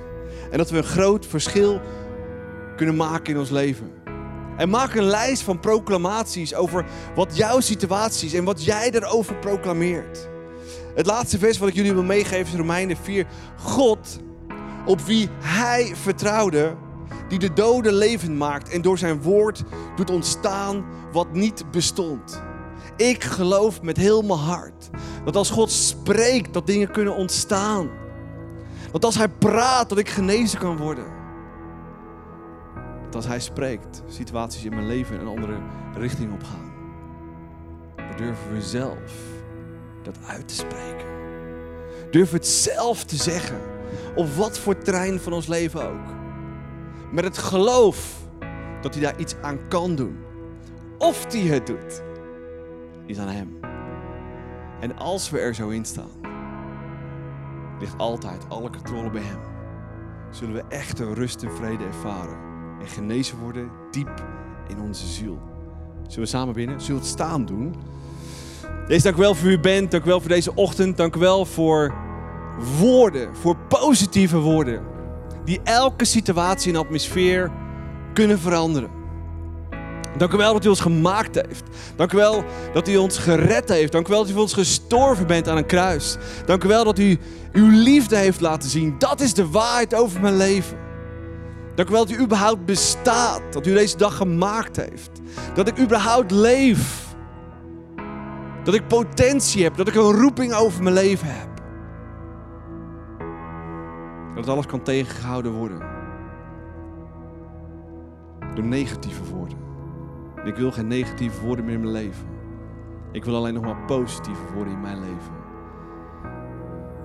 En 0.51 0.57
dat 0.57 0.70
we 0.70 0.78
een 0.78 0.84
groot 0.84 1.26
verschil 1.26 1.82
kunnen 2.76 2.95
maken 2.95 3.34
in 3.34 3.39
ons 3.39 3.49
leven. 3.49 3.91
En 4.58 4.70
maak 4.70 4.93
een 4.95 5.03
lijst 5.03 5.41
van 5.41 5.60
proclamaties 5.60 6.55
over 6.55 6.86
wat 7.16 7.38
jouw 7.38 7.60
situatie 7.60 8.28
is 8.28 8.34
en 8.34 8.43
wat 8.43 8.64
jij 8.64 8.91
daarover 8.91 9.36
proclameert. 9.36 10.30
Het 10.95 11.05
laatste 11.05 11.39
vers 11.39 11.58
wat 11.58 11.70
ik 11.70 11.76
jullie 11.76 11.93
wil 11.93 12.03
meegeven 12.03 12.53
is 12.53 12.60
Romeinen 12.60 12.97
4. 12.97 13.28
God, 13.58 14.20
op 14.86 15.01
wie 15.01 15.30
hij 15.39 15.93
vertrouwde, 15.95 16.76
die 17.28 17.39
de 17.39 17.53
doden 17.53 17.93
levend 17.93 18.38
maakt 18.38 18.70
en 18.70 18.82
door 18.82 18.97
zijn 18.97 19.22
woord 19.22 19.64
doet 19.95 20.10
ontstaan 20.10 20.86
wat 21.12 21.34
niet 21.34 21.72
bestond. 21.72 22.41
Ik 22.95 23.24
geloof 23.24 23.82
met 23.82 23.97
heel 23.97 24.22
mijn 24.22 24.39
hart 24.39 24.89
dat 25.26 25.36
als 25.36 25.49
God 25.49 25.72
spreekt, 25.72 26.53
dat 26.53 26.68
dingen 26.68 26.91
kunnen 26.91 27.16
ontstaan. 27.16 27.89
Dat 28.91 29.05
als 29.05 29.18
hij 29.18 29.30
praat, 29.30 29.89
dat 29.89 29.97
ik 29.97 30.10
genezen 30.10 30.60
kan 30.60 30.78
worden. 30.78 31.05
Dat 33.08 33.16
als 33.16 33.28
hij 33.28 33.39
spreekt, 33.39 34.03
situaties 34.08 34.64
in 34.66 34.74
mijn 34.74 34.88
leven 34.88 35.20
een 35.20 35.28
andere 35.28 35.58
richting 35.95 36.34
op 36.34 36.43
gaan. 36.43 36.72
Maar 37.95 38.18
durven 38.18 38.53
we 38.53 38.62
zelf 38.62 39.14
dat 40.03 40.18
uit 40.28 40.47
te 40.47 40.53
spreken? 40.53 41.05
We 42.12 42.28
het 42.32 42.47
zelf 42.47 43.03
te 43.03 43.16
zeggen? 43.16 43.62
Op 44.16 44.28
wat 44.28 44.60
voor 44.60 44.78
terrein 44.78 45.20
van 45.20 45.34
ons 45.34 45.47
leven 45.47 45.89
ook. 45.89 46.08
Met 47.12 47.24
het 47.24 47.38
geloof 47.38 48.16
dat 48.82 48.93
hij 48.93 49.03
daar 49.03 49.20
iets 49.20 49.36
aan 49.41 49.68
kan 49.68 49.95
doen. 49.95 50.18
Of 50.97 51.34
hij 51.34 51.41
het 51.41 51.68
doet, 51.68 52.01
is 53.05 53.20
aan 53.20 53.28
hem. 53.28 53.60
En 54.80 54.97
als 54.97 55.30
we 55.30 55.39
er 55.39 55.55
zo 55.55 55.70
in 55.70 55.86
staan, 55.86 56.12
ligt 57.80 57.97
altijd 57.97 58.45
alle 58.47 58.70
controle 58.70 59.10
bij 59.10 59.22
hem. 59.22 59.39
Zullen 60.32 60.53
we 60.53 60.64
echte 60.70 61.14
rust 61.14 61.43
en 61.43 61.51
vrede 61.51 61.84
ervaren 61.84 62.47
en 62.82 62.88
genezen 62.88 63.38
worden 63.38 63.69
diep 63.91 64.23
in 64.67 64.80
onze 64.80 65.07
ziel. 65.07 65.39
Zullen 66.07 66.23
we 66.23 66.25
samen 66.25 66.53
binnen? 66.53 66.82
Zullen 66.82 66.95
we 66.95 67.01
het 67.01 67.13
staan 67.13 67.45
doen? 67.45 67.75
Deze 68.88 69.03
dank 69.03 69.15
u 69.15 69.19
wel 69.19 69.36
voor 69.36 69.49
u 69.49 69.59
bent. 69.59 69.91
Dank 69.91 70.03
u 70.03 70.07
wel 70.07 70.19
voor 70.19 70.30
deze 70.30 70.55
ochtend. 70.55 70.97
Dank 70.97 71.15
u 71.15 71.19
wel 71.19 71.45
voor 71.45 71.93
woorden, 72.80 73.36
voor 73.36 73.57
positieve 73.67 74.38
woorden. 74.38 74.82
Die 75.45 75.59
elke 75.63 76.05
situatie 76.05 76.73
en 76.73 76.80
atmosfeer 76.80 77.51
kunnen 78.13 78.39
veranderen. 78.39 78.89
Dank 80.17 80.34
u 80.34 80.38
wel 80.38 80.53
dat 80.53 80.65
u 80.65 80.69
ons 80.69 80.80
gemaakt 80.80 81.36
heeft. 81.36 81.63
Dank 81.95 82.13
u 82.13 82.17
wel 82.17 82.43
dat 82.73 82.88
u 82.88 82.97
ons 82.97 83.17
gered 83.17 83.69
heeft. 83.69 83.91
Dank 83.91 84.07
u 84.07 84.09
wel 84.09 84.19
dat 84.19 84.30
u 84.30 84.34
voor 84.34 84.41
ons 84.41 84.53
gestorven 84.53 85.28
bent 85.28 85.47
aan 85.47 85.57
een 85.57 85.65
kruis. 85.65 86.17
Dank 86.45 86.63
u 86.63 86.67
wel 86.67 86.84
dat 86.84 86.99
u 86.99 87.17
uw 87.51 87.69
liefde 87.69 88.15
heeft 88.15 88.41
laten 88.41 88.69
zien. 88.69 88.95
Dat 88.97 89.21
is 89.21 89.34
de 89.34 89.49
waarheid 89.49 89.95
over 89.95 90.21
mijn 90.21 90.38
leven. 90.38 90.86
Dank 91.78 91.89
u 91.89 91.91
wel 91.91 92.05
dat 92.05 92.15
u 92.15 92.21
überhaupt 92.21 92.65
bestaat. 92.65 93.41
Dat 93.53 93.67
u 93.67 93.73
deze 93.73 93.97
dag 93.97 94.17
gemaakt 94.17 94.75
heeft. 94.75 95.21
Dat 95.53 95.67
ik 95.67 95.80
überhaupt 95.80 96.32
leef. 96.32 97.15
Dat 98.63 98.73
ik 98.73 98.88
potentie 98.88 99.63
heb. 99.63 99.75
Dat 99.75 99.88
ik 99.88 99.95
een 99.95 100.11
roeping 100.11 100.53
over 100.53 100.84
mijn 100.84 100.95
leven 100.95 101.28
heb. 101.28 101.47
Dat 104.36 104.49
alles 104.49 104.65
kan 104.65 104.82
tegengehouden 104.82 105.51
worden. 105.51 105.82
Door 108.55 108.65
negatieve 108.65 109.23
woorden. 109.23 109.57
En 110.36 110.47
ik 110.47 110.55
wil 110.55 110.71
geen 110.71 110.88
negatieve 110.88 111.45
woorden 111.45 111.65
meer 111.65 111.73
in 111.73 111.82
mijn 111.82 111.93
leven. 111.93 112.28
Ik 113.11 113.25
wil 113.25 113.36
alleen 113.36 113.53
nog 113.53 113.63
maar 113.63 113.86
positieve 113.86 114.53
woorden 114.53 114.73
in 114.73 114.82
mijn 114.82 114.99
leven. 114.99 115.34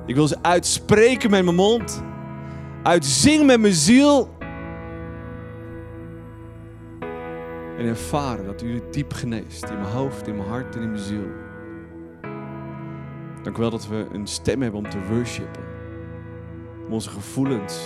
Ik 0.07 0.15
wil 0.15 0.27
ze 0.27 0.37
uitspreken 0.43 1.31
met 1.31 1.45
mijn 1.45 1.57
mond. 1.57 2.03
Uitzingen 2.83 3.47
met 3.47 3.61
mijn 3.61 3.75
ziel. 3.75 4.41
En 7.83 7.89
ervaren 7.89 8.45
dat 8.45 8.63
u 8.63 8.75
het 8.75 8.93
diep 8.93 9.13
geneest. 9.13 9.65
In 9.65 9.81
mijn 9.81 9.93
hoofd, 9.93 10.27
in 10.27 10.37
mijn 10.37 10.49
hart 10.49 10.77
en 10.77 10.83
in 10.83 10.91
mijn 10.91 11.03
ziel. 11.03 11.27
Dank 13.43 13.57
u 13.57 13.61
wel 13.61 13.71
dat 13.71 13.89
we 13.89 14.07
een 14.13 14.27
stem 14.27 14.63
hebben 14.63 14.81
om 14.81 14.91
te 14.91 15.07
worshipen. 15.09 15.63
Om 16.87 16.93
onze 16.93 17.11
gevoelens 17.11 17.81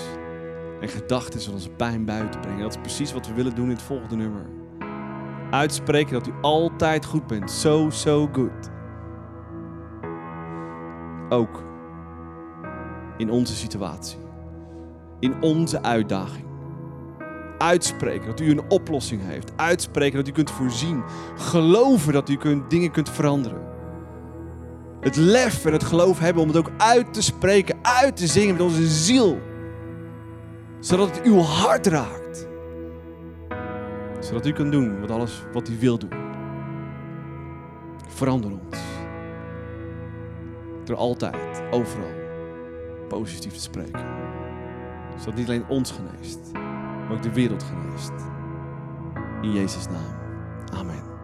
en 0.80 0.88
gedachten 0.88 1.40
en 1.40 1.52
onze 1.52 1.70
pijn 1.70 2.04
buiten 2.04 2.30
te 2.30 2.38
brengen. 2.38 2.62
Dat 2.62 2.74
is 2.74 2.80
precies 2.80 3.12
wat 3.12 3.26
we 3.26 3.34
willen 3.34 3.54
doen 3.54 3.64
in 3.64 3.70
het 3.70 3.82
volgende 3.82 4.16
nummer. 4.16 4.46
Uitspreken 5.50 6.12
dat 6.12 6.26
u 6.26 6.32
altijd 6.40 7.04
goed 7.04 7.26
bent. 7.26 7.50
So, 7.50 7.90
so 7.90 8.28
good. 8.32 8.70
Ook 11.28 11.64
in 13.16 13.30
onze 13.30 13.54
situatie. 13.54 14.18
In 15.20 15.42
onze 15.42 15.82
uitdaging. 15.82 16.45
Uitspreken 17.58 18.26
dat 18.26 18.40
u 18.40 18.50
een 18.50 18.70
oplossing 18.70 19.20
heeft. 19.24 19.52
Uitspreken 19.56 20.18
dat 20.18 20.28
u 20.28 20.32
kunt 20.32 20.50
voorzien. 20.50 21.02
Geloven 21.36 22.12
dat 22.12 22.28
u 22.28 22.36
kunt, 22.36 22.70
dingen 22.70 22.90
kunt 22.90 23.10
veranderen. 23.10 23.62
Het 25.00 25.16
lef 25.16 25.64
en 25.64 25.72
het 25.72 25.84
geloof 25.84 26.18
hebben 26.18 26.42
om 26.42 26.48
het 26.48 26.56
ook 26.56 26.70
uit 26.76 27.14
te 27.14 27.22
spreken, 27.22 27.76
uit 27.82 28.16
te 28.16 28.26
zingen 28.26 28.52
met 28.52 28.62
onze 28.62 28.86
ziel. 28.86 29.40
Zodat 30.80 31.16
het 31.16 31.24
uw 31.24 31.38
hart 31.38 31.86
raakt. 31.86 32.48
Zodat 34.20 34.46
u 34.46 34.52
kunt 34.52 34.72
doen 34.72 35.00
wat 35.00 35.10
alles 35.10 35.42
wat 35.52 35.68
u 35.68 35.78
wil 35.78 35.98
doen. 35.98 36.12
Verander 38.08 38.50
ons. 38.50 38.78
Door 40.84 40.96
altijd, 40.96 41.62
overal, 41.70 42.14
positief 43.08 43.52
te 43.52 43.60
spreken. 43.60 44.04
Zodat 45.18 45.34
niet 45.34 45.48
alleen 45.48 45.68
ons 45.68 45.90
geneest, 45.90 46.38
maar 47.06 47.16
ook 47.16 47.22
de 47.22 47.32
wereld 47.32 47.62
geneest. 47.62 48.12
In 49.42 49.52
Jezus' 49.52 49.86
naam. 49.86 50.14
Amen. 50.72 51.15